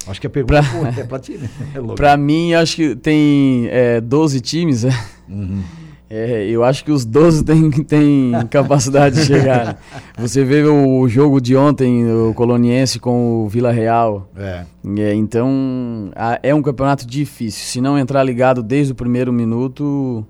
Acho 0.08 0.20
que 0.22 0.28
a 0.28 0.30
pergunta 0.30 0.62
Pra- 0.62 0.92
pô, 0.94 1.00
é 1.02 1.04
pra 1.04 1.20
ti, 1.20 1.34
né? 1.38 1.50
Logan? 1.76 1.96
Pra 1.96 2.18
mim, 2.18 2.54
acho 2.54 2.76
que 2.76 2.96
tem 2.96 3.68
é, 3.70 4.02
12 4.02 4.42
times. 4.42 4.84
né? 4.84 4.92
Uhum. 5.30 5.62
É, 6.10 6.46
eu 6.48 6.63
acho 6.63 6.84
que 6.86 6.92
os 6.92 7.06
12 7.06 7.42
têm 7.46 7.72
têm 7.72 8.32
capacidade 8.52 9.16
de 9.16 9.26
chegar. 9.26 9.66
né? 9.66 9.76
Você 10.18 10.44
vê 10.44 10.62
o 10.63 11.08
jogo 11.08 11.42
de 11.42 11.56
ontem, 11.56 12.06
o 12.06 12.34
Coloniense 12.36 13.00
com 13.00 13.44
o 13.46 13.48
Vila 13.50 13.72
Real. 13.72 14.30
É. 14.38 14.63
É, 15.00 15.13
então, 15.16 16.12
a- 16.16 16.39
é 16.44 16.54
um 16.54 16.62
campeonato 16.62 17.08
difícil. 17.08 17.63
Se 17.66 17.82
não 17.82 17.98
entrar 17.98 18.22
ligado 18.24 18.62
desde 18.62 18.92
o 18.92 18.96
primeiro 18.96 19.32
minuto. 19.34 20.26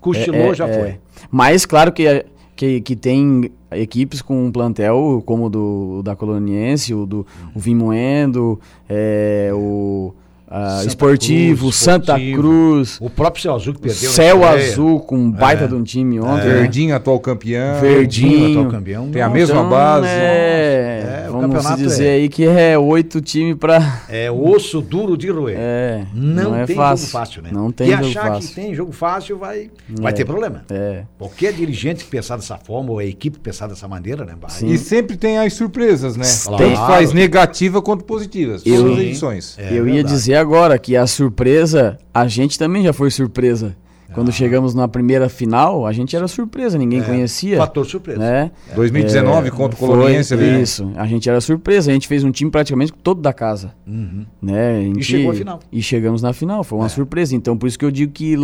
Cochilou, 0.00 0.40
é- 0.40 0.50
é- 0.50 0.54
já 0.54 0.68
é. 0.68 0.72
foi. 0.80 0.94
Mas, 1.30 1.64
claro 1.66 1.90
que, 1.90 2.26
que, 2.56 2.80
que 2.80 2.94
tem 2.96 3.50
equipes 3.72 4.22
com 4.22 4.44
um 4.44 4.50
plantel 4.52 5.22
como 5.26 5.46
o 5.46 5.50
do, 5.50 6.02
da 6.04 6.14
Coloniense, 6.14 6.94
o 6.94 7.04
do 7.06 7.26
o 7.54 7.58
Vimoendo, 7.58 8.60
é, 8.88 9.50
o 9.52 10.14
Santa 10.46 10.86
Esportivo, 10.86 11.60
Cruz, 11.62 11.76
Santa 11.76 12.12
Esportivo. 12.12 12.38
Cruz. 12.42 12.98
O 13.00 13.10
próprio 13.10 13.42
Céu 13.42 13.54
Azul 13.54 13.74
que 13.74 13.80
perdeu. 13.80 14.08
na 14.10 14.14
Céu 14.14 14.40
estreia. 14.44 14.70
Azul 14.72 15.00
com 15.00 15.16
um 15.16 15.30
baita 15.30 15.64
É. 15.64 15.66
de 15.66 15.74
um 15.74 15.82
time 15.82 16.20
ontem. 16.20 16.46
né? 16.46 16.54
Verdinho, 16.60 16.94
atual 16.94 17.18
campeão. 17.18 17.80
Verdinho. 17.80 18.60
atual 18.60 18.70
campeão. 18.70 19.08
Tem 19.10 19.20
a 19.22 19.28
mesma 19.28 19.64
base. 19.64 20.06
É, 20.06 21.24
É, 21.26 21.30
vamos 21.48 21.76
dizer 21.76 22.06
é- 22.06 22.14
aí 22.14 22.28
que 22.28 22.44
é 22.46 22.78
oito 22.78 23.20
times 23.20 23.56
pra. 23.56 24.02
É 24.08 24.30
osso 24.30 24.80
duro 24.80 25.16
de 25.16 25.30
roer. 25.30 25.56
É, 25.58 26.04
Não, 26.14 26.54
é 26.54 26.66
tem 26.66 26.76
fácil. 26.76 27.06
jogo 27.06 27.12
fácil, 27.18 27.42
né? 27.42 27.50
Não 27.52 27.70
tem 27.70 27.88
e 27.88 27.90
jogo 27.92 28.04
achar 28.06 28.28
fácil. 28.28 28.48
que 28.48 28.54
tem 28.54 28.74
jogo 28.74 28.92
fácil 28.92 29.38
vai, 29.38 29.70
vai 29.88 30.12
É. 30.12 30.14
ter 30.14 30.24
problema. 30.24 30.64
É. 30.70 31.02
Qualquer 31.18 31.52
dirigente 31.52 32.04
que 32.04 32.10
pensar 32.10 32.36
dessa 32.36 32.56
forma, 32.58 32.90
ou 32.92 32.98
a 32.98 33.04
equipe 33.04 33.38
pensar 33.38 33.66
dessa 33.66 33.86
maneira, 33.88 34.24
né? 34.24 34.34
vai- 34.40 34.50
Sim. 34.50 34.68
E 34.68 34.78
sempre 34.78 35.16
tem 35.16 35.38
as 35.38 35.52
surpresas, 35.54 36.16
né? 36.16 36.26
Claro. 36.44 36.64
Tanto 36.64 36.76
faz 36.76 37.12
negativa 37.12 37.80
quanto 37.82 38.04
positivas. 38.04 38.62
Eu- 38.64 38.76
Todas 38.76 38.92
as 38.92 38.98
Sim. 38.98 39.06
edições. 39.08 39.58
É 39.58 39.72
eu 39.72 39.88
ia 39.88 40.02
dizer 40.04 40.34
agora 40.36 40.78
que 40.78 40.96
a 40.96 41.06
surpresa, 41.06 41.98
a 42.12 42.26
gente 42.26 42.58
também 42.58 42.82
já 42.84 42.92
foi 42.92 43.10
surpresa. 43.10 43.76
Quando 44.14 44.30
chegamos 44.32 44.74
na 44.74 44.86
primeira 44.88 45.28
final, 45.28 45.86
a 45.86 45.92
gente 45.92 46.14
era 46.16 46.26
surpresa, 46.28 46.78
ninguém 46.78 47.02
conhecia. 47.02 47.56
Fator 47.58 47.84
surpresa. 47.84 48.18
Né? 48.18 48.50
2019 48.74 49.48
É, 49.48 49.50
contra 49.50 49.76
o 49.76 49.78
Coloniense 49.78 50.32
ali. 50.34 50.44
né? 50.52 50.62
Isso, 50.62 50.90
a 50.96 51.06
gente 51.06 51.28
era 51.28 51.40
surpresa, 51.40 51.90
a 51.90 51.94
gente 51.94 52.06
fez 52.08 52.22
um 52.24 52.30
time 52.30 52.50
praticamente 52.50 52.92
todo 52.92 53.20
da 53.20 53.32
casa. 53.32 53.72
Uhum. 53.86 54.24
Né? 54.40 54.78
A 54.78 54.80
gente- 54.82 55.02
chegou 55.04 55.32
à 55.32 55.34
final. 55.34 55.60
E 55.72 55.82
chegamos 55.82 56.22
na 56.22 56.32
final, 56.32 56.62
foi 56.64 56.78
uma 56.78 56.86
É. 56.86 56.88
surpresa. 56.88 57.34
Então, 57.34 57.56
por 57.56 57.66
isso 57.66 57.78
que 57.78 57.84
eu 57.84 57.90
digo 57.90 58.12
que 58.12 58.36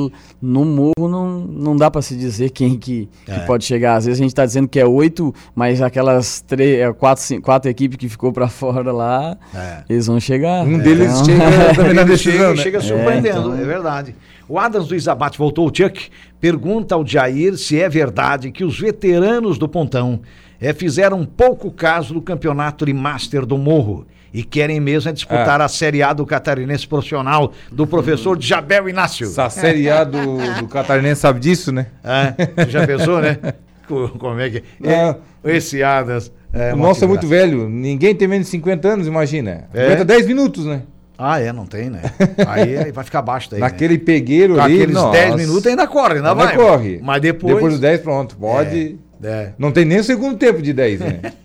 no 0.43 0.65
morro 0.65 1.09
não, 1.09 1.39
não 1.41 1.77
dá 1.77 1.91
pra 1.91 2.03
se 2.03 2.17
dizer 2.17 2.51
quem 2.51 2.77
que, 2.77 3.09
que 3.25 3.31
É. 3.31 3.39
pode 3.41 3.65
chegar. 3.65 3.95
Às 3.97 4.07
vezes 4.07 4.21
a 4.21 4.23
gente 4.25 4.35
tá 4.35 4.45
dizendo 4.45 4.67
que 4.69 4.79
é 4.81 4.87
oito, 4.87 5.33
mas 5.55 5.81
aquelas 5.81 6.41
três, 6.41 6.81
é, 6.81 6.93
quatro, 6.93 7.23
cinco, 7.23 7.43
quatro 7.43 7.71
equipes 7.71 7.97
que 7.97 8.09
ficou 8.09 8.33
pra 8.33 8.49
fora 8.49 8.93
lá, 8.93 9.37
É. 9.55 9.85
eles 9.89 10.07
vão 10.07 10.19
chegar. 10.19 10.65
Um 10.67 10.79
deles 10.79 11.11
Então- 11.13 11.25
chega 11.27 11.41
também 11.75 11.95
na 11.95 12.03
Ele 12.03 12.11
decisão, 12.11 12.33
chega, 12.39 12.51
né? 12.51 12.57
chega 12.57 12.81
surpreendendo, 12.81 13.39
então- 13.51 13.55
é 13.59 13.65
verdade. 13.65 14.15
O 14.51 14.59
Adams 14.59 14.89
do 14.89 14.97
Isabate 14.97 15.39
voltou, 15.39 15.69
o 15.69 15.73
Chuck, 15.73 16.09
pergunta 16.41 16.97
ao 16.97 17.07
Jair 17.07 17.57
se 17.57 17.81
é 17.81 17.89
verdade 17.89 18.51
que 18.51 18.65
os 18.65 18.81
veteranos 18.81 19.57
do 19.59 19.69
Pontão 19.69 20.21
eh, 20.61 20.73
fizeram 20.73 21.25
pouco 21.25 21.71
caso 21.71 22.13
do 22.15 22.21
campeonato 22.21 22.85
de 22.85 22.93
Master 22.93 23.47
do 23.47 23.57
Morro 23.57 24.05
e 24.35 24.43
querem 24.43 24.81
mesmo 24.81 25.09
é 25.09 25.13
disputar 25.13 25.61
a 25.61 25.69
Série 25.69 26.03
A 26.03 26.13
do 26.13 26.27
Catarinense 26.27 26.85
Profissional 26.87 27.53
do 27.71 27.87
professor 27.87 28.37
Jabel 28.43 28.89
Inácio. 28.89 29.29
Essa 29.29 29.49
Série 29.51 29.89
A 29.89 30.03
do, 30.03 30.39
do 30.59 30.67
Catarinense 30.67 31.21
sabe 31.21 31.39
disso, 31.39 31.71
né? 31.71 31.87
É, 32.03 32.67
já 32.69 32.85
pensou, 32.85 33.21
né? 33.21 33.39
Co- 33.87 34.09
Como 34.19 34.41
é 34.41 34.51
que 34.51 34.63
é? 34.83 35.15
Esse 35.45 35.81
Adams. 35.83 36.33
É, 36.53 36.75
o 36.75 36.77
nosso 36.77 37.05
é 37.05 37.07
muito 37.07 37.27
velho. 37.29 37.69
Ninguém 37.69 38.15
tem 38.17 38.27
menos 38.27 38.47
de 38.47 38.51
50 38.51 38.89
anos, 38.89 39.07
imagina. 39.07 39.69
É? 39.73 39.87
Aguenta 39.87 40.05
10 40.05 40.27
minutos, 40.27 40.65
né? 40.67 40.83
Ah, 41.23 41.39
é, 41.39 41.53
não 41.53 41.67
tem, 41.67 41.91
né? 41.91 42.01
Aí, 42.49 42.79
aí 42.79 42.93
vai 42.93 43.05
ficar 43.05 43.21
baixo 43.21 43.51
daí. 43.51 43.61
né? 43.61 43.67
Naquele 43.67 43.99
pegueiro 43.99 44.55
Com 44.55 44.61
ali, 44.63 44.75
aqueles 44.77 44.95
nossa. 44.95 45.13
10 45.13 45.37
minutos 45.37 45.67
ainda 45.67 45.87
corre, 45.87 46.15
ainda, 46.15 46.31
Ainda 46.31 46.45
vai. 46.47 46.57
corre. 46.57 46.99
Mas 47.03 47.21
depois. 47.21 47.55
Depois 47.55 47.73
dos 47.75 47.81
10, 47.81 48.01
pronto. 48.01 48.37
Pode. 48.37 48.99
É, 48.99 49.10
Não 49.59 49.71
tem 49.71 49.85
nem 49.85 50.03
segundo 50.03 50.39
tempo 50.39 50.63
de 50.63 50.73
10, 50.73 51.01
né? 51.01 51.21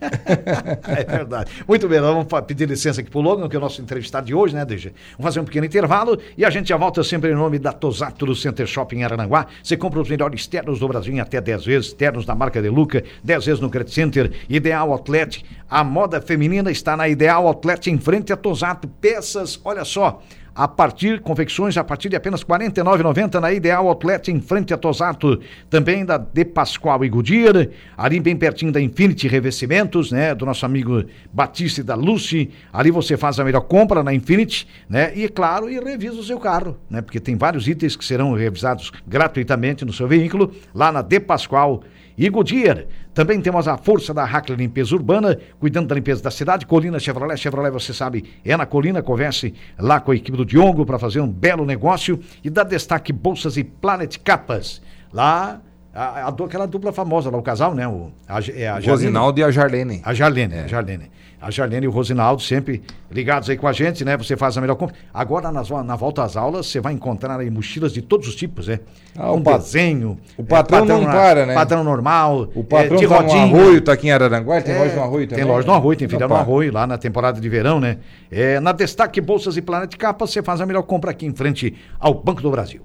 é 0.88 1.04
verdade. 1.04 1.50
Muito 1.68 1.86
bem, 1.86 2.00
nós 2.00 2.14
vamos 2.14 2.46
pedir 2.46 2.66
licença 2.66 3.02
aqui 3.02 3.10
pro 3.10 3.20
Logan, 3.20 3.48
que 3.48 3.56
é 3.56 3.58
o 3.58 3.60
nosso 3.60 3.82
entrevistado 3.82 4.26
de 4.26 4.34
hoje, 4.34 4.54
né, 4.54 4.64
DG? 4.64 4.92
Vamos 5.18 5.24
fazer 5.24 5.40
um 5.40 5.44
pequeno 5.44 5.66
intervalo 5.66 6.18
e 6.38 6.44
a 6.44 6.50
gente 6.50 6.70
já 6.70 6.76
volta 6.76 7.04
sempre 7.04 7.30
em 7.30 7.34
nome 7.34 7.58
da 7.58 7.72
Tosato 7.72 8.24
do 8.24 8.34
Center 8.34 8.66
Shopping 8.66 9.00
em 9.00 9.04
Arananguá. 9.04 9.46
Você 9.62 9.76
compra 9.76 10.00
os 10.00 10.08
melhores 10.08 10.46
ternos 10.46 10.78
do 10.78 10.88
Brasil 10.88 11.12
em 11.12 11.20
até 11.20 11.38
10 11.38 11.64
vezes, 11.64 11.92
ternos 11.92 12.24
da 12.24 12.34
marca 12.34 12.62
De 12.62 12.68
Luca, 12.70 13.04
10 13.22 13.44
vezes 13.44 13.60
no 13.60 13.68
Credit 13.68 13.94
Center, 13.94 14.32
Ideal 14.48 14.90
Outlet. 14.90 15.44
A 15.68 15.84
moda 15.84 16.20
feminina 16.20 16.70
está 16.70 16.96
na 16.96 17.08
Ideal 17.08 17.46
Outlet 17.46 17.90
em 17.90 17.98
frente 17.98 18.32
a 18.32 18.36
Tosato. 18.36 18.88
Peças, 18.88 19.60
olha 19.62 19.84
só, 19.84 20.22
a 20.56 20.66
partir, 20.66 21.20
confecções 21.20 21.76
a 21.76 21.84
partir 21.84 22.08
de 22.08 22.16
apenas 22.16 22.40
R$ 22.40 22.48
49,90 22.48 23.38
na 23.40 23.52
Ideal 23.52 23.86
Outlet 23.86 24.30
em 24.30 24.40
frente 24.40 24.72
a 24.72 24.78
Tosato. 24.78 25.38
Também 25.68 26.02
da 26.02 26.16
De 26.16 26.46
Pascoal 26.46 27.04
e 27.04 27.10
Goodyear, 27.10 27.68
ali 27.96 28.18
bem 28.18 28.34
pertinho 28.34 28.72
da 28.72 28.80
Infinity 28.80 29.28
Revestimentos, 29.28 30.10
né? 30.10 30.34
Do 30.34 30.46
nosso 30.46 30.64
amigo 30.64 31.04
Batista 31.30 31.82
e 31.82 31.84
da 31.84 31.94
Lucy. 31.94 32.50
Ali 32.72 32.90
você 32.90 33.18
faz 33.18 33.38
a 33.38 33.44
melhor 33.44 33.60
compra 33.60 34.02
na 34.02 34.14
Infinity, 34.14 34.66
né? 34.88 35.12
E 35.14 35.28
claro, 35.28 35.68
e 35.68 35.78
revisa 35.78 36.18
o 36.18 36.24
seu 36.24 36.40
carro, 36.40 36.78
né? 36.88 37.02
Porque 37.02 37.20
tem 37.20 37.36
vários 37.36 37.68
itens 37.68 37.94
que 37.94 38.04
serão 38.04 38.32
revisados 38.32 38.90
gratuitamente 39.06 39.84
no 39.84 39.92
seu 39.92 40.08
veículo, 40.08 40.54
lá 40.74 40.90
na 40.90 41.02
De 41.02 41.20
Pascoal 41.20 41.82
e 42.16 42.28
Goodyear. 42.28 42.84
Também 43.12 43.40
temos 43.40 43.66
a 43.68 43.76
força 43.76 44.12
da 44.14 44.24
Hackler 44.24 44.58
Limpeza 44.58 44.94
Urbana, 44.94 45.38
cuidando 45.58 45.88
da 45.88 45.94
limpeza 45.94 46.22
da 46.22 46.30
cidade. 46.30 46.66
Colina 46.66 46.98
Chevrolet. 46.98 47.36
Chevrolet, 47.36 47.70
você 47.70 47.92
sabe, 47.92 48.24
é 48.44 48.56
na 48.56 48.66
Colina. 48.66 49.02
Converse 49.02 49.54
lá 49.78 50.00
com 50.00 50.10
a 50.12 50.16
equipe 50.16 50.36
do 50.36 50.44
Diogo 50.44 50.84
para 50.86 50.98
fazer 50.98 51.20
um 51.20 51.28
belo 51.30 51.64
negócio. 51.64 52.18
E 52.44 52.50
dá 52.50 52.62
destaque 52.62 53.12
Bolsas 53.12 53.56
e 53.56 53.64
Planet 53.64 54.16
Capas. 54.24 54.80
Lá, 55.12 55.60
a, 55.94 56.26
a, 56.26 56.28
aquela 56.28 56.66
dupla 56.66 56.92
famosa 56.92 57.30
lá, 57.30 57.38
o 57.38 57.42
casal, 57.42 57.74
né? 57.74 57.86
O, 57.88 58.10
a, 58.28 58.34
é 58.38 58.38
a 58.38 58.40
Jarlene- 58.42 58.86
Rosinaldo 58.90 59.40
e 59.40 59.44
a 59.44 59.50
Jarlene. 59.50 60.02
a 60.04 60.12
Jarlene, 60.12 60.54
a 60.54 60.66
Jarlene. 60.66 61.10
A 61.40 61.50
Jarlene 61.50 61.84
e 61.84 61.88
o 61.88 61.90
Rosinaldo 61.92 62.40
sempre 62.42 62.82
ligados 63.10 63.50
aí 63.50 63.56
com 63.58 63.68
a 63.68 63.72
gente, 63.72 64.04
né? 64.04 64.16
Você 64.16 64.36
faz 64.38 64.56
a 64.56 64.60
melhor 64.60 64.74
compra. 64.76 64.96
Agora, 65.12 65.52
nas, 65.52 65.68
na 65.68 65.94
volta 65.94 66.22
às 66.22 66.34
aulas, 66.36 66.66
você 66.66 66.80
vai 66.80 66.94
encontrar 66.94 67.38
aí 67.38 67.50
mochilas 67.50 67.92
de 67.92 68.00
todos 68.00 68.26
os 68.26 68.34
tipos, 68.34 68.68
né? 68.68 68.80
Ah, 69.14 69.28
Com 69.28 69.36
o 69.36 69.42
pa- 69.42 69.58
desenho. 69.58 70.18
o 70.36 70.42
patrão 70.42 70.86
não 70.86 71.02
na- 71.02 71.12
para, 71.12 71.44
né? 71.46 71.54
Padrão 71.54 71.84
normal. 71.84 72.48
O 72.54 72.64
patrão 72.64 72.96
é, 72.96 73.00
de 73.00 73.06
tá 73.06 73.14
no 73.22 73.28
rodinha. 73.28 73.42
Arroio, 73.44 73.80
tá 73.82 73.92
aqui 73.92 74.08
em 74.08 74.12
Araranguá, 74.12 74.62
tem 74.62 74.74
É, 74.74 74.78
loja 74.78 74.96
no 74.96 75.02
Arroio 75.02 75.26
também. 75.28 75.44
Tem 75.44 75.52
loja 75.52 75.66
no 75.66 75.74
Arroio, 75.74 75.98
tem 75.98 76.08
filial 76.08 76.28
no. 76.28 76.34
Arroio, 76.36 76.72
lá 76.72 76.86
na 76.86 76.96
temporada 76.96 77.38
de 77.38 77.48
verão, 77.50 77.78
né? 77.78 77.98
É, 78.30 78.58
na 78.58 78.72
Destaque 78.72 79.20
Bolsas 79.20 79.56
e 79.58 79.62
Planet 79.62 79.94
Capa, 79.96 80.26
você 80.26 80.42
faz 80.42 80.60
a 80.62 80.66
melhor 80.66 80.82
compra 80.82 81.10
aqui 81.10 81.26
em 81.26 81.34
frente 81.34 81.74
ao 82.00 82.14
Banco 82.14 82.40
do 82.40 82.50
Brasil. 82.50 82.80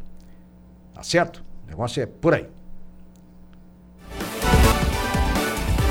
Tá 0.94 1.02
certo? 1.04 1.42
O 1.66 1.70
negócio 1.70 2.04
é 2.04 2.06
por 2.06 2.34
aí. 2.34 2.46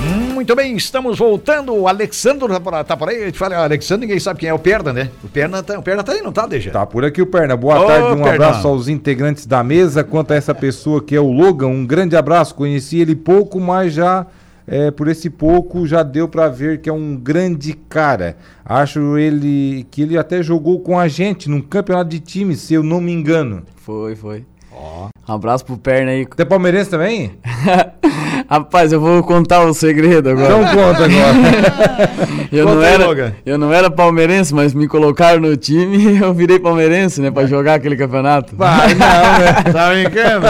Muito 0.00 0.56
bem, 0.56 0.74
estamos 0.74 1.18
voltando. 1.18 1.74
O 1.74 1.86
Alexandre 1.86 2.48
tá 2.48 2.60
por, 2.60 2.84
tá 2.84 2.96
aí. 3.10 3.22
A 3.22 3.26
gente 3.26 3.38
fala, 3.38 3.56
Alexandre, 3.56 4.06
ninguém 4.06 4.18
sabe 4.18 4.40
quem 4.40 4.48
é 4.48 4.54
o 4.54 4.58
Perna, 4.58 4.92
né? 4.92 5.10
O 5.22 5.28
Perna 5.28 5.62
tá, 5.62 5.78
o 5.78 5.82
Perna 5.82 6.02
tá 6.02 6.12
aí, 6.12 6.22
não 6.22 6.32
tá, 6.32 6.46
Deja? 6.46 6.70
Tá 6.70 6.86
por 6.86 7.04
aqui 7.04 7.20
o 7.20 7.26
Perna. 7.26 7.56
Boa 7.56 7.78
Ô, 7.78 7.86
tarde, 7.86 8.06
um 8.06 8.22
Perna. 8.22 8.46
abraço 8.46 8.66
aos 8.66 8.88
integrantes 8.88 9.44
da 9.44 9.62
mesa. 9.62 10.02
Quanto 10.02 10.32
a 10.32 10.36
essa 10.36 10.54
pessoa 10.54 11.02
que 11.02 11.14
é 11.14 11.20
o 11.20 11.30
Logan, 11.30 11.66
um 11.66 11.84
grande 11.86 12.16
abraço. 12.16 12.54
Conheci 12.54 12.98
ele 12.98 13.14
pouco, 13.14 13.60
mas 13.60 13.92
já 13.92 14.26
é, 14.66 14.90
por 14.90 15.08
esse 15.08 15.28
pouco 15.28 15.86
já 15.86 16.02
deu 16.02 16.26
pra 16.26 16.48
ver 16.48 16.80
que 16.80 16.88
é 16.88 16.92
um 16.92 17.16
grande 17.16 17.74
cara. 17.74 18.36
Acho 18.64 19.18
ele 19.18 19.86
que 19.90 20.00
ele 20.00 20.16
até 20.16 20.42
jogou 20.42 20.80
com 20.80 20.98
a 20.98 21.06
gente 21.06 21.50
num 21.50 21.60
campeonato 21.60 22.08
de 22.08 22.20
time, 22.20 22.56
se 22.56 22.72
eu 22.72 22.82
não 22.82 23.00
me 23.00 23.12
engano. 23.12 23.64
Foi, 23.76 24.16
foi. 24.16 24.46
Um 24.72 25.32
abraço 25.34 25.64
pro 25.64 25.76
Perna 25.76 26.12
aí. 26.12 26.24
Você 26.24 26.42
é 26.42 26.44
palmeirense 26.44 26.88
também? 26.88 27.32
Rapaz, 28.50 28.92
eu 28.92 29.00
vou 29.00 29.22
contar 29.22 29.62
o 29.62 29.72
segredo 29.72 30.28
agora. 30.28 30.48
Então 30.48 30.64
conta 30.74 31.04
agora. 31.04 32.48
eu, 32.50 32.66
conta 32.66 32.74
não 32.74 32.82
era, 32.82 33.36
eu 33.46 33.58
não 33.58 33.72
era 33.72 33.88
palmeirense, 33.88 34.52
mas 34.52 34.74
me 34.74 34.88
colocaram 34.88 35.40
no 35.40 35.56
time 35.56 35.96
e 35.96 36.18
eu 36.18 36.34
virei 36.34 36.58
palmeirense, 36.58 37.20
né? 37.20 37.30
Pra 37.30 37.46
jogar 37.46 37.74
aquele 37.74 37.96
campeonato. 37.96 38.56
Vai, 38.56 38.92
não, 38.94 39.06
né? 39.06 39.52
Tá 39.72 39.90
brincando? 39.90 40.46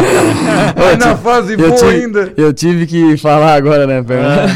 Vai 0.75 0.97
na 0.97 1.15
fase 1.15 1.59
boa 1.59 1.73
tive, 1.73 1.91
ainda. 1.91 2.33
eu 2.39 2.55
tive 2.55 2.87
que 2.87 3.19
falar 3.19 3.55
agora, 3.55 3.87
né, 3.87 4.03
Perna? 4.03 4.47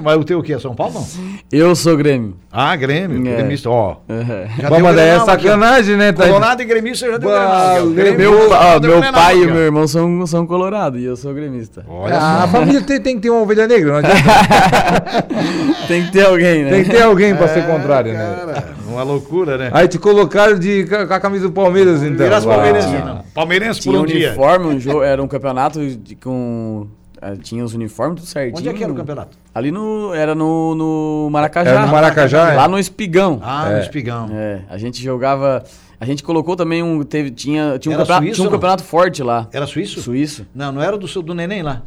Mas 0.00 0.16
o 0.16 0.22
teu 0.22 0.38
o 0.38 0.42
quê? 0.42 0.56
São 0.60 0.72
Paulo, 0.72 0.94
não? 0.94 1.06
Eu 1.50 1.74
sou 1.74 1.96
Grêmio. 1.96 2.36
Ah, 2.52 2.74
Grêmio. 2.74 3.28
É. 3.28 3.36
Gremista, 3.36 3.70
ó. 3.70 3.96
Uhum. 4.08 4.26
Já 4.58 4.68
Bom, 4.68 4.80
mas 4.80 4.98
é 4.98 5.20
sacanagem, 5.20 5.96
né? 5.96 6.10
Tá... 6.10 6.26
Colorado 6.26 6.60
e 6.62 6.64
gremista 6.64 7.06
já 7.06 7.16
deu 7.16 7.30
Grenal 7.30 7.46
aqui, 7.46 7.54
ó. 7.54 7.68
Valeu. 7.74 7.90
Grêmio, 7.92 8.18
Meu, 8.18 8.32
Colorado 8.40 8.84
ó, 8.84 8.90
meu 8.90 9.00
Grenal 9.00 9.12
pai 9.22 9.34
aqui, 9.34 9.42
e 9.42 9.46
meu 9.46 9.56
irmão 9.62 9.86
são, 9.86 10.26
são 10.26 10.46
colorados 10.46 11.00
e 11.00 11.04
eu 11.04 11.16
sou 11.16 11.32
gremista. 11.32 11.84
Olha 11.88 12.16
Ah, 12.16 12.38
a 12.38 12.46
só. 12.48 12.48
família 12.48 12.80
tem, 12.82 13.00
tem 13.00 13.14
que 13.16 13.22
ter 13.22 13.30
uma 13.30 13.42
ovelha 13.42 13.68
negra, 13.68 13.92
não 13.92 13.98
adianta. 13.98 14.20
Tem 15.86 16.04
que 16.06 16.12
ter 16.12 16.24
alguém, 16.26 16.64
né? 16.64 16.70
Tem 16.70 16.84
que 16.84 16.90
ter 16.90 17.02
alguém 17.02 17.34
pra 17.34 17.48
ser 17.48 17.60
É, 17.60 17.62
contrário, 17.62 18.12
né? 18.12 18.36
cara, 18.44 18.64
Uma 18.88 19.02
loucura, 19.02 19.58
né? 19.58 19.70
Aí 19.72 19.88
te 19.88 19.98
colocaram 19.98 20.56
de, 20.58 20.84
com 20.84 21.12
a 21.12 21.18
camisa 21.20 21.48
do 21.48 21.52
Palmeiras, 21.52 22.02
então. 22.02 22.28
Palmeirense, 22.42 22.88
não. 22.92 23.24
Palmeirense 23.34 23.82
por 23.82 23.96
um 23.96 24.04
dia. 24.06 24.28
uniforme, 24.28 24.66
um 24.66 24.78
jogo, 24.80 25.02
era 25.02 25.20
um 25.22 25.26
campeonato 25.28 25.80
de- 25.84 26.14
com. 26.16 26.86
Eh, 27.22 27.36
Tinha 27.42 27.64
os 27.64 27.74
uniformes 27.74 28.20
tudo 28.20 28.28
certinho. 28.28 28.58
Onde 28.58 28.68
é 28.68 28.72
que 28.72 28.82
era 28.82 28.92
o 28.92 28.96
campeonato? 28.96 29.36
Ali 29.54 29.70
no. 29.70 30.12
Era 30.14 30.34
no, 30.34 30.74
no 30.74 31.28
Maracajá. 31.30 31.70
Era 31.70 31.86
no 31.86 31.92
Maracajá, 31.92 32.52
é? 32.52 32.56
Lá 32.56 32.68
no 32.68 32.78
Espigão. 32.78 33.40
Ah, 33.42 33.70
É. 33.70 33.74
no 33.76 33.80
Espigão. 33.82 34.28
É, 34.32 34.60
a 34.68 34.78
gente 34.78 35.02
jogava. 35.02 35.62
A 35.98 36.04
gente 36.06 36.22
colocou 36.22 36.56
também 36.56 36.82
um. 36.82 37.02
Teve, 37.02 37.30
tinha, 37.30 37.78
tinha, 37.78 37.90
um 37.92 37.94
Era 37.94 38.02
campeonato, 38.04 38.24
suíço 38.26 38.34
tinha 38.36 38.48
um 38.48 38.52
campeonato 38.52 38.82
forte 38.84 39.22
lá. 39.22 39.48
Era 39.52 39.66
suíço? 39.66 40.00
Suíço. 40.00 40.46
Não, 40.54 40.72
não 40.72 40.80
era 40.82 40.96
do, 40.96 41.06
seu- 41.06 41.20
do 41.22 41.34
Neném 41.34 41.62
lá. 41.62 41.82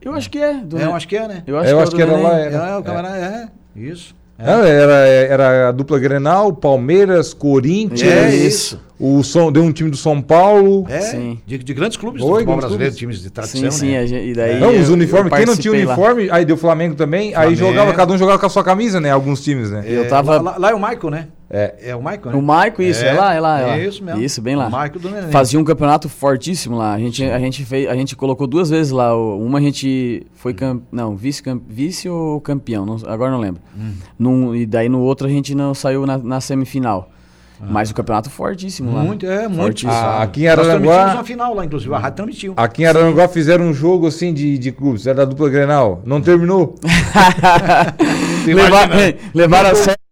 Eu 0.00 0.12
acho 0.14 0.30
que 0.30 0.38
é. 0.38 0.54
Do, 0.54 0.78
É, 0.78 0.84
eu 0.84 0.94
acho 0.94 1.08
que 1.08 1.16
é, 1.16 1.26
né? 1.28 1.42
eu 1.46 1.56
Eu 1.56 1.60
é 1.78 1.82
acho 1.82 1.90
que 1.90 1.96
do 1.96 2.02
era 2.02 2.12
lá, 2.12 2.34
Neném. 2.34 2.46
Era. 2.54 2.68
É, 2.68 2.76
o 2.78 2.82
camarada, 2.82 3.16
é. 3.18 3.48
Isso. 3.78 4.14
É. 4.38 4.50
Era, 4.50 4.92
era 5.08 5.68
a 5.68 5.72
dupla 5.72 5.98
Grenal, 5.98 6.52
Palmeiras, 6.52 7.32
Corinthians, 7.32 8.02
É 8.12 8.34
isso. 8.34 8.80
o 9.00 9.22
São, 9.24 9.50
deu 9.50 9.62
um 9.62 9.72
time 9.72 9.90
do 9.90 9.96
São 9.96 10.20
Paulo. 10.20 10.84
É, 10.88 11.00
Sim. 11.00 11.38
de, 11.46 11.56
de 11.58 11.72
grandes 11.74 11.96
clubes 11.96 12.20
do 12.20 12.26
Oi, 12.26 12.32
futebol 12.34 12.56
brasileiro, 12.56 12.84
clubes. 12.92 12.98
times 12.98 13.20
de 13.22 13.30
tradição, 13.30 13.70
Sim, 13.70 13.78
sim. 13.78 13.90
né? 13.92 13.98
a 14.00 14.06
gente- 14.06 14.28
e 14.30 14.34
daí 14.34 14.60
Não, 14.60 14.70
os 14.78 14.88
eu- 14.88 14.94
uniformes, 14.94 15.32
eu 15.32 15.36
quem 15.38 15.46
não 15.46 15.56
tinha 15.56 15.72
participei 15.72 15.84
lá. 15.84 15.92
uniforme, 15.94 16.28
aí 16.30 16.44
deu 16.44 16.56
Flamengo 16.56 16.94
também, 16.94 17.28
aí 17.28 17.56
Flamengo. 17.56 17.56
jogava, 17.56 17.92
cada 17.94 18.12
um 18.12 18.18
jogava 18.18 18.38
com 18.38 18.46
a 18.46 18.50
sua 18.50 18.62
camisa, 18.64 19.00
né? 19.00 19.10
Alguns 19.10 19.42
times, 19.42 19.70
né? 19.70 19.82
Eu 19.86 20.04
É, 20.04 20.08
tava- 20.08 20.36
Lá, 20.36 20.42
lá- 20.52 20.56
lá 20.58 20.70
é 20.70 20.74
o 20.74 20.78
Michael, 20.80 21.10
né? 21.10 21.28
É. 21.58 21.74
É 21.90 21.96
o 21.96 22.00
Michael, 22.00 22.26
né? 22.26 22.34
O 22.34 22.42
Maico, 22.42 22.82
isso, 22.82 23.04
é, 23.04 23.12
lá, 23.12 23.32
é 23.34 23.40
lá, 23.40 23.60
é 23.60 23.66
lá. 23.66 23.78
Isso 23.78 24.04
mesmo. 24.04 24.20
Isso, 24.22 24.42
bem 24.42 24.56
lá. 24.56 24.66
O 24.66 24.70
Maico 24.70 24.98
do 24.98 25.08
Neném. 25.10 25.30
Fazia 25.30 25.58
um 25.58 25.64
campeonato 25.64 26.08
fortíssimo 26.08 26.76
lá. 26.76 26.92
A 26.92 26.98
gente, 26.98 27.24
a 27.24 27.38
gente, 27.38 27.64
fez, 27.64 27.88
a 27.88 27.94
gente 27.94 28.14
colocou 28.14 28.46
duas 28.46 28.68
vezes 28.68 28.92
lá. 28.92 29.16
Uma 29.16 29.58
a 29.58 29.62
gente 29.62 30.26
foi 30.34 30.52
cam... 30.52 30.82
não, 30.92 31.16
vice, 31.16 31.42
cam... 31.42 31.58
vice 31.66 32.08
ou 32.08 32.40
campeão, 32.40 32.84
não- 32.84 32.98
agora 33.06 33.30
não 33.30 33.38
lembro. 33.38 33.62
Hum. 33.76 33.92
Num- 34.18 34.54
e 34.54 34.66
daí 34.66 34.88
no 34.88 35.00
outro 35.00 35.26
a 35.26 35.30
gente 35.30 35.54
não 35.54 35.72
saiu 35.72 36.04
na, 36.04 36.18
na 36.18 36.40
semifinal. 36.40 37.10
Mas 37.58 37.90
o 37.90 37.94
campeonato 37.94 38.28
fortíssimo 38.28 38.92
lá. 38.94 39.02
Muito, 39.02 39.24
é, 39.24 39.48
muito. 39.48 39.62
Fortíssimo. 39.62 39.90
Ah, 39.92 40.22
aqui 40.22 40.42
em 40.42 40.44
Nós 40.44 40.58
Araranguá- 40.58 40.78
transmitimos 40.92 41.14
uma 41.14 41.24
final 41.24 41.54
lá, 41.54 41.64
inclusive. 41.64 41.94
A 41.94 41.98
rádio 41.98 42.16
transmitiu. 42.16 42.52
Aqui 42.54 42.82
em 42.82 42.84
Araranguá 42.84 43.28
fizeram 43.28 43.64
um 43.64 43.72
jogo 43.72 44.06
assim 44.06 44.34
de, 44.34 44.58
de 44.58 44.70
clubes, 44.72 45.06
era 45.06 45.16
da 45.16 45.24
dupla 45.24 45.48
Grenal. 45.48 46.02
Não 46.04 46.20
terminou. 46.20 46.74
Levar, 48.46 48.88
levaram 49.34 49.70
a 49.70 49.74
sério. 49.74 50.05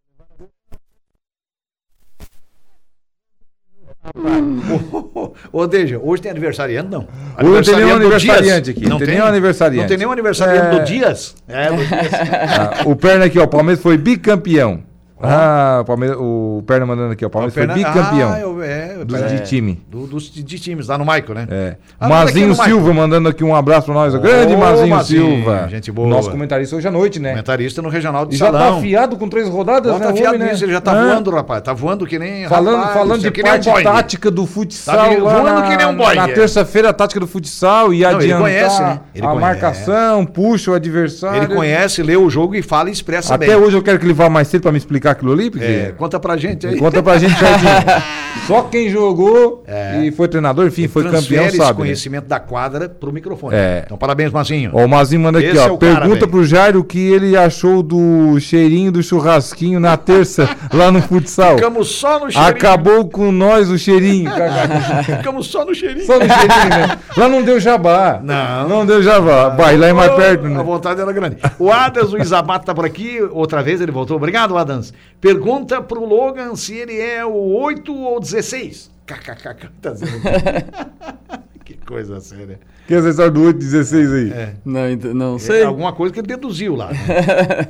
Ô, 5.53 5.67
Deja, 5.67 5.99
hoje 6.03 6.23
tem 6.23 6.31
aniversariante, 6.31 6.91
não? 6.91 7.07
Hoje 7.43 7.51
não 7.51 7.63
tem 7.63 7.85
nenhum 7.85 7.97
aniversariante 7.97 8.71
aqui, 8.71 8.89
não 8.89 8.99
tem 8.99 9.09
nenhum 9.09 9.25
aniversariante. 9.25 9.81
Não 9.81 9.89
tem 9.89 9.97
nenhum 9.99 10.13
aniversariante 10.13 10.67
É. 10.67 10.79
do 10.79 10.85
Dias? 10.85 11.35
É, 11.49 11.69
do 11.71 11.77
Dias. 11.77 11.91
Ah, 12.57 12.83
o 12.85 12.95
Perna 12.97 13.25
aqui, 13.27 13.39
ó, 13.39 13.45
o 13.45 13.49
Palmeiras 13.49 13.83
foi 13.83 13.97
bicampeão. 13.97 14.83
Ah, 15.29 15.79
o, 15.81 15.85
Palmeiras, 15.85 16.17
o 16.21 16.63
Perna 16.67 16.87
mandando 16.87 17.13
aqui, 17.13 17.25
ó, 17.25 17.29
o 17.29 17.31
Palmeiras 17.31 17.55
foi 17.55 17.67
Perna- 17.67 17.75
bicampeão. 17.75 18.33
Ah, 18.33 18.41
eu, 18.41 18.63
é, 18.63 19.05
dos 19.05 19.21
é, 19.21 19.27
de 19.27 19.41
time. 19.43 19.83
do- 19.89 20.07
dos 20.07 20.25
de, 20.31 20.43
de 20.43 20.59
times, 20.59 20.89
lá 20.89 20.97
no 20.99 21.05
Maico, 21.05 21.33
né? 21.35 21.47
É. 21.51 21.77
Ah, 21.99 22.07
O 22.07 22.11
Mazinho 22.11 22.49
Maico. 22.49 22.65
Silva 22.65 22.93
mandando 22.95 23.29
aqui 23.29 23.43
um 23.45 23.55
abraço 23.55 23.87
pra 23.87 23.95
nós. 23.95 24.15
O 24.15 24.19
grande 24.21 24.57
Mazinho, 24.57 24.89
Mazinho, 24.89 25.37
Silva. 25.37 25.67
gente 25.69 25.91
boa. 25.93 26.09
Nosso 26.09 26.31
comentarista 26.31 26.77
hoje 26.77 26.89
à 26.89 26.91
noite, 26.91 27.19
né? 27.19 27.31
Comentarista 27.31 27.81
no 27.83 27.89
Regional 27.89 28.27
de 28.27 28.35
E 28.35 28.39
já 28.39 28.51
tá 28.51 28.59
Salão. 28.59 28.79
afiado 28.79 29.17
com 29.17 29.29
três 29.29 29.49
rodadas, 29.49 29.93
Bota 29.93 30.05
né? 30.05 30.11
o 30.11 30.15
afiado 30.15 30.35
homem, 30.35 30.47
né? 30.47 30.53
nisso, 30.53 30.65
ele 30.65 30.73
já 30.73 30.81
tá 30.81 30.93
Ah. 30.93 31.05
voando, 31.05 31.31
rapaz. 31.31 31.63
Tá 31.63 31.73
voando 31.73 32.07
que 32.07 32.19
nem. 32.19 32.47
Falando, 32.49 32.77
rapaz, 32.79 32.95
falando 32.95 33.27
é 33.27 33.31
de 33.31 33.41
um 33.41 33.45
parte 33.45 33.71
Boeing. 33.71 33.85
tática 33.85 34.31
do 34.31 34.47
futsal, 34.47 34.97
Tá 34.97 35.09
voando 35.21 35.63
que 35.63 35.77
nem 35.77 35.87
um 35.87 35.97
Boeing, 35.97 36.17
na 36.17 36.29
é. 36.29 36.33
terça-feira 36.33 36.91
a 36.91 36.93
tática 36.93 37.21
do 37.21 37.27
futsal 37.27 37.93
e 37.93 38.01
Não, 38.01 38.09
ele 38.11 38.17
adiantar 38.17 38.41
conhece, 38.43 38.83
né? 38.83 39.01
Ele 39.15 39.25
a 39.27 39.29
conhece. 39.31 39.47
marcação, 39.47 40.27
puxa 40.27 40.71
o 40.71 40.75
adversário. 40.75 41.37
Ele 41.43 41.55
conhece, 41.55 42.03
lê 42.03 42.17
o 42.17 42.29
jogo 42.31 42.55
e 42.55 42.63
fala 42.63 42.89
e 42.89 42.93
expressa 42.93 43.35
Até 43.35 43.57
hoje 43.57 43.77
eu 43.77 43.83
quero 43.83 43.99
que 43.99 44.05
ele 44.07 44.13
vá 44.13 44.29
mais 44.29 44.49
cedo 44.49 44.63
pra 44.63 44.73
me 44.73 44.79
explicar 44.79 45.14
aquilo 45.15 45.33
ali, 45.33 45.51
porque... 45.51 45.65
É, 45.65 45.95
conta 45.97 46.21
pra 46.21 46.37
gente 46.37 46.67
aí. 46.67 46.77
Conta 46.79 47.03
pra 47.03 47.19
gente, 47.19 47.39
Jardim. 47.39 47.67
Só 48.47 48.63
quem 48.63 48.91
jogou 48.91 49.65
e 50.03 50.11
foi 50.11 50.29
treinador, 50.29 50.67
enfim, 50.67 50.87
foi 50.89 51.03
campeão, 51.05 51.21
Transfere 51.21 51.47
esse 51.47 51.57
sabe. 51.57 51.71
né? 51.71 51.75
conhecimento 51.77 52.27
da 52.27 52.39
quadra 52.41 52.89
pro 52.89 53.13
microfone. 53.13 53.55
É. 53.57 53.83
Então, 53.87 53.97
parabéns, 53.97 54.33
Mazinho. 54.33 54.71
Ó, 54.75 54.85
o 54.85 54.89
Mazinho 54.89 55.23
manda 55.23 55.39
aqui, 55.39 55.49
Esse 55.49 55.59
ó. 55.59 55.63
é 55.63 55.67
cara, 55.69 55.79
pergunta 55.79 56.15
velho. 56.21 56.29
pro 56.29 56.45
Jairo 56.45 56.81
o 56.81 56.85
que 56.85 56.99
ele 56.99 57.37
achou 57.37 57.83
do 57.83 58.39
cheirinho 58.41 58.91
do 58.93 59.03
churrasquinho 59.03 59.79
na 59.81 59.97
terça 59.97 60.49
lá 60.75 60.91
no 60.91 61.01
futsal. 61.01 61.57
Ficamos 61.57 61.89
só 61.89 62.19
no 62.19 62.31
cheirinho. 62.31 62.51
Acabou 62.57 63.09
com 63.09 63.31
nós 63.33 63.71
o 63.71 63.79
cheirinho. 63.79 64.31
Ficamos 65.07 65.47
só 65.47 65.65
no 65.65 65.75
cheirinho. 65.75 66.05
Só 66.05 66.15
no 66.19 66.27
cheirinho, 66.27 66.69
né? 66.69 66.99
Lá 67.17 67.29
não 67.29 67.43
deu 67.43 67.59
jabá. 67.61 68.21
Não. 68.23 68.69
Não 68.69 68.85
deu 68.87 69.03
jabá. 69.03 69.51
Vai, 69.51 69.77
lá 69.77 69.87
é 69.87 69.93
mais 69.93 70.13
perto, 70.13 70.47
A 70.47 70.49
né? 70.51 70.63
vontade 70.63 71.01
era 71.01 71.13
grande. 71.13 71.37
O 71.59 71.71
Adams, 71.73 72.13
o 72.13 72.19
Isabato 72.19 72.67
tá 72.67 72.75
por 72.75 72.85
aqui. 72.85 73.21
Outra 73.31 73.63
vez 73.63 73.81
ele 73.81 73.93
voltou. 73.93 74.17
Obrigado, 74.17 74.57
Adams. 74.59 74.93
Pergunta 75.21 75.81
pro 75.83 76.05
Logan 76.05 76.55
se 76.55 76.75
ele 76.75 76.99
é 77.01 77.25
o 77.25 77.33
8 77.33 77.95
ou 77.95 78.21
16. 78.21 78.91
KKK. 79.07 79.69
Tá 79.81 79.91
dizendo 79.93 80.13
que 81.65 81.75
coisa 81.79 82.21
séria. 82.21 82.61
Que 82.87 82.95
é 82.95 82.99
essa 82.99 83.09
história 83.11 83.31
do 83.31 83.43
816 83.43 84.13
aí? 84.13 84.31
É. 84.33 84.55
Não, 84.65 85.15
não 85.15 85.37
É 85.37 85.39
sei. 85.39 85.63
alguma 85.63 85.93
coisa 85.95 86.13
que 86.13 86.21
ele 86.21 86.27
deduziu 86.27 86.75
lá. 86.77 86.91
né? 86.93 86.99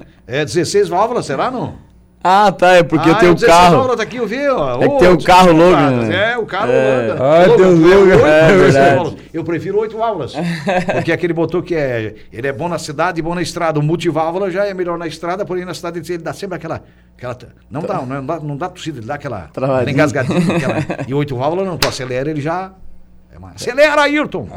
É 0.27 0.45
16 0.45 0.89
válvulas, 0.89 1.27
será 1.27 1.51
não? 1.51 1.77
Ah, 2.27 2.51
tá, 2.51 2.73
é 2.73 2.83
porque 2.83 3.07
ah, 3.07 3.13
eu 3.13 3.19
tenho 3.19 3.29
é 3.29 3.33
o 3.33 3.35
16 3.35 3.53
carro. 3.53 3.97
tá 3.97 4.03
aqui, 4.03 4.17
eu 4.17 4.27
vi, 4.27 4.49
ó. 4.49 4.83
É 4.83 4.89
que 4.89 4.99
tem 4.99 5.09
o 5.09 5.23
carro 5.23 5.53
Logan, 5.53 5.91
né? 5.91 6.33
É, 6.33 6.39
o 6.39 6.47
carro 6.47 6.73
É. 6.73 7.09
Logan. 7.09 7.23
Ah, 7.23 7.47
Logan, 7.47 7.57
tem 7.57 7.67
o 7.67 8.01
Logan. 8.01 8.27
É, 8.27 8.57
verdade. 8.57 9.17
Eu 9.35 9.45
prefiro 9.45 9.79
oito 9.81 9.99
válvulas. 9.99 10.33
Porque 10.95 11.13
aquele 11.13 11.35
botou 11.35 11.63
que 11.63 11.75
é. 11.75 12.15
Ele 12.33 12.49
é 12.49 12.53
bom 12.53 12.67
na 12.67 12.79
cidade 12.79 13.21
e 13.21 13.23
bom 13.23 13.35
na 13.35 13.43
estrada. 13.43 13.79
O 13.79 13.83
multiválvula 13.83 14.51
já 14.51 14.65
é 14.65 14.73
melhor 14.73 14.97
na 14.97 15.07
estrada, 15.07 15.45
porém 15.45 15.67
na 15.67 15.75
cidade 15.75 15.99
ele 15.99 16.23
dá 16.23 16.33
sempre 16.33 16.57
aquela. 16.57 16.83
aquela 17.15 17.37
não, 17.71 17.83
dá, 17.83 18.01
não, 18.01 18.25
dá, 18.25 18.41
não 18.41 18.57
dá 18.57 18.71
tossida, 18.71 19.01
ele 19.01 19.07
dá 19.07 19.17
aquela. 19.17 19.51
Travadinha. 19.53 19.93
engasgadinha. 19.93 20.57
Aquela, 20.57 21.05
e 21.07 21.13
oito 21.13 21.37
válvulas 21.37 21.67
não, 21.67 21.77
tu 21.77 21.87
acelera, 21.87 22.31
ele 22.31 22.41
já. 22.41 22.73
É. 23.31 23.55
Acelera, 23.55 24.01
Ayrton! 24.01 24.49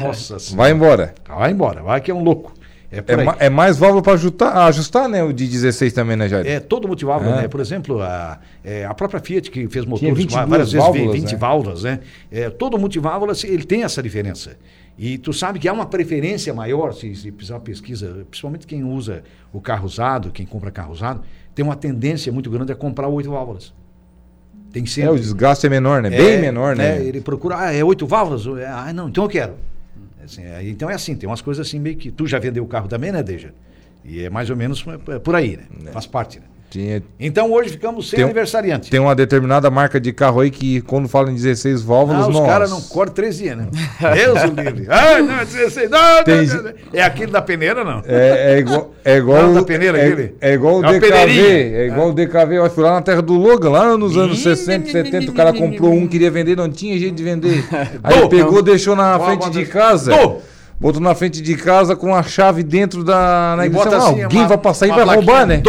Nossa 0.00 0.38
senhora. 0.38 0.56
Vai 0.62 0.70
embora. 0.70 1.14
Vai 1.26 1.50
embora, 1.50 1.82
vai 1.82 2.00
que 2.00 2.10
é 2.10 2.14
um 2.14 2.22
louco. 2.22 2.52
É, 2.90 2.98
É, 2.98 3.46
é 3.46 3.50
mais 3.50 3.76
válvula 3.76 4.02
pra 4.02 4.12
ajustar, 4.14 4.56
ajustar, 4.68 5.08
né? 5.08 5.22
O 5.22 5.32
de 5.32 5.46
16 5.46 5.92
também, 5.92 6.16
né, 6.16 6.28
Jair? 6.28 6.46
É, 6.46 6.60
todo 6.60 6.86
multiválvula, 6.86 7.32
É. 7.38 7.42
né? 7.42 7.48
Por 7.48 7.60
exemplo, 7.60 8.00
a, 8.00 8.38
é, 8.64 8.84
a 8.84 8.94
própria 8.94 9.20
Fiat 9.20 9.50
que 9.50 9.68
fez 9.68 9.84
motores 9.84 10.16
22 10.16 10.48
várias 10.48 10.72
vezes, 10.72 10.86
válvulas, 10.86 11.14
20 11.14 11.32
né? 11.32 11.38
válvulas, 11.38 11.82
né? 11.82 12.00
É, 12.30 12.48
todo 12.50 12.78
multiválvula, 12.78 13.32
ele 13.44 13.64
tem 13.64 13.82
essa 13.82 14.02
diferença. 14.02 14.56
E 14.98 15.18
tu 15.18 15.32
sabe 15.32 15.58
que 15.58 15.68
há 15.68 15.72
uma 15.72 15.84
preferência 15.86 16.54
maior, 16.54 16.94
se, 16.94 17.14
se 17.14 17.30
fizer 17.32 17.52
uma 17.54 17.60
pesquisa, 17.60 18.24
principalmente 18.30 18.66
quem 18.66 18.82
usa 18.82 19.22
o 19.52 19.60
carro 19.60 19.84
usado, 19.84 20.30
quem 20.30 20.46
compra 20.46 20.70
carro 20.70 20.92
usado, 20.92 21.20
tem 21.54 21.64
uma 21.64 21.76
tendência 21.76 22.32
muito 22.32 22.48
grande 22.50 22.72
a 22.72 22.74
comprar 22.76 23.08
oito 23.08 23.30
válvulas. 23.30 23.74
Tem 24.72 24.82
É, 24.82 24.86
sempre. 24.86 25.10
o 25.10 25.16
desgaste 25.16 25.66
é 25.66 25.70
menor, 25.70 26.02
né? 26.02 26.10
Bem 26.10 26.40
menor, 26.40 26.76
né? 26.76 27.02
Ele 27.02 27.20
procura, 27.20 27.58
ah, 27.58 27.74
é 27.74 27.82
oito 27.84 28.06
válvulas? 28.06 28.46
É, 28.58 28.66
Ah, 28.66 28.92
não, 28.92 29.08
então 29.08 29.24
eu 29.24 29.28
quero. 29.28 29.54
Assim, 30.26 30.42
é, 30.42 30.68
então 30.68 30.90
é 30.90 30.94
assim, 30.94 31.16
tem 31.16 31.28
umas 31.28 31.40
coisas 31.40 31.66
assim 31.66 31.78
meio 31.78 31.96
que. 31.96 32.10
Tu 32.10 32.26
já 32.26 32.38
vendeu 32.38 32.62
o 32.62 32.66
carro 32.66 32.88
também, 32.88 33.10
né, 33.10 33.22
Deja? 33.22 33.54
E 34.04 34.22
é 34.22 34.30
mais 34.30 34.50
ou 34.50 34.56
menos 34.56 34.84
é, 35.08 35.18
por 35.18 35.34
aí, 35.34 35.56
né? 35.56 35.64
Faz 35.92 36.06
parte, 36.06 36.38
né? 36.38 36.46
Tinha, 36.68 37.00
Então 37.18 37.52
hoje 37.52 37.70
ficamos 37.70 38.10
sem 38.10 38.16
Tem 38.16 38.24
aniversariante. 38.24 38.90
tem 38.90 38.98
uma 38.98 39.14
determinada 39.14 39.70
marca 39.70 40.00
de 40.00 40.12
carro 40.12 40.40
aí 40.40 40.50
que 40.50 40.80
quando 40.82 41.08
fala 41.08 41.30
em 41.30 41.34
16 41.34 41.80
válvulas, 41.82 42.24
Ah, 42.24 42.28
os 42.28 42.34
nossa. 42.34 42.46
caras 42.46 42.70
não 42.70 42.80
cortam 42.80 43.14
três 43.14 43.38
dias, 43.38 43.56
né? 43.56 43.68
Deus 44.14 44.42
o 44.42 44.46
livre. 44.48 44.86
Ai, 44.88 45.22
não, 45.22 45.38
16. 45.44 45.88
Não, 45.88 46.24
Tem- 46.24 46.44
não, 46.46 46.54
não, 46.56 46.62
não. 46.64 46.72
É 46.92 47.02
aquele 47.02 47.30
da 47.30 47.40
peneira, 47.40 47.84
não? 47.84 48.02
É, 48.04 48.54
é 48.54 48.58
igual, 48.58 48.92
é 49.04 49.16
igual, 49.16 49.42
Não, 49.44 49.54
da 49.54 49.62
peneira 49.62 49.96
é, 49.98 50.06
aquele. 50.06 50.34
é 50.40 50.52
igual 50.54 50.80
o 50.80 50.84
É 50.84 50.92
DKV, 50.98 51.40
é 51.40 51.86
igual 51.86 52.08
o 52.08 52.12
DKV, 52.12 52.54
eu 52.56 52.70
fui 52.70 52.82
lá 52.84 52.94
na 52.94 53.02
terra 53.02 53.22
do 53.22 53.34
Logan, 53.34 53.70
lá 53.70 53.96
nos 53.96 54.16
anos 54.16 54.38
Ih, 54.40 54.42
60, 54.42 54.90
70, 54.90 55.30
o 55.30 55.34
cara 55.34 55.52
comprou 55.52 55.92
um, 55.92 56.06
queria 56.08 56.30
vender, 56.30 56.56
não 56.56 56.68
tinha 56.68 56.98
jeito 56.98 57.14
de 57.14 57.22
vender. 57.22 57.64
Aí 58.02 58.28
pegou, 58.28 58.60
deixou 58.60 58.96
na 58.96 59.18
frente 59.20 59.50
de 59.50 59.64
casa. 59.66 60.12
Botou 60.78 61.00
na 61.00 61.14
frente 61.14 61.40
de 61.40 61.54
casa 61.54 61.96
com 61.96 62.14
a 62.14 62.22
chave 62.22 62.62
dentro 62.62 63.02
da 63.02 63.54
na 63.56 63.64
igreja. 63.64 63.88
Ah, 63.92 63.96
assim, 63.96 64.22
alguém 64.24 64.40
uma- 64.40 64.48
vai 64.48 64.58
passar 64.58 64.86
e 64.86 64.90
vai 64.90 65.04
roubar, 65.04 65.46
né? 65.46 65.62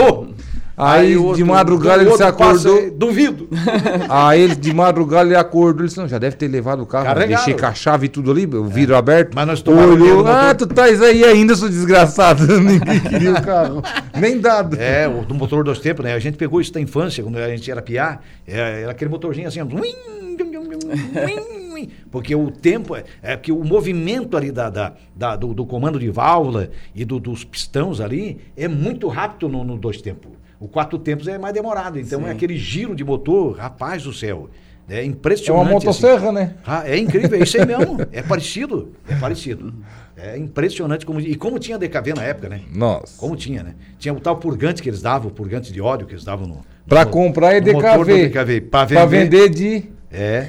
Aí, 0.79 1.17
outro- 1.17 1.37
de 1.37 1.43
madrugada 1.43 2.03
ele 2.03 2.11
se 2.15 2.21
acordou. 2.21 2.91
duvido. 2.91 3.49
Aí 4.07 4.41
ele 4.41 4.55
de 4.55 4.71
madrugada 4.71 5.27
ele 5.27 5.35
acordou, 5.35 5.81
ele 5.81 5.87
disse, 5.87 5.97
não, 5.99 6.07
já 6.07 6.19
deve 6.19 6.35
ter 6.35 6.47
levado 6.47 6.83
o 6.83 6.85
carro, 6.85 7.05
Carregado. 7.05 7.29
deixei 7.29 7.53
com 7.55 7.65
a 7.65 7.73
chave 7.73 8.05
e 8.05 8.09
tudo 8.09 8.29
ali, 8.29 8.45
o 8.45 8.65
vidro 8.65 8.95
aberto. 8.95 9.33
Mas 9.33 9.47
nós 9.47 9.61
tomamos 9.61 9.99
Olhou, 9.99 10.27
ah, 10.27 10.49
motor." 10.49 10.55
tu 10.55 10.67
traz 10.67 11.01
aí 11.01 11.23
ainda, 11.23 11.55
seu 11.55 11.67
desgraçado. 11.67 12.45
Ninguém 12.61 12.99
queria 12.99 13.31
o 13.33 13.41
carro. 13.41 13.81
Nem 14.19 14.39
dado. 14.39 14.75
É, 14.79 15.07
o 15.07 15.25
do 15.25 15.33
motor 15.33 15.63
dos 15.63 15.79
tempos, 15.79 16.05
né? 16.05 16.13
A 16.13 16.19
gente 16.19 16.37
pegou 16.37 16.61
isso 16.61 16.71
da 16.71 16.79
infância, 16.79 17.23
quando 17.23 17.37
a 17.37 17.49
gente 17.49 17.71
era 17.71 17.81
piá, 17.81 18.19
é, 18.47 18.81
era 18.83 18.91
aquele 18.91 19.09
motorzinho 19.09 19.47
assim, 19.47 19.59
porque 22.11 22.35
o 22.35 22.49
tempo, 22.49 22.95
é, 22.95 23.03
é 23.21 23.35
que 23.37 23.51
o 23.51 23.63
movimento 23.63 24.35
ali 24.37 24.51
da, 24.51 24.69
da, 24.69 24.93
da- 25.15 25.35
do, 25.35 25.53
do 25.53 25.65
comando 25.65 25.99
de 25.99 26.09
válvula 26.09 26.69
e 26.95 27.03
do- 27.05 27.19
dos 27.19 27.43
pistões 27.43 27.99
ali 27.99 28.39
é 28.55 28.67
muito 28.67 29.07
rápido 29.07 29.47
no, 29.49 29.63
no 29.63 29.77
dois 29.77 30.01
tempos. 30.01 30.31
O 30.59 30.67
quatro 30.67 30.97
tempos 30.97 31.27
é 31.27 31.37
mais 31.37 31.53
demorado, 31.53 31.99
então 31.99 32.27
é 32.27 32.31
aquele 32.31 32.57
giro 32.57 32.95
de 32.95 33.03
motor, 33.03 33.55
rapaz 33.57 34.03
do 34.03 34.11
céu, 34.13 34.49
é 34.89 34.99
É 35.01 35.03
impressionante. 35.05 35.51
uma 35.69 35.77
assim. 35.77 35.85
motosserra, 35.87 36.31
né? 36.31 36.55
Ah, 36.65 36.83
é 36.89 36.97
incrível, 36.97 37.37
é 37.39 37.43
isso 37.43 37.59
aí 37.59 37.65
mesmo. 37.67 37.97
É 38.11 38.21
parecido. 38.23 38.93
É 39.07 39.15
parecido. 39.15 39.73
É 40.15 40.35
impressionante 40.35 41.05
como. 41.05 41.19
E 41.19 41.35
como 41.35 41.59
tinha 41.59 41.77
DKV 41.77 42.13
na 42.15 42.23
época, 42.23 42.49
né? 42.49 42.61
Nossa. 42.73 43.13
Como 43.17 43.35
tinha, 43.35 43.61
né? 43.61 43.75
Tinha 43.99 44.11
o 44.13 44.19
tal 44.19 44.37
purgante 44.37 44.81
que 44.81 44.89
eles 44.89 45.01
davam, 45.01 45.27
o 45.27 45.31
purgante 45.31 45.71
de 45.71 45.79
óleo 45.79 46.07
que 46.07 46.13
eles 46.13 46.23
davam 46.23 46.47
no. 46.47 46.65
Pra 46.87 47.05
no- 47.05 47.11
comprar 47.11 47.53
é 47.53 47.61
DKV. 47.61 48.29
DKV. 48.29 48.61
Pra 48.61 48.83
vender. 48.85 48.95
Pra 48.95 49.05
vender 49.05 49.49
de 49.49 49.83
É. 50.11 50.47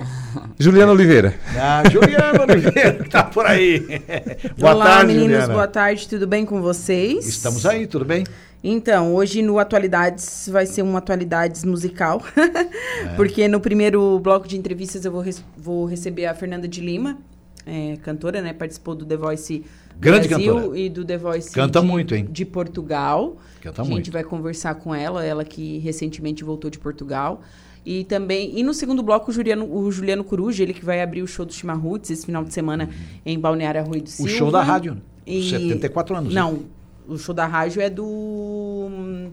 Juliana 0.59 0.93
Oliveira. 0.93 1.35
Ah, 1.55 1.83
Juliana 1.91 2.45
Oliveira, 2.45 2.93
que 2.95 3.11
tá 3.11 3.25
por 3.25 3.45
aí. 3.45 3.81
Boa 4.57 4.73
Olá, 4.75 4.85
tarde, 4.87 5.07
meninos, 5.09 5.33
Juliana. 5.33 5.53
boa 5.53 5.67
tarde, 5.69 6.09
tudo 6.09 6.27
bem 6.27 6.47
com 6.47 6.63
vocês? 6.63 7.27
Estamos 7.27 7.67
aí, 7.67 7.87
tudo 7.87 8.05
bem? 8.05 8.25
Então, 8.63 9.15
hoje 9.15 9.41
no 9.41 9.59
Atualidades 9.59 10.49
vai 10.51 10.67
ser 10.67 10.83
um 10.83 10.97
Atualidades 10.97 11.65
musical, 11.65 12.21
É. 12.37 13.15
porque 13.17 13.47
no 13.47 13.61
primeiro 13.61 14.19
bloco 14.19 14.49
de 14.49 14.57
entrevistas 14.59 15.05
eu 15.05 15.13
vou, 15.13 15.25
vou 15.57 15.85
receber 15.87 16.27
a 16.27 16.35
Fernanda 16.35 16.67
de 16.67 16.81
Lima, 16.81 17.19
é, 17.65 17.97
cantora, 18.03 18.43
né? 18.43 18.53
Participou 18.53 18.95
do 18.97 19.05
The 19.07 19.17
Voice 19.17 19.65
Grande 20.01 20.29
Brasil 20.29 20.55
cantora. 20.55 20.79
e 20.79 20.89
do 20.89 21.05
The 21.05 21.19
Voice 21.19 21.51
Canta 21.53 21.81
de, 21.81 21.87
muito, 21.87 22.15
hein? 22.15 22.27
de 22.31 22.45
Portugal. 22.45 23.37
Canta 23.61 23.83
a 23.83 23.85
gente 23.85 23.93
muito. 23.93 24.11
vai 24.13 24.25
conversar 24.25 24.75
com 24.77 24.95
ela, 24.95 25.25
ela 25.25 25.45
que 25.45 25.79
recentemente 25.79 26.43
voltou 26.43 26.71
de 26.71 26.79
Portugal. 26.79 27.43
E 27.87 28.05
também, 28.05 28.59
e 28.59 28.63
no 28.63 28.75
segundo 28.75 29.03
bloco, 29.03 29.31
o 29.31 29.35
Juliano, 29.35 29.73
o 29.73 29.91
Juliano 29.93 30.25
Coruja, 30.25 30.63
ele 30.63 30.75
que 30.75 30.85
vai 30.85 31.01
abrir 31.01 31.23
o 31.23 31.27
show 31.27 31.47
do 31.47 31.53
Chimarruts 31.53 32.11
esse 32.11 32.27
final 32.27 32.43
de 32.45 32.53
semana 32.53 32.89
em 33.25 33.39
Balneário 33.39 33.81
Arroio 33.81 34.03
do 34.03 34.07
O 34.07 34.11
Silva. 34.11 34.31
show 34.33 34.51
da 34.51 34.63
rádio. 34.63 34.97
E- 35.27 35.49
74 35.51 36.17
anos. 36.17 36.35
né? 36.35 36.41
Não, 36.41 36.61
o 37.09 37.19
show 37.19 37.35
da 37.35 37.47
rádio 37.47 37.81
é 37.83 37.89
do. 37.91 39.31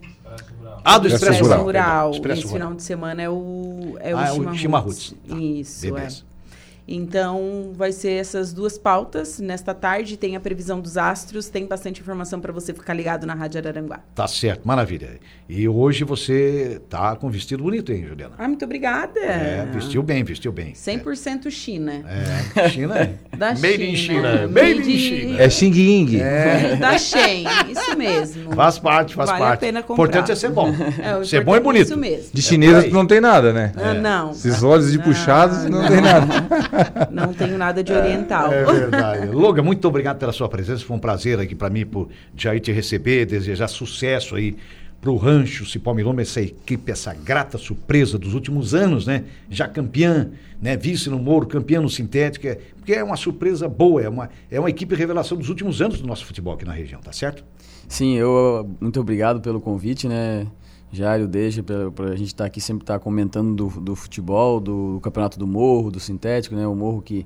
Ah, 0.84 0.98
do 0.98 1.08
Expresso 1.08 1.26
Expresso 1.26 1.44
Rural. 1.44 1.64
Rural. 1.64 2.12
perdão, 2.12 2.32
Esse 2.32 2.42
Expresso 2.42 2.42
final 2.48 2.58
Rural. 2.60 2.74
de 2.76 2.84
semana 2.84 3.22
é 3.22 3.30
o. 3.30 3.98
É 4.00 4.14
Ah, 4.14 4.28
é 4.28 4.32
o 4.32 4.44
o. 4.44 5.16
Tá, 5.28 5.36
Isso, 5.38 5.82
beleza. 5.94 6.24
é. 6.32 6.35
Então, 6.88 7.72
vai 7.76 7.92
ser 7.92 8.12
essas 8.12 8.54
duas 8.54 8.78
pautas. 8.78 9.40
Nesta 9.40 9.74
tarde 9.74 10.18
tem 10.18 10.36
a 10.36 10.40
previsão 10.40 10.80
dos 10.80 10.98
astros, 10.98 11.50
tem 11.50 11.66
bastante 11.66 12.00
informação 12.02 12.40
para 12.40 12.54
você 12.54 12.74
ficar 12.74 12.94
ligado 12.94 13.26
na 13.26 13.34
Rádio 13.34 13.60
Araranguá. 13.60 14.02
Tá 14.14 14.28
certo, 14.28 14.68
maravilha. 14.68 15.20
E 15.50 15.68
hoje 15.68 16.04
você 16.04 16.80
tá 16.90 17.16
com 17.16 17.30
vestido 17.30 17.64
bonito, 17.64 17.92
hein, 17.92 18.06
Juliana? 18.08 18.36
Ah, 18.38 18.48
muito 18.48 18.64
obrigada. 18.66 19.20
É, 19.20 19.68
vestiu 19.74 20.04
bem, 20.04 20.24
vestiu 20.24 20.52
bem. 20.52 20.74
100% 20.74 21.50
China. 21.50 22.04
É, 22.56 22.70
China 22.70 22.98
é. 23.00 23.14
Da 23.36 23.54
Made 23.54 23.84
in 23.84 23.96
China. 23.96 24.32
China. 24.38 24.48
Made 24.48 24.72
in 24.72 24.76
Made- 24.78 25.00
China. 25.00 25.42
É 25.42 25.50
Xing 25.50 25.74
Ying. 25.76 26.20
É. 26.22 26.76
Da 26.86 26.98
Shein, 26.98 27.46
isso 27.70 27.98
mesmo. 27.98 28.54
Faz 28.56 28.78
parte, 28.80 29.16
faz 29.16 29.30
Vale 29.30 29.42
a 29.44 29.48
parte. 29.48 29.60
pena 29.62 29.82
comprar. 29.82 30.04
importante 30.04 30.32
é 30.32 30.36
ser 30.36 30.50
bom. 30.52 30.74
É, 31.02 31.18
o 31.18 31.26
ser 31.26 31.44
bom 31.44 31.56
e 31.56 31.60
importante 31.60 31.60
é 31.60 31.62
bonito. 31.62 31.86
Isso 31.88 31.98
mesmo. 31.98 32.30
De 32.34 32.42
chinesa 32.42 32.84
tu 32.84 32.94
não 32.94 33.06
tem 33.06 33.20
nada, 33.20 33.52
né? 33.52 33.72
Ah, 33.76 33.94
não. 33.94 34.32
Esses 34.32 34.62
olhos 34.64 34.92
de 34.92 34.98
Não, 34.98 35.04
puxados 35.06 35.66
não, 35.66 35.88
tem 35.88 36.02
nada. 36.02 36.75
Não 37.12 37.34
tenho 37.34 37.58
nada 37.58 37.84
de 37.84 37.92
oriental. 37.92 38.52
É 38.52 38.64
verdade. 38.66 39.28
Loga, 39.28 39.62
muito 39.62 39.88
obrigado 39.88 40.18
pela 40.18 40.32
sua 40.32 40.50
presença. 40.50 40.86
Foi 40.86 40.96
um 40.96 41.00
prazer 41.00 41.40
aqui 41.40 41.56
para 41.56 41.70
mim, 41.70 41.86
por 41.86 42.10
já 42.36 42.56
ir 42.56 42.60
te 42.60 42.72
receber, 42.72 43.26
desejar 43.26 43.68
sucesso 43.68 44.36
aí 44.36 44.56
pro 45.02 45.18
Rancho 45.18 45.66
Cipó 45.68 45.94
Miloma, 45.94 46.24
essa 46.24 46.42
equipe, 46.42 46.92
essa 46.92 47.14
grata 47.14 47.60
surpresa 47.60 48.18
dos 48.18 48.34
últimos 48.34 48.74
anos, 48.74 49.06
né? 49.06 49.26
Já 49.50 49.68
campeã, 49.68 50.32
né? 50.60 50.76
Vice 50.76 51.12
no 51.12 51.20
Moro, 51.20 51.46
campeã 51.46 51.80
no 51.80 51.90
Sintética, 51.90 52.58
porque 52.76 52.94
é 52.94 53.04
uma 53.04 53.16
surpresa 53.16 53.70
boa, 53.70 54.02
é 54.02 54.10
uma, 54.10 54.30
é 54.50 54.60
uma 54.60 54.70
equipe 54.70 54.96
revelação 54.96 55.38
dos 55.38 55.48
últimos 55.48 55.80
anos 55.80 56.02
do 56.02 56.08
nosso 56.08 56.26
futebol 56.26 56.56
aqui 56.56 56.66
na 56.66 56.74
região, 56.74 57.00
tá 57.02 57.12
certo? 57.12 57.44
Sim, 57.88 58.16
eu 58.16 58.68
muito 58.82 59.00
obrigado 59.00 59.40
pelo 59.42 59.62
convite, 59.62 60.08
né? 60.08 60.48
Jário, 60.96 61.28
deixa 61.28 61.62
pra, 61.62 61.92
pra 61.92 62.16
gente 62.16 62.28
estar 62.28 62.46
aqui 62.46 62.62
sempre 62.62 62.84
estar 62.84 63.00
comentando 63.00 63.54
do, 63.54 63.82
do 63.82 63.96
futebol, 63.96 64.60
do, 64.60 65.00
campeonato 65.02 65.38
do 65.38 65.46
Morro, 65.46 65.92
do 65.92 66.00
Sintético, 66.00 66.56
né? 66.56 66.66
O 66.66 66.76
Morro 66.76 67.02
que, 67.02 67.26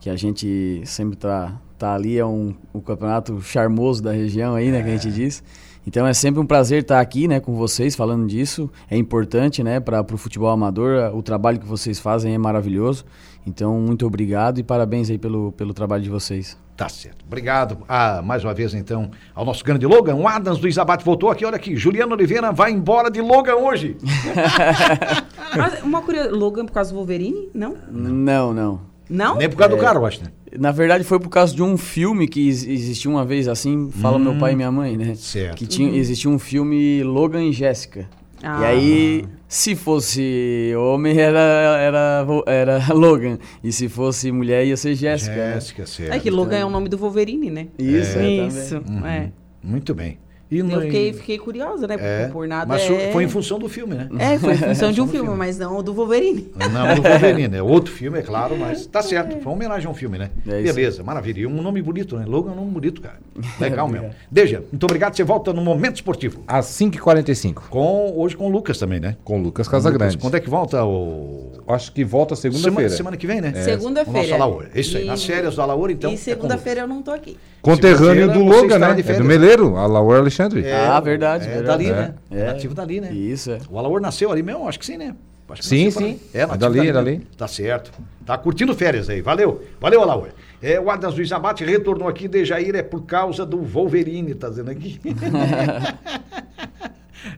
que 0.00 0.10
a 0.10 0.16
gente 0.16 0.82
sempre 0.84 1.16
tá, 1.16 1.60
tá 1.78 1.94
ali, 1.94 2.18
é 2.18 2.26
um, 2.26 2.54
um 2.74 2.80
campeonato 2.80 3.40
charmoso 3.40 4.02
da 4.02 4.12
região 4.12 4.54
aí, 4.54 4.70
né? 4.70 4.82
Que 4.82 4.88
a 4.88 4.92
gente 4.92 5.12
diz. 5.12 5.42
Então 5.86 6.06
é 6.06 6.14
sempre 6.14 6.40
um 6.40 6.46
prazer 6.46 6.82
estar 6.82 6.98
aqui, 6.98 7.28
né, 7.28 7.40
com 7.40 7.54
vocês 7.54 7.94
falando 7.94 8.26
disso. 8.26 8.70
É 8.90 8.96
importante, 8.96 9.62
né, 9.62 9.80
para 9.80 10.02
o 10.02 10.16
futebol 10.16 10.48
amador. 10.48 11.14
O 11.14 11.22
trabalho 11.22 11.58
que 11.58 11.66
vocês 11.66 12.00
fazem 12.00 12.34
é 12.34 12.38
maravilhoso. 12.38 13.04
Então 13.46 13.78
muito 13.80 14.06
obrigado 14.06 14.58
e 14.58 14.62
parabéns 14.62 15.10
aí 15.10 15.18
pelo, 15.18 15.52
pelo 15.52 15.74
trabalho 15.74 16.02
de 16.02 16.10
vocês. 16.10 16.63
Tá 16.76 16.88
certo. 16.88 17.24
Obrigado 17.24 17.78
ah, 17.88 18.20
mais 18.22 18.42
uma 18.42 18.52
vez, 18.52 18.74
então, 18.74 19.10
ao 19.34 19.44
nosso 19.44 19.64
grande 19.64 19.86
Logan. 19.86 20.16
O 20.16 20.26
Adams 20.26 20.58
do 20.58 20.66
Isabate 20.66 21.04
voltou 21.04 21.30
aqui. 21.30 21.44
Olha 21.44 21.54
aqui, 21.56 21.76
Juliano 21.76 22.12
Oliveira 22.14 22.50
vai 22.50 22.72
embora 22.72 23.10
de 23.10 23.20
Logan 23.20 23.54
hoje. 23.54 23.96
Mas 25.56 25.82
uma 25.82 26.02
curiosidade, 26.02 26.36
Logan 26.38 26.66
por 26.66 26.72
causa 26.72 26.90
do 26.90 26.96
Wolverine? 26.96 27.48
Não? 27.54 27.76
Não, 27.90 28.52
não. 28.52 28.80
Não? 29.08 29.36
Nem 29.36 29.48
por 29.48 29.56
causa 29.56 29.76
do 29.76 29.80
cara, 29.80 29.98
eu 29.98 30.06
acho, 30.06 30.22
né? 30.22 30.30
Na 30.58 30.72
verdade, 30.72 31.04
foi 31.04 31.20
por 31.20 31.28
causa 31.28 31.54
de 31.54 31.62
um 31.62 31.76
filme 31.76 32.26
que 32.26 32.46
ex- 32.48 32.64
existiu 32.66 33.10
uma 33.10 33.24
vez 33.24 33.46
assim, 33.48 33.90
fala 33.90 34.18
meu 34.18 34.36
pai 34.38 34.52
e 34.52 34.56
minha 34.56 34.70
mãe, 34.72 34.96
né? 34.96 35.14
Certo. 35.14 35.56
Que 35.56 35.66
tinha, 35.66 35.94
existia 35.96 36.30
um 36.30 36.38
filme 36.38 37.02
Logan 37.02 37.42
e 37.44 37.52
Jéssica. 37.52 38.08
Ah. 38.44 38.60
E 38.60 38.64
aí, 38.66 39.24
se 39.48 39.74
fosse 39.74 40.72
homem, 40.76 41.18
era, 41.18 41.38
era, 41.80 42.26
era 42.46 42.78
Logan. 42.92 43.38
E 43.62 43.72
se 43.72 43.88
fosse 43.88 44.30
mulher, 44.30 44.66
ia 44.66 44.76
ser 44.76 44.94
Jéssica. 44.94 45.34
né? 45.34 45.54
Jéssica, 45.54 45.86
certo. 45.86 46.12
É 46.12 46.18
que 46.18 46.30
Logan 46.30 46.58
é 46.58 46.64
o 46.64 46.70
nome 46.70 46.90
do 46.90 46.98
Wolverine, 46.98 47.50
né? 47.50 47.68
Isso, 47.78 48.18
é, 48.18 48.28
Isso, 48.28 48.82
é. 49.04 49.30
Muito 49.62 49.94
bem. 49.94 50.18
E 50.54 50.58
Eu 50.60 50.64
no- 50.66 50.80
fiquei, 50.82 51.12
fiquei 51.12 51.38
curiosa, 51.38 51.86
né? 51.86 51.96
É, 51.98 52.28
por 52.28 52.46
nada 52.46 52.66
mas 52.66 52.82
é... 52.88 53.10
foi 53.12 53.24
em 53.24 53.28
função 53.28 53.58
do 53.58 53.68
filme, 53.68 53.94
né? 53.94 54.08
É, 54.18 54.38
foi 54.38 54.52
em 54.54 54.58
função 54.58 54.92
de 54.92 55.00
um 55.00 55.06
filme, 55.06 55.22
filme. 55.26 55.36
mas 55.38 55.58
não 55.58 55.78
o 55.78 55.82
do 55.82 55.92
Wolverine. 55.94 56.48
Não, 56.56 56.94
do 56.94 57.02
Wolverine, 57.02 57.56
é 57.56 57.62
outro 57.62 57.92
filme, 57.92 58.18
é 58.18 58.22
claro, 58.22 58.56
mas 58.56 58.86
tá 58.86 59.02
certo. 59.02 59.30
Foi 59.32 59.42
uma 59.46 59.52
homenagem 59.52 59.86
a 59.86 59.90
um 59.90 59.94
filme, 59.94 60.18
né? 60.18 60.30
É. 60.46 60.62
Beleza, 60.62 61.02
maravilha. 61.02 61.40
E 61.40 61.46
um 61.46 61.60
nome 61.62 61.82
bonito, 61.82 62.16
né? 62.16 62.24
Logan 62.26 62.50
é 62.50 62.52
um 62.52 62.56
nome 62.56 62.70
bonito, 62.70 63.00
cara. 63.00 63.18
Legal 63.58 63.88
mesmo. 63.88 64.10
Deja, 64.30 64.62
muito 64.70 64.84
obrigado. 64.84 65.16
Você 65.16 65.24
volta 65.24 65.52
no 65.52 65.62
Momento 65.62 65.96
Esportivo. 65.96 66.40
Às 66.46 66.66
5h45. 66.66 67.54
Com, 67.70 68.12
hoje 68.16 68.36
com 68.36 68.46
o 68.46 68.50
Lucas 68.50 68.78
também, 68.78 69.00
né? 69.00 69.16
Com 69.24 69.36
Lucas 69.38 69.54
Lucas, 69.54 69.68
Casagrande. 69.68 70.18
Quando 70.18 70.36
é 70.36 70.40
que 70.40 70.50
volta 70.50 70.84
o. 70.84 71.52
Acho 71.68 71.92
que 71.92 72.04
volta 72.04 72.34
Semana, 72.34 72.58
segunda-feira. 72.60 72.90
semana 72.96 73.16
que 73.16 73.26
vem, 73.26 73.40
né? 73.40 73.52
Segunda-feira. 73.62 74.32
O 74.32 74.34
Alaor. 74.34 74.66
É 74.74 74.80
isso 74.80 74.96
aí. 74.96 75.04
E- 75.04 75.06
Nas 75.06 75.24
férias 75.24 75.54
do 75.54 75.62
Alaor, 75.62 75.90
então. 75.90 76.10
e 76.10 76.14
é 76.14 76.16
segunda-feira 76.16 76.80
eu 76.82 76.88
não 76.88 77.02
tô 77.02 77.12
aqui. 77.12 77.36
Conterrâneo 77.62 78.26
do 78.28 78.32
Segunda-feira 78.34 78.44
você 78.44 78.60
Loga, 78.62 78.74
estará 78.74 78.94
né? 78.94 79.02
de 79.02 79.10
É 79.10 79.14
do 79.16 79.24
Meleiro, 79.24 79.76
a 79.76 79.86
Laura 79.86 80.28
Alexandre. 80.44 80.66
É, 80.68 80.86
Ah, 80.86 81.00
verdade, 81.00 81.44
É 81.48 81.54
verdade. 81.54 81.84
dali, 81.84 81.90
É. 81.90 81.92
né? 81.94 82.14
É 82.30 82.44
nativo 82.46 82.74
dali, 82.74 83.00
né? 83.00 83.12
Isso, 83.12 83.50
é. 83.50 83.58
O 83.70 83.78
Alaor 83.78 84.00
nasceu 84.00 84.30
ali 84.30 84.42
mesmo? 84.42 84.68
Acho 84.68 84.78
que 84.78 84.86
sim, 84.86 84.96
né? 84.96 85.14
Acho 85.48 85.60
que 85.62 85.68
Sim, 85.68 85.90
sim. 85.90 86.04
ali. 86.04 86.20
É, 86.32 86.38
É 86.40 86.46
nativo 86.46 86.58
dali, 86.58 86.78
é 86.80 86.84
né? 86.84 86.92
dali. 86.92 87.26
Tá 87.36 87.46
certo. 87.46 87.92
Tá 88.24 88.36
curtindo 88.38 88.74
férias 88.74 89.10
aí. 89.10 89.20
Valeu. 89.20 89.62
Valeu, 89.80 90.00
Alaor. 90.02 90.28
É, 90.62 90.80
o 90.80 90.90
Adams 90.90 91.14
do 91.14 91.20
Isabate 91.20 91.62
retornou 91.64 92.08
aqui 92.08 92.26
de 92.26 92.44
Jair 92.44 92.74
é 92.74 92.82
por 92.82 93.02
causa 93.04 93.44
do 93.44 93.58
Wolverine, 93.62 94.34
tá 94.34 94.48
dizendo 94.48 94.70
aqui. 94.70 94.98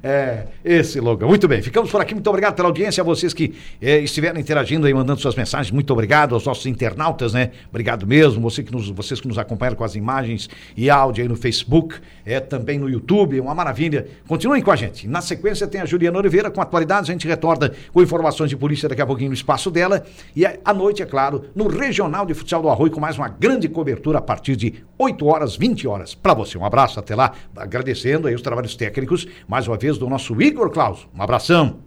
É, 0.03 0.45
esse 0.65 1.01
Logan. 1.01 1.27
Muito 1.27 1.47
bem, 1.47 1.63
ficamos 1.63 1.91
por 1.91 2.01
aqui. 2.01 2.15
Muito 2.15 2.29
obrigado 2.29 2.55
pela 2.55 2.69
audiência, 2.69 3.01
a 3.01 3.05
vocês 3.05 3.33
que 3.33 3.55
eh, 3.81 4.01
estiveram 4.01 4.39
interagindo 4.39 4.87
aí, 4.87 4.95
mandando 4.95 5.21
suas 5.21 5.35
mensagens. 5.35 5.71
Muito 5.71 5.93
obrigado 5.93 6.35
aos 6.35 6.45
nossos 6.45 6.67
internautas, 6.67 7.33
né? 7.33 7.51
Obrigado 7.69 8.07
mesmo. 8.07 8.41
Você 8.43 8.63
que 8.63 8.73
nos, 8.73 8.89
vocês 8.91 9.21
que 9.21 9.29
nos 9.29 9.39
acompanharam 9.39 9.77
com 9.77 9.85
as 9.85 9.95
imagens 9.95 10.49
e 10.77 10.91
áudio 10.91 11.23
aí 11.23 11.29
no 11.29 11.37
Facebook, 11.37 11.97
é, 12.25 12.41
também 12.41 12.79
no 12.79 12.89
YouTube. 12.89 13.41
Uma 13.41 13.55
maravilha. 13.55 14.07
Continuem 14.27 14.63
com 14.63 14.71
a 14.71 14.77
gente. 14.77 15.07
Na 15.07 15.21
sequência 15.21 15.67
tem 15.67 15.81
a 15.81 15.85
Juliana 15.85 16.19
Oliveira 16.19 16.51
com 16.51 16.61
atualidades. 16.61 17.09
A 17.09 17.13
gente 17.13 17.27
retorna 17.27 17.73
com 17.93 18.03
informações 18.03 18.51
de 18.51 18.57
polícia 18.57 18.89
daqui 18.89 19.03
a 19.03 19.07
pouquinho 19.07 19.31
no 19.31 19.35
espaço 19.35 19.71
dela. 19.71 20.05
E 20.35 20.45
à 20.45 20.75
noite, 20.75 21.03
é 21.03 21.07
claro, 21.07 21.45
no 21.55 21.69
Regional 21.69 22.27
de 22.27 22.35
Futsal 22.35 22.63
do 22.63 22.69
Arroio, 22.69 22.91
com 22.91 23.01
mais 23.01 23.17
uma 23.17 23.29
grande 23.29 23.69
cobertura 23.69 24.19
a 24.19 24.23
partir 24.23 24.57
de 24.57 24.75
8 24.99 25.27
horas, 25.27 25.57
20 25.57 25.87
horas. 25.87 26.15
Para 26.15 26.35
você, 26.35 26.59
um 26.59 26.65
abraço. 26.65 26.99
Até 26.99 27.15
lá. 27.15 27.33
Agradecendo 27.57 28.29
aí 28.29 28.35
os 28.35 28.43
trabalhos 28.43 28.75
técnicos, 28.75 29.27
mais 29.47 29.69
uma 29.69 29.76
vez, 29.77 29.99
do 29.99 30.09
nosso 30.09 30.41
Igor 30.41 30.71
Claus. 30.71 31.09
Um 31.15 31.23
abração. 31.23 31.86